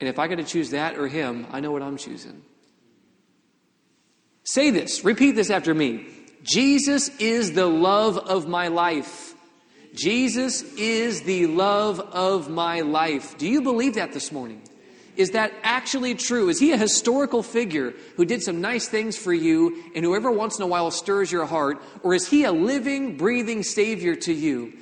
And 0.00 0.08
if 0.08 0.18
I 0.18 0.28
got 0.28 0.36
to 0.36 0.44
choose 0.44 0.70
that 0.70 0.98
or 0.98 1.08
him, 1.08 1.46
I 1.50 1.60
know 1.60 1.72
what 1.72 1.82
I'm 1.82 1.96
choosing. 1.96 2.42
Say 4.44 4.70
this, 4.70 5.04
repeat 5.04 5.32
this 5.32 5.50
after 5.50 5.74
me. 5.74 6.06
Jesus 6.42 7.08
is 7.18 7.52
the 7.52 7.66
love 7.66 8.16
of 8.18 8.46
my 8.46 8.68
life. 8.68 9.34
Jesus 9.94 10.62
is 10.74 11.22
the 11.22 11.46
love 11.46 11.98
of 11.98 12.48
my 12.48 12.82
life. 12.82 13.38
Do 13.38 13.48
you 13.48 13.62
believe 13.62 13.94
that 13.94 14.12
this 14.12 14.30
morning? 14.30 14.62
Is 15.16 15.30
that 15.30 15.52
actually 15.62 16.14
true? 16.14 16.50
Is 16.50 16.60
he 16.60 16.72
a 16.72 16.76
historical 16.76 17.42
figure 17.42 17.94
who 18.16 18.26
did 18.26 18.42
some 18.42 18.60
nice 18.60 18.86
things 18.86 19.16
for 19.16 19.32
you 19.32 19.82
and 19.94 20.04
who 20.04 20.14
every 20.14 20.36
once 20.36 20.58
in 20.58 20.62
a 20.62 20.66
while 20.66 20.90
stirs 20.90 21.32
your 21.32 21.46
heart? 21.46 21.82
Or 22.02 22.14
is 22.14 22.28
he 22.28 22.44
a 22.44 22.52
living, 22.52 23.16
breathing 23.16 23.62
Savior 23.62 24.14
to 24.16 24.32
you? 24.32 24.74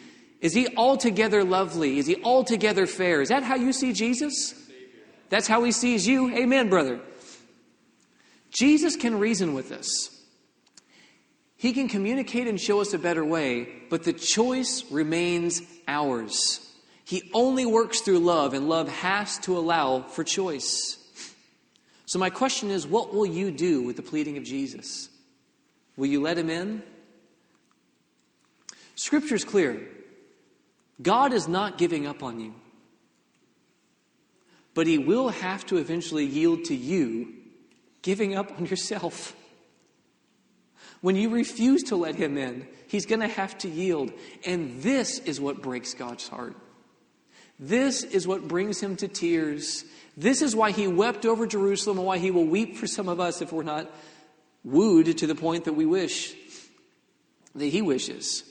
Is 0.45 0.53
he 0.53 0.69
altogether 0.77 1.43
lovely? 1.43 1.99
Is 1.99 2.07
he 2.07 2.23
altogether 2.23 2.87
fair? 2.87 3.23
Is 3.23 3.31
that 3.31 3.43
how 3.43 3.55
you 3.55 3.73
see 3.73 3.95
Jesus? 3.95 4.53
That's 5.31 5.47
how 5.47 5.65
he 5.65 5.73
sees 5.73 6.07
you? 6.07 6.31
Amen, 6.37 6.69
brother. 6.69 7.01
Jesus 8.51 8.95
can 8.95 9.19
reason 9.19 9.55
with 9.55 9.73
us. 9.73 10.11
He 11.57 11.73
can 11.73 11.89
communicate 11.89 12.47
and 12.47 12.61
show 12.61 12.83
us 12.83 12.93
a 12.93 12.99
better 12.99 13.25
way, 13.25 13.69
but 13.89 14.05
the 14.05 14.13
choice 14.13 14.85
remains 14.91 15.63
ours. 15.89 16.61
He 17.07 17.31
only 17.33 17.65
works 17.65 18.03
through 18.03 18.19
love, 18.19 18.53
and 18.53 18.69
love 18.69 18.91
has 18.91 19.39
to 19.41 19.57
allow 19.57 20.03
for 20.03 20.25
choice. 20.25 20.99
So, 22.05 22.19
my 22.19 22.29
question 22.29 22.71
is 22.71 22.87
what 22.87 23.15
will 23.15 23.25
you 23.25 23.51
do 23.51 23.81
with 23.81 23.97
the 23.97 24.03
pleading 24.03 24.37
of 24.37 24.45
Jesus? 24.45 25.09
Will 25.97 26.07
you 26.07 26.21
let 26.21 26.37
him 26.37 26.51
in? 26.51 26.83
Scripture 28.95 29.37
is 29.37 29.45
clear 29.45 29.81
God 31.03 31.33
is 31.33 31.49
not 31.49 31.79
giving 31.79 32.07
up 32.07 32.23
on 32.23 32.41
you, 32.41 32.55
but 34.75 34.87
he 34.87 34.99
will 34.99 35.29
have 35.29 35.67
to 35.67 35.77
eventually 35.77 36.25
yield 36.25 36.65
to 36.65 36.75
you 36.75 37.35
giving 38.03 38.35
up 38.35 38.53
on 38.59 38.67
yourself. 38.67 39.35
When 41.01 41.17
you 41.17 41.31
refuse 41.31 41.83
to 41.85 41.97
let 41.97 42.15
him 42.15 42.39
in, 42.39 42.67
he's 42.89 43.07
going 43.07 43.21
to 43.21 43.29
have 43.29 43.59
to 43.59 43.69
yield. 43.69 44.13
And 44.47 44.83
this 44.83 45.19
is 45.19 45.41
what 45.41 45.63
breaks 45.63 45.95
God's 45.95 46.29
heart. 46.29 46.57
This 47.59 48.03
is 48.03 48.27
what 48.27 48.49
brings 48.49 48.81
him 48.81 48.97
to 48.97 49.09
tears. 49.09 49.85
This 50.17 50.43
is 50.43 50.57
why 50.57 50.71
he 50.71 50.87
wept 50.87 51.27
over 51.27 51.47
Jerusalem 51.47 51.99
and 51.99 52.07
why 52.07 52.19
he 52.19 52.31
will 52.31 52.47
weep 52.47 52.77
for 52.77 52.87
some 52.87 53.09
of 53.09 53.21
us 53.21 53.43
if 53.43 53.53
we're 53.53 53.63
not 53.63 53.91
wooed 54.65 55.19
to 55.19 55.27
the 55.27 55.35
point 55.35 55.65
that 55.65 55.75
we 55.75 55.87
wish, 55.87 56.35
that 57.55 57.67
he 57.67 57.83
wishes. 57.83 58.43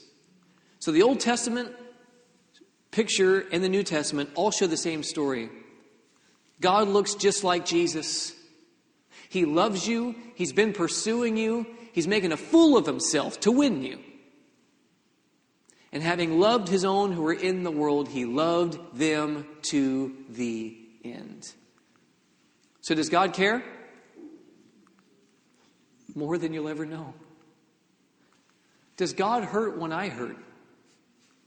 So 0.79 0.91
the 0.91 1.03
Old 1.03 1.19
Testament 1.19 1.73
picture 2.93 3.39
and 3.51 3.63
the 3.63 3.69
New 3.69 3.83
Testament 3.83 4.29
all 4.35 4.51
show 4.51 4.67
the 4.67 4.77
same 4.77 5.03
story. 5.03 5.49
God 6.61 6.87
looks 6.87 7.15
just 7.15 7.43
like 7.43 7.65
Jesus. 7.65 8.33
He 9.29 9.45
loves 9.45 9.87
you, 9.87 10.15
He's 10.35 10.53
been 10.53 10.73
pursuing 10.73 11.35
you, 11.35 11.65
he's 11.91 12.07
making 12.07 12.31
a 12.31 12.37
fool 12.37 12.77
of 12.77 12.85
himself 12.85 13.39
to 13.41 13.51
win 13.51 13.83
you. 13.83 13.99
And 15.91 16.01
having 16.01 16.39
loved 16.39 16.67
his 16.67 16.83
own 16.83 17.11
who 17.11 17.21
were 17.21 17.33
in 17.33 17.63
the 17.63 17.71
world, 17.71 18.09
he 18.09 18.25
loved 18.25 18.97
them 18.97 19.45
to 19.63 20.15
the 20.29 20.75
end. 21.05 21.53
So, 22.81 22.95
does 22.95 23.09
God 23.09 23.33
care? 23.33 23.63
More 26.15 26.37
than 26.37 26.51
you'll 26.51 26.67
ever 26.67 26.85
know. 26.85 27.13
Does 28.97 29.13
God 29.13 29.43
hurt 29.43 29.77
when 29.77 29.91
I 29.91 30.09
hurt? 30.09 30.37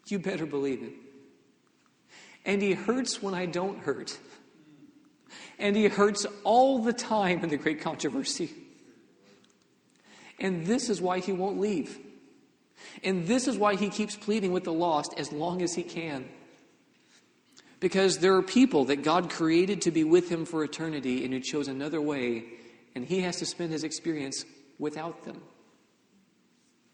You 0.07 0.21
better 0.21 0.47
believe 0.47 0.83
it. 0.83 0.93
And 2.47 2.63
he 2.63 2.73
hurts 2.73 3.21
when 3.21 3.35
I 3.35 3.45
don't 3.45 3.81
hurt. 3.81 4.19
And 5.59 5.77
he 5.77 5.89
hurts 5.89 6.25
all 6.45 6.79
the 6.79 6.93
time 6.93 7.43
in 7.43 7.51
the 7.51 7.57
great 7.57 7.81
controversy. 7.81 8.51
And 10.39 10.65
this 10.65 10.89
is 10.89 11.01
why 11.01 11.19
he 11.19 11.33
won't 11.33 11.59
leave. 11.59 11.99
And 13.03 13.27
this 13.27 13.49
is 13.49 13.59
why 13.59 13.75
he 13.75 13.89
keeps 13.89 14.17
pleading 14.17 14.53
with 14.53 14.65
the 14.65 14.73
lost 14.73 15.15
as 15.19 15.33
long 15.33 15.61
as 15.63 15.75
he 15.75 15.83
can. 15.83 16.29
Because 17.81 18.19
there 18.19 18.35
are 18.37 18.43
people 18.43 18.85
that 18.87 19.03
God 19.03 19.29
created 19.29 19.83
to 19.83 19.91
be 19.91 20.05
with 20.05 20.31
him 20.31 20.45
for 20.45 20.63
eternity 20.63 21.25
and 21.25 21.35
who 21.35 21.41
chose 21.41 21.69
another 21.69 22.01
way, 22.01 22.45
and 22.95 23.05
he 23.05 23.21
has 23.21 23.37
to 23.39 23.47
spend 23.47 23.73
his 23.73 23.85
experience 23.85 24.45
without 24.79 25.25
them. 25.25 25.43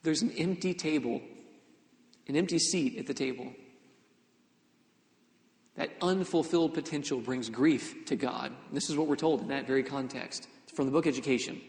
There's 0.03 0.23
an 0.23 0.33
empty 0.33 0.75
table, 0.75 1.21
an 2.27 2.37
empty 2.37 2.59
seat 2.59 2.99
at 2.99 3.07
the 3.07 3.15
table. 3.15 3.53
That 5.77 5.91
unfulfilled 6.03 6.75
potential 6.75 7.21
brings 7.21 7.49
grief 7.49 8.07
to 8.07 8.17
God. 8.17 8.53
This 8.73 8.91
is 8.91 8.97
what 8.97 9.07
we're 9.07 9.17
told 9.17 9.41
in 9.41 9.49
that 9.49 9.67
very 9.67 9.83
context 9.83 10.47
from 10.75 10.87
the 10.87 10.93
book 10.93 11.07
Education. 11.07 11.61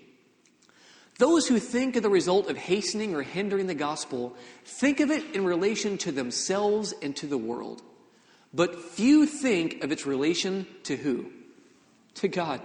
Those 1.19 1.47
who 1.47 1.59
think 1.59 1.95
of 1.95 2.03
the 2.03 2.09
result 2.09 2.49
of 2.49 2.57
hastening 2.57 3.15
or 3.15 3.21
hindering 3.21 3.67
the 3.67 3.75
gospel 3.75 4.35
think 4.65 4.99
of 4.99 5.11
it 5.11 5.35
in 5.35 5.45
relation 5.45 5.97
to 5.99 6.11
themselves 6.11 6.93
and 7.01 7.15
to 7.17 7.27
the 7.27 7.37
world. 7.37 7.81
But 8.53 8.79
few 8.79 9.25
think 9.25 9.83
of 9.83 9.91
its 9.91 10.05
relation 10.05 10.67
to 10.83 10.95
who? 10.95 11.31
To 12.15 12.27
God. 12.27 12.61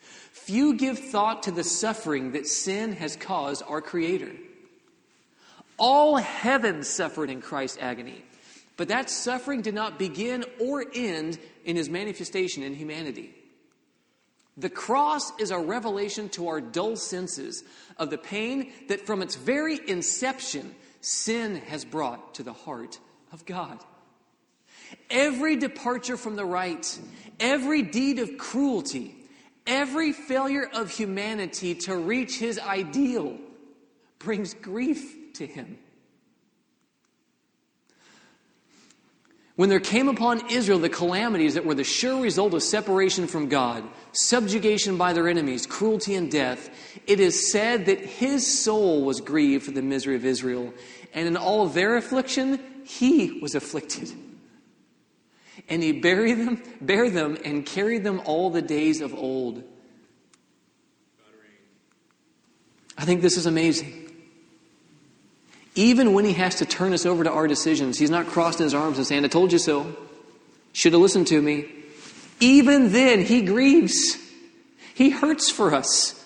Few 0.00 0.74
give 0.74 0.98
thought 0.98 1.44
to 1.44 1.50
the 1.50 1.64
suffering 1.64 2.32
that 2.32 2.46
sin 2.46 2.92
has 2.94 3.14
caused 3.14 3.62
our 3.68 3.80
Creator. 3.80 4.32
All 5.76 6.16
heaven 6.16 6.82
suffered 6.82 7.30
in 7.30 7.40
Christ's 7.40 7.78
agony, 7.80 8.24
but 8.76 8.88
that 8.88 9.10
suffering 9.10 9.62
did 9.62 9.74
not 9.74 9.98
begin 9.98 10.44
or 10.60 10.84
end 10.94 11.38
in 11.64 11.76
his 11.76 11.88
manifestation 11.88 12.62
in 12.62 12.74
humanity. 12.74 13.34
The 14.56 14.70
cross 14.70 15.32
is 15.38 15.50
a 15.50 15.58
revelation 15.58 16.28
to 16.30 16.48
our 16.48 16.60
dull 16.60 16.96
senses 16.96 17.64
of 17.98 18.10
the 18.10 18.18
pain 18.18 18.72
that 18.88 19.06
from 19.06 19.22
its 19.22 19.34
very 19.34 19.80
inception 19.88 20.74
sin 21.00 21.56
has 21.68 21.84
brought 21.84 22.34
to 22.34 22.42
the 22.42 22.52
heart 22.52 22.98
of 23.32 23.46
God. 23.46 23.78
Every 25.10 25.56
departure 25.56 26.18
from 26.18 26.36
the 26.36 26.44
right, 26.44 27.00
every 27.40 27.82
deed 27.82 28.18
of 28.18 28.36
cruelty, 28.36 29.14
every 29.66 30.12
failure 30.12 30.68
of 30.74 30.90
humanity 30.90 31.74
to 31.74 31.96
reach 31.96 32.38
his 32.38 32.58
ideal 32.58 33.38
brings 34.18 34.52
grief 34.54 35.32
to 35.34 35.46
him. 35.46 35.78
When 39.54 39.68
there 39.68 39.80
came 39.80 40.08
upon 40.08 40.50
Israel 40.50 40.78
the 40.78 40.88
calamities 40.88 41.54
that 41.54 41.66
were 41.66 41.74
the 41.74 41.84
sure 41.84 42.22
result 42.22 42.54
of 42.54 42.62
separation 42.62 43.26
from 43.26 43.48
God, 43.48 43.84
subjugation 44.12 44.96
by 44.96 45.12
their 45.12 45.28
enemies, 45.28 45.66
cruelty 45.66 46.14
and 46.14 46.30
death, 46.30 46.70
it 47.06 47.20
is 47.20 47.52
said 47.52 47.86
that 47.86 48.00
his 48.00 48.62
soul 48.62 49.04
was 49.04 49.20
grieved 49.20 49.64
for 49.64 49.72
the 49.72 49.82
misery 49.82 50.16
of 50.16 50.24
Israel, 50.24 50.72
and 51.12 51.26
in 51.26 51.36
all 51.36 51.66
their 51.66 51.96
affliction, 51.96 52.60
he 52.84 53.40
was 53.40 53.54
afflicted. 53.54 54.10
And 55.68 55.82
he 55.82 55.92
buried 55.92 56.38
them, 56.38 56.62
bare 56.80 57.10
them, 57.10 57.36
and 57.44 57.66
carried 57.66 58.04
them 58.04 58.22
all 58.24 58.48
the 58.48 58.62
days 58.62 59.02
of 59.02 59.14
old. 59.14 59.62
I 62.96 63.04
think 63.04 63.20
this 63.20 63.36
is 63.36 63.44
amazing. 63.44 64.01
Even 65.74 66.12
when 66.12 66.24
he 66.24 66.34
has 66.34 66.56
to 66.56 66.66
turn 66.66 66.92
us 66.92 67.06
over 67.06 67.24
to 67.24 67.30
our 67.30 67.46
decisions, 67.46 67.98
he's 67.98 68.10
not 68.10 68.26
crossing 68.26 68.64
his 68.64 68.74
arms 68.74 68.98
and 68.98 69.06
saying, 69.06 69.24
I 69.24 69.28
told 69.28 69.52
you 69.52 69.58
so. 69.58 69.96
Should 70.72 70.92
have 70.92 71.02
listened 71.02 71.26
to 71.28 71.40
me. 71.40 71.70
Even 72.40 72.92
then, 72.92 73.20
he 73.20 73.42
grieves. 73.42 74.16
He 74.94 75.10
hurts 75.10 75.50
for 75.50 75.74
us. 75.74 76.18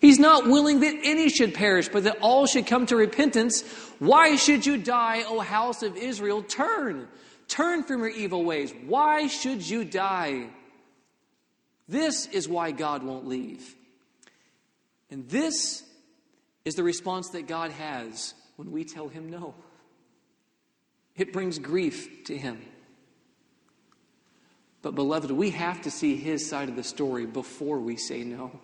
He's 0.00 0.18
not 0.18 0.46
willing 0.46 0.80
that 0.80 0.94
any 1.04 1.28
should 1.28 1.54
perish, 1.54 1.88
but 1.88 2.04
that 2.04 2.18
all 2.20 2.46
should 2.46 2.66
come 2.66 2.86
to 2.86 2.96
repentance. 2.96 3.62
Why 3.98 4.36
should 4.36 4.64
you 4.64 4.78
die, 4.78 5.22
O 5.26 5.40
house 5.40 5.82
of 5.82 5.96
Israel? 5.96 6.42
Turn. 6.42 7.06
Turn 7.48 7.82
from 7.82 8.00
your 8.00 8.08
evil 8.08 8.44
ways. 8.44 8.72
Why 8.86 9.26
should 9.26 9.68
you 9.68 9.84
die? 9.84 10.46
This 11.88 12.26
is 12.26 12.48
why 12.48 12.70
God 12.70 13.02
won't 13.02 13.26
leave. 13.26 13.74
And 15.10 15.28
this 15.28 15.82
is 16.64 16.76
the 16.76 16.82
response 16.82 17.30
that 17.30 17.48
God 17.48 17.72
has 17.72 18.34
when 18.60 18.72
we 18.72 18.84
tell 18.84 19.08
him 19.08 19.30
no. 19.30 19.54
It 21.16 21.32
brings 21.32 21.58
grief 21.58 22.24
to 22.24 22.36
him. 22.36 22.60
But, 24.82 24.94
beloved, 24.94 25.30
we 25.30 25.48
have 25.52 25.80
to 25.80 25.90
see 25.90 26.14
his 26.14 26.46
side 26.46 26.68
of 26.68 26.76
the 26.76 26.82
story 26.82 27.24
before 27.24 27.78
we 27.80 27.96
say 27.96 28.22
no. 28.22 28.60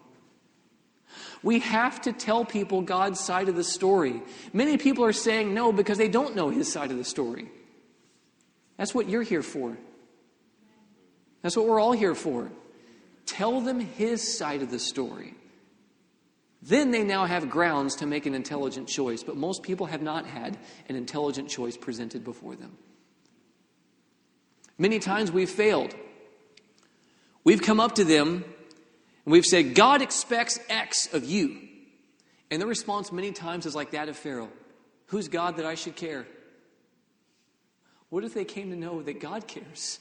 We 1.43 1.61
have 1.61 2.03
to 2.03 2.13
tell 2.13 2.45
people 2.45 2.83
God's 2.83 3.21
side 3.21 3.49
of 3.49 3.57
the 3.57 3.65
story. 3.65 4.21
Many 4.53 4.77
people 4.77 5.03
are 5.03 5.15
saying 5.15 5.55
no 5.55 5.73
because 5.73 5.97
they 5.97 6.09
don't 6.09 6.37
know 6.37 6.51
his 6.51 6.71
side 6.71 6.91
of 6.91 6.99
the 6.99 7.05
story. 7.05 7.51
That's 8.77 8.95
what 8.95 9.09
you're 9.09 9.23
here 9.23 9.43
for. 9.43 9.79
That's 11.41 11.57
what 11.57 11.65
we're 11.65 11.81
all 11.81 11.93
here 11.93 12.15
for. 12.15 12.51
Tell 13.25 13.63
them 13.63 13.81
his 13.81 14.37
side 14.37 14.61
of 14.61 14.71
the 14.71 14.79
story. 14.79 15.36
Then 16.67 16.91
they 16.91 17.05
now 17.05 17.27
have 17.27 17.49
grounds 17.49 17.95
to 17.97 18.07
make 18.07 18.27
an 18.27 18.35
intelligent 18.35 18.89
choice, 18.89 19.23
but 19.23 19.37
most 19.37 19.63
people 19.63 19.87
have 19.87 20.03
not 20.03 20.27
had 20.27 20.59
an 20.89 20.97
intelligent 20.97 21.49
choice 21.49 21.77
presented 21.77 22.25
before 22.25 22.57
them. 22.57 22.77
Many 24.77 24.99
times 24.99 25.31
we've 25.31 25.49
failed. 25.49 25.95
We've 27.45 27.63
come 27.63 27.79
up 27.79 27.95
to 27.95 28.05
them 28.05 28.45
and 29.25 29.33
we've 29.33 29.47
said, 29.47 29.77
God 29.77 30.03
expects 30.03 30.59
X 30.69 31.13
of 31.15 31.25
you. 31.25 31.57
And 32.51 32.61
the 32.61 32.67
response 32.67 33.13
many 33.13 33.31
times 33.31 33.65
is 33.65 33.77
like 33.77 33.93
that 33.93 34.09
of 34.09 34.17
Pharaoh 34.17 34.51
Who's 35.07 35.29
God 35.29 35.59
that 35.59 35.67
I 35.67 35.77
should 35.77 35.95
care? 35.95 36.27
What 38.09 38.25
if 38.25 38.35
they 38.35 38.45
came 38.45 38.71
to 38.71 38.77
know 38.77 39.03
that 39.03 39.21
God 39.21 39.47
cares? 39.47 40.01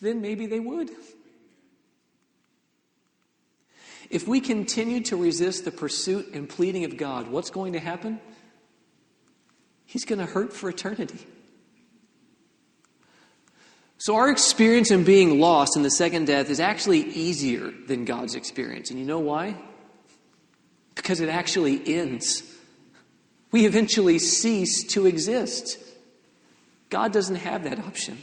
Then 0.00 0.20
maybe 0.20 0.46
they 0.46 0.58
would. 0.58 0.90
If 4.10 4.26
we 4.26 4.40
continue 4.40 5.00
to 5.02 5.16
resist 5.16 5.64
the 5.64 5.70
pursuit 5.70 6.34
and 6.34 6.48
pleading 6.48 6.84
of 6.84 6.96
God, 6.96 7.28
what's 7.28 7.50
going 7.50 7.74
to 7.74 7.78
happen? 7.78 8.20
He's 9.86 10.04
going 10.04 10.18
to 10.18 10.26
hurt 10.26 10.52
for 10.52 10.68
eternity. 10.68 11.18
So, 13.98 14.16
our 14.16 14.30
experience 14.30 14.90
in 14.90 15.04
being 15.04 15.38
lost 15.38 15.76
in 15.76 15.82
the 15.82 15.90
second 15.90 16.26
death 16.26 16.50
is 16.50 16.58
actually 16.58 17.00
easier 17.00 17.70
than 17.70 18.04
God's 18.04 18.34
experience. 18.34 18.90
And 18.90 18.98
you 18.98 19.04
know 19.04 19.18
why? 19.18 19.54
Because 20.94 21.20
it 21.20 21.28
actually 21.28 21.82
ends. 21.86 22.42
We 23.52 23.66
eventually 23.66 24.18
cease 24.18 24.84
to 24.92 25.06
exist. 25.06 25.78
God 26.88 27.12
doesn't 27.12 27.36
have 27.36 27.64
that 27.64 27.78
option. 27.78 28.18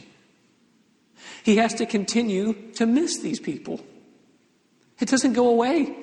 He 1.44 1.56
has 1.56 1.74
to 1.74 1.86
continue 1.86 2.72
to 2.72 2.84
miss 2.84 3.18
these 3.18 3.40
people. 3.40 3.80
It 5.00 5.08
doesn't 5.08 5.32
go 5.32 5.48
away. 5.48 5.94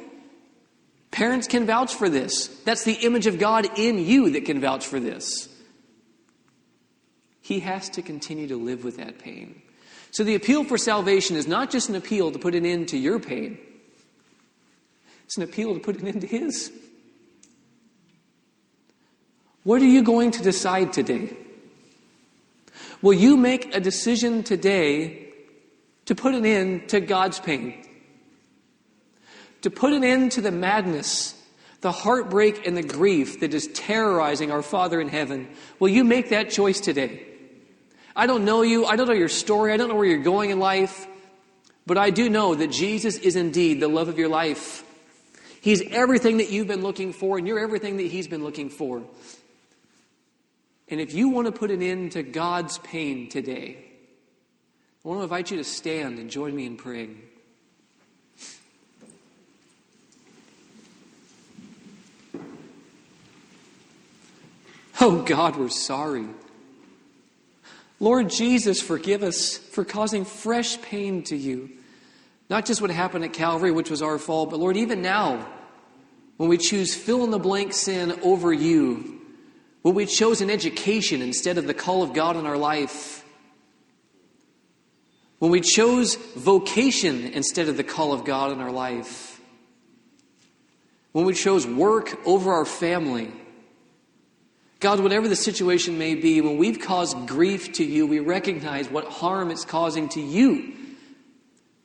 Parents 1.12 1.48
can 1.48 1.66
vouch 1.66 1.96
for 1.96 2.10
this. 2.10 2.48
That's 2.66 2.84
the 2.84 2.94
image 2.94 3.28
of 3.28 3.40
God 3.40 3.68
in 3.78 4.00
you 4.00 4.32
that 4.32 4.46
can 4.46 4.60
vouch 4.60 4.86
for 4.86 5.00
this. 5.00 5.50
He 7.42 7.60
has 7.60 7.90
to 7.92 8.02
continue 8.02 8.48
to 8.48 8.58
live 8.58 8.84
with 8.84 8.98
that 8.98 9.20
pain. 9.20 9.62
So 10.12 10.24
the 10.24 10.36
appeal 10.36 10.64
for 10.64 10.78
salvation 10.78 11.36
is 11.36 11.48
not 11.48 11.72
just 11.72 11.90
an 11.90 11.96
appeal 11.96 12.32
to 12.32 12.40
put 12.40 12.56
an 12.56 12.66
end 12.66 12.90
to 12.90 12.98
your 12.98 13.20
pain, 13.20 13.58
it's 15.26 15.38
an 15.38 15.44
appeal 15.44 15.74
to 15.74 15.80
put 15.80 16.00
an 16.00 16.08
end 16.08 16.22
to 16.22 16.28
his. 16.28 16.72
What 19.64 19.82
are 19.82 19.88
you 19.88 20.04
going 20.04 20.32
to 20.32 20.44
decide 20.44 20.94
today? 20.94 21.36
Will 23.02 23.14
you 23.14 23.36
make 23.36 23.76
a 23.76 23.80
decision 23.80 24.44
today 24.44 25.30
to 26.06 26.14
put 26.14 26.36
an 26.36 26.46
end 26.46 26.90
to 26.90 27.00
God's 27.00 27.40
pain? 27.40 27.84
To 29.66 29.72
put 29.72 29.94
an 29.94 30.04
end 30.04 30.32
to 30.32 30.42
the 30.42 30.52
madness, 30.52 31.34
the 31.82 31.92
heartbreak, 31.92 32.68
and 32.68 32.78
the 32.78 32.84
grief 32.84 33.40
that 33.40 33.52
is 33.52 33.66
terrorizing 33.74 34.52
our 34.52 34.62
Father 34.62 35.02
in 35.02 35.08
heaven. 35.08 35.48
Will 35.80 35.90
you 35.90 36.04
make 36.04 36.30
that 36.30 36.52
choice 36.52 36.80
today? 36.80 37.26
I 38.16 38.28
don't 38.28 38.46
know 38.46 38.62
you. 38.62 38.86
I 38.86 38.96
don't 38.96 39.08
know 39.08 39.14
your 39.14 39.28
story. 39.28 39.74
I 39.74 39.78
don't 39.78 39.90
know 39.90 39.96
where 39.96 40.06
you're 40.06 40.20
going 40.20 40.52
in 40.52 40.60
life. 40.60 41.08
But 41.88 41.98
I 41.98 42.12
do 42.12 42.30
know 42.30 42.54
that 42.54 42.68
Jesus 42.68 43.18
is 43.18 43.36
indeed 43.36 43.80
the 43.80 43.88
love 43.88 44.08
of 44.08 44.20
your 44.20 44.30
life. 44.30 44.84
He's 45.62 45.82
everything 45.90 46.38
that 46.38 46.52
you've 46.52 46.68
been 46.68 46.84
looking 46.84 47.12
for, 47.12 47.40
and 47.40 47.48
you're 47.48 47.58
everything 47.58 47.98
that 47.98 48.06
He's 48.06 48.28
been 48.28 48.44
looking 48.44 48.70
for. 48.70 49.02
And 50.90 51.02
if 51.02 51.16
you 51.16 51.30
want 51.30 51.48
to 51.48 51.52
put 51.52 51.72
an 51.72 51.82
end 51.82 52.12
to 52.12 52.22
God's 52.22 52.78
pain 52.78 53.30
today, 53.30 53.84
I 55.04 55.08
want 55.08 55.22
to 55.22 55.24
invite 55.24 55.50
you 55.50 55.58
to 55.58 55.64
stand 55.64 56.20
and 56.20 56.30
join 56.30 56.56
me 56.56 56.68
in 56.68 56.78
praying. 56.78 57.20
Oh 65.02 65.22
God, 65.22 65.58
we're 65.58 65.70
sorry. 65.70 66.28
Lord 68.00 68.30
Jesus, 68.30 68.82
forgive 68.82 69.24
us 69.24 69.58
for 69.58 69.84
causing 69.86 70.26
fresh 70.26 70.82
pain 70.82 71.24
to 71.24 71.36
you. 71.36 71.70
Not 72.50 72.66
just 72.66 72.82
what 72.82 72.92
happened 72.92 73.24
at 73.26 73.34
Calvary, 73.34 73.72
which 73.72 73.90
was 73.90 74.02
our 74.02 74.18
fault, 74.18 74.52
but 74.52 74.60
Lord, 74.60 74.78
even 74.78 75.02
now, 75.02 75.48
when 76.38 76.50
we 76.50 76.58
choose 76.58 76.94
fill 76.94 77.24
in 77.24 77.32
the 77.32 77.40
blank 77.40 77.74
sin 77.74 78.20
over 78.22 78.54
you, 78.54 79.22
when 79.82 79.96
we 79.96 80.06
chose 80.06 80.42
an 80.42 80.50
education 80.50 81.22
instead 81.22 81.58
of 81.58 81.68
the 81.68 81.74
call 81.74 82.04
of 82.04 82.14
God 82.14 82.36
in 82.36 82.46
our 82.46 82.58
life, 82.58 83.24
when 85.40 85.52
we 85.52 85.62
chose 85.62 86.16
vocation 86.16 87.26
instead 87.26 87.68
of 87.68 87.78
the 87.78 87.84
call 87.84 88.14
of 88.14 88.26
God 88.26 88.52
in 88.52 88.62
our 88.62 88.72
life, 88.72 89.40
when 91.12 91.26
we 91.26 91.34
chose 91.34 91.66
work 91.66 92.18
over 92.26 92.54
our 92.54 92.66
family, 92.66 93.32
God, 94.86 95.00
whatever 95.00 95.28
the 95.28 95.36
situation 95.36 95.98
may 95.98 96.14
be, 96.14 96.42
when 96.42 96.58
we've 96.58 96.80
caused 96.80 97.28
grief 97.28 97.74
to 97.74 97.84
you, 97.84 98.06
we 98.06 98.20
recognize 98.20 98.88
what 98.88 99.06
harm 99.06 99.50
it's 99.50 99.66
causing 99.66 100.10
to 100.10 100.22
you, 100.22 100.76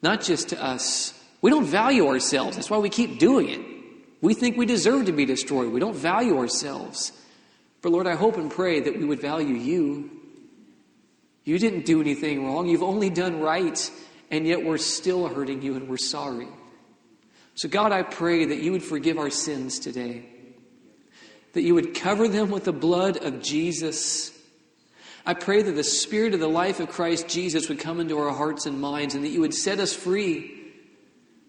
not 0.03 0.21
just 0.21 0.51
to 0.51 0.63
us. 0.63 1.15
We 1.41 1.51
don't 1.51 1.65
value 1.65 2.09
ourselves. 2.09 2.57
That's 2.57 2.69
why 2.69 2.77
we 2.77 2.91
keep 2.91 3.19
doing 3.19 3.49
it. 3.49 3.61
We 4.21 4.35
think 4.35 4.59
we 4.59 4.67
deserve 4.67 5.07
to 5.07 5.13
be 5.13 5.25
destroyed. 5.25 5.73
We 5.73 5.81
don't 5.81 5.97
value 5.97 6.37
ourselves. 6.37 7.13
But 7.81 7.93
Lord, 7.93 8.07
I 8.07 8.17
hope 8.17 8.37
and 8.37 8.51
pray 8.51 8.81
that 8.81 8.99
we 8.99 9.07
would 9.07 9.23
value 9.23 9.55
you. 9.55 10.11
You 11.45 11.59
didn't 11.59 11.87
do 11.87 12.03
anything 12.03 12.45
wrong. 12.45 12.69
You've 12.69 12.83
only 12.83 13.09
done 13.09 13.41
right, 13.41 13.91
and 14.31 14.47
yet 14.47 14.63
we're 14.63 14.77
still 14.77 15.27
hurting 15.27 15.63
you 15.63 15.75
and 15.75 15.89
we're 15.89 15.97
sorry. 15.97 16.49
So, 17.55 17.67
God, 17.67 17.93
I 17.93 18.03
pray 18.03 18.45
that 18.45 18.59
you 18.59 18.73
would 18.73 18.83
forgive 18.83 19.17
our 19.17 19.31
sins 19.31 19.79
today, 19.79 20.27
that 21.53 21.63
you 21.63 21.75
would 21.75 21.95
cover 21.95 22.29
them 22.29 22.51
with 22.51 22.65
the 22.65 22.73
blood 22.73 23.17
of 23.25 23.43
Jesus. 23.43 24.33
I 25.27 25.35
pray 25.35 25.63
that 25.63 25.73
the 25.73 25.85
Spirit 25.85 26.35
of 26.35 26.41
the 26.41 26.49
life 26.49 26.81
of 26.81 26.89
Christ 26.89 27.29
Jesus 27.29 27.69
would 27.69 27.79
come 27.79 28.01
into 28.01 28.19
our 28.19 28.33
hearts 28.33 28.67
and 28.67 28.81
minds 28.81 29.15
and 29.15 29.25
that 29.25 29.31
you 29.31 29.41
would 29.41 29.55
set 29.55 29.81
us 29.81 29.93
free. 29.93 30.57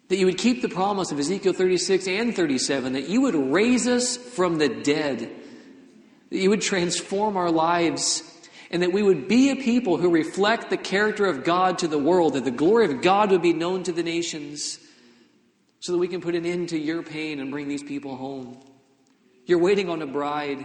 That 0.09 0.17
you 0.17 0.25
would 0.25 0.37
keep 0.37 0.61
the 0.61 0.67
promise 0.67 1.13
of 1.13 1.19
Ezekiel 1.19 1.53
36 1.53 2.05
and 2.05 2.35
37, 2.35 2.93
that 2.93 3.07
you 3.07 3.21
would 3.21 3.35
raise 3.35 3.87
us 3.87 4.17
from 4.17 4.57
the 4.57 4.67
dead, 4.67 5.19
that 6.29 6.37
you 6.37 6.49
would 6.49 6.59
transform 6.59 7.37
our 7.37 7.49
lives, 7.49 8.21
and 8.71 8.81
that 8.81 8.91
we 8.91 9.03
would 9.03 9.29
be 9.29 9.51
a 9.51 9.55
people 9.55 9.95
who 9.95 10.09
reflect 10.09 10.69
the 10.69 10.75
character 10.75 11.25
of 11.25 11.45
God 11.45 11.77
to 11.77 11.87
the 11.87 11.97
world, 11.97 12.33
that 12.33 12.43
the 12.43 12.51
glory 12.51 12.91
of 12.91 13.01
God 13.01 13.31
would 13.31 13.41
be 13.41 13.53
known 13.53 13.83
to 13.83 13.93
the 13.93 14.03
nations, 14.03 14.79
so 15.79 15.93
that 15.93 15.97
we 15.97 16.09
can 16.09 16.19
put 16.19 16.35
an 16.35 16.45
end 16.45 16.67
to 16.69 16.77
your 16.77 17.03
pain 17.03 17.39
and 17.39 17.49
bring 17.49 17.69
these 17.69 17.83
people 17.83 18.17
home. 18.17 18.57
You're 19.45 19.59
waiting 19.59 19.89
on 19.89 20.01
a 20.01 20.07
bride. 20.07 20.63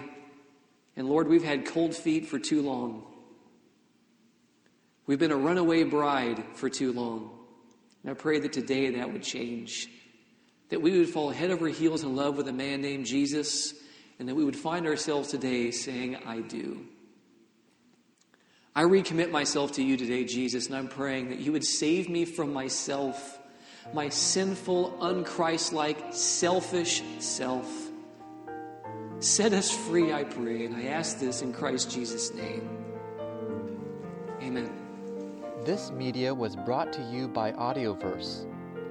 And 0.97 1.09
Lord, 1.09 1.29
we've 1.29 1.45
had 1.45 1.67
cold 1.67 1.95
feet 1.95 2.27
for 2.27 2.39
too 2.39 2.63
long. 2.63 3.05
We've 5.07 5.19
been 5.19 5.33
a 5.33 5.37
runaway 5.37 5.85
bride 5.85 6.43
for 6.55 6.69
too 6.69 6.93
long. 6.93 7.31
And 8.03 8.11
I 8.11 8.15
pray 8.15 8.41
that 8.41 8.53
today 8.53 8.91
that 8.97 9.13
would 9.13 9.23
change. 9.23 9.89
That 10.71 10.83
we 10.83 10.99
would 10.99 11.09
fall 11.09 11.31
head 11.31 11.51
over 11.51 11.69
heels 11.69 12.03
in 12.03 12.17
love 12.17 12.37
with 12.37 12.49
a 12.49 12.53
man 12.53 12.83
named 12.83 13.07
Jesus, 13.07 13.75
and 14.19 14.29
that 14.29 14.35
we 14.35 14.45
would 14.45 14.57
find 14.57 14.87
ourselves 14.87 15.29
today 15.29 15.71
saying, 15.71 16.17
I 16.27 16.41
do. 16.41 16.87
I 18.75 18.83
recommit 18.83 19.31
myself 19.31 19.73
to 19.73 19.83
you 19.83 19.97
today, 19.97 20.25
Jesus, 20.25 20.67
and 20.67 20.77
I'm 20.77 20.89
praying 20.89 21.31
that 21.31 21.39
you 21.39 21.53
would 21.53 21.65
save 21.65 22.09
me 22.09 22.25
from 22.25 22.53
myself, 22.53 23.39
my 23.95 24.09
sinful, 24.09 24.99
unchristlike, 25.01 26.13
selfish 26.13 27.03
self. 27.19 27.86
Set 29.19 29.55
us 29.55 29.71
free, 29.71 30.13
I 30.13 30.25
pray, 30.25 30.67
and 30.67 30.77
I 30.77 30.89
ask 30.89 31.19
this 31.19 31.41
in 31.41 31.51
Christ 31.53 31.91
Jesus' 31.91 32.35
name. 32.35 32.69
Amen. 34.43 34.71
This 35.65 35.91
media 35.91 36.35
was 36.35 36.55
brought 36.55 36.93
to 36.93 37.01
you 37.11 37.27
by 37.27 37.53
Audioverse, 37.53 38.45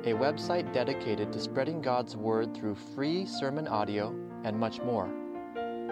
a 0.03 0.13
website 0.13 0.73
dedicated 0.73 1.31
to 1.31 1.39
spreading 1.39 1.79
God's 1.79 2.17
Word 2.17 2.55
through 2.55 2.73
free 2.73 3.27
sermon 3.27 3.67
audio 3.67 4.15
and 4.43 4.59
much 4.59 4.81
more. 4.81 5.11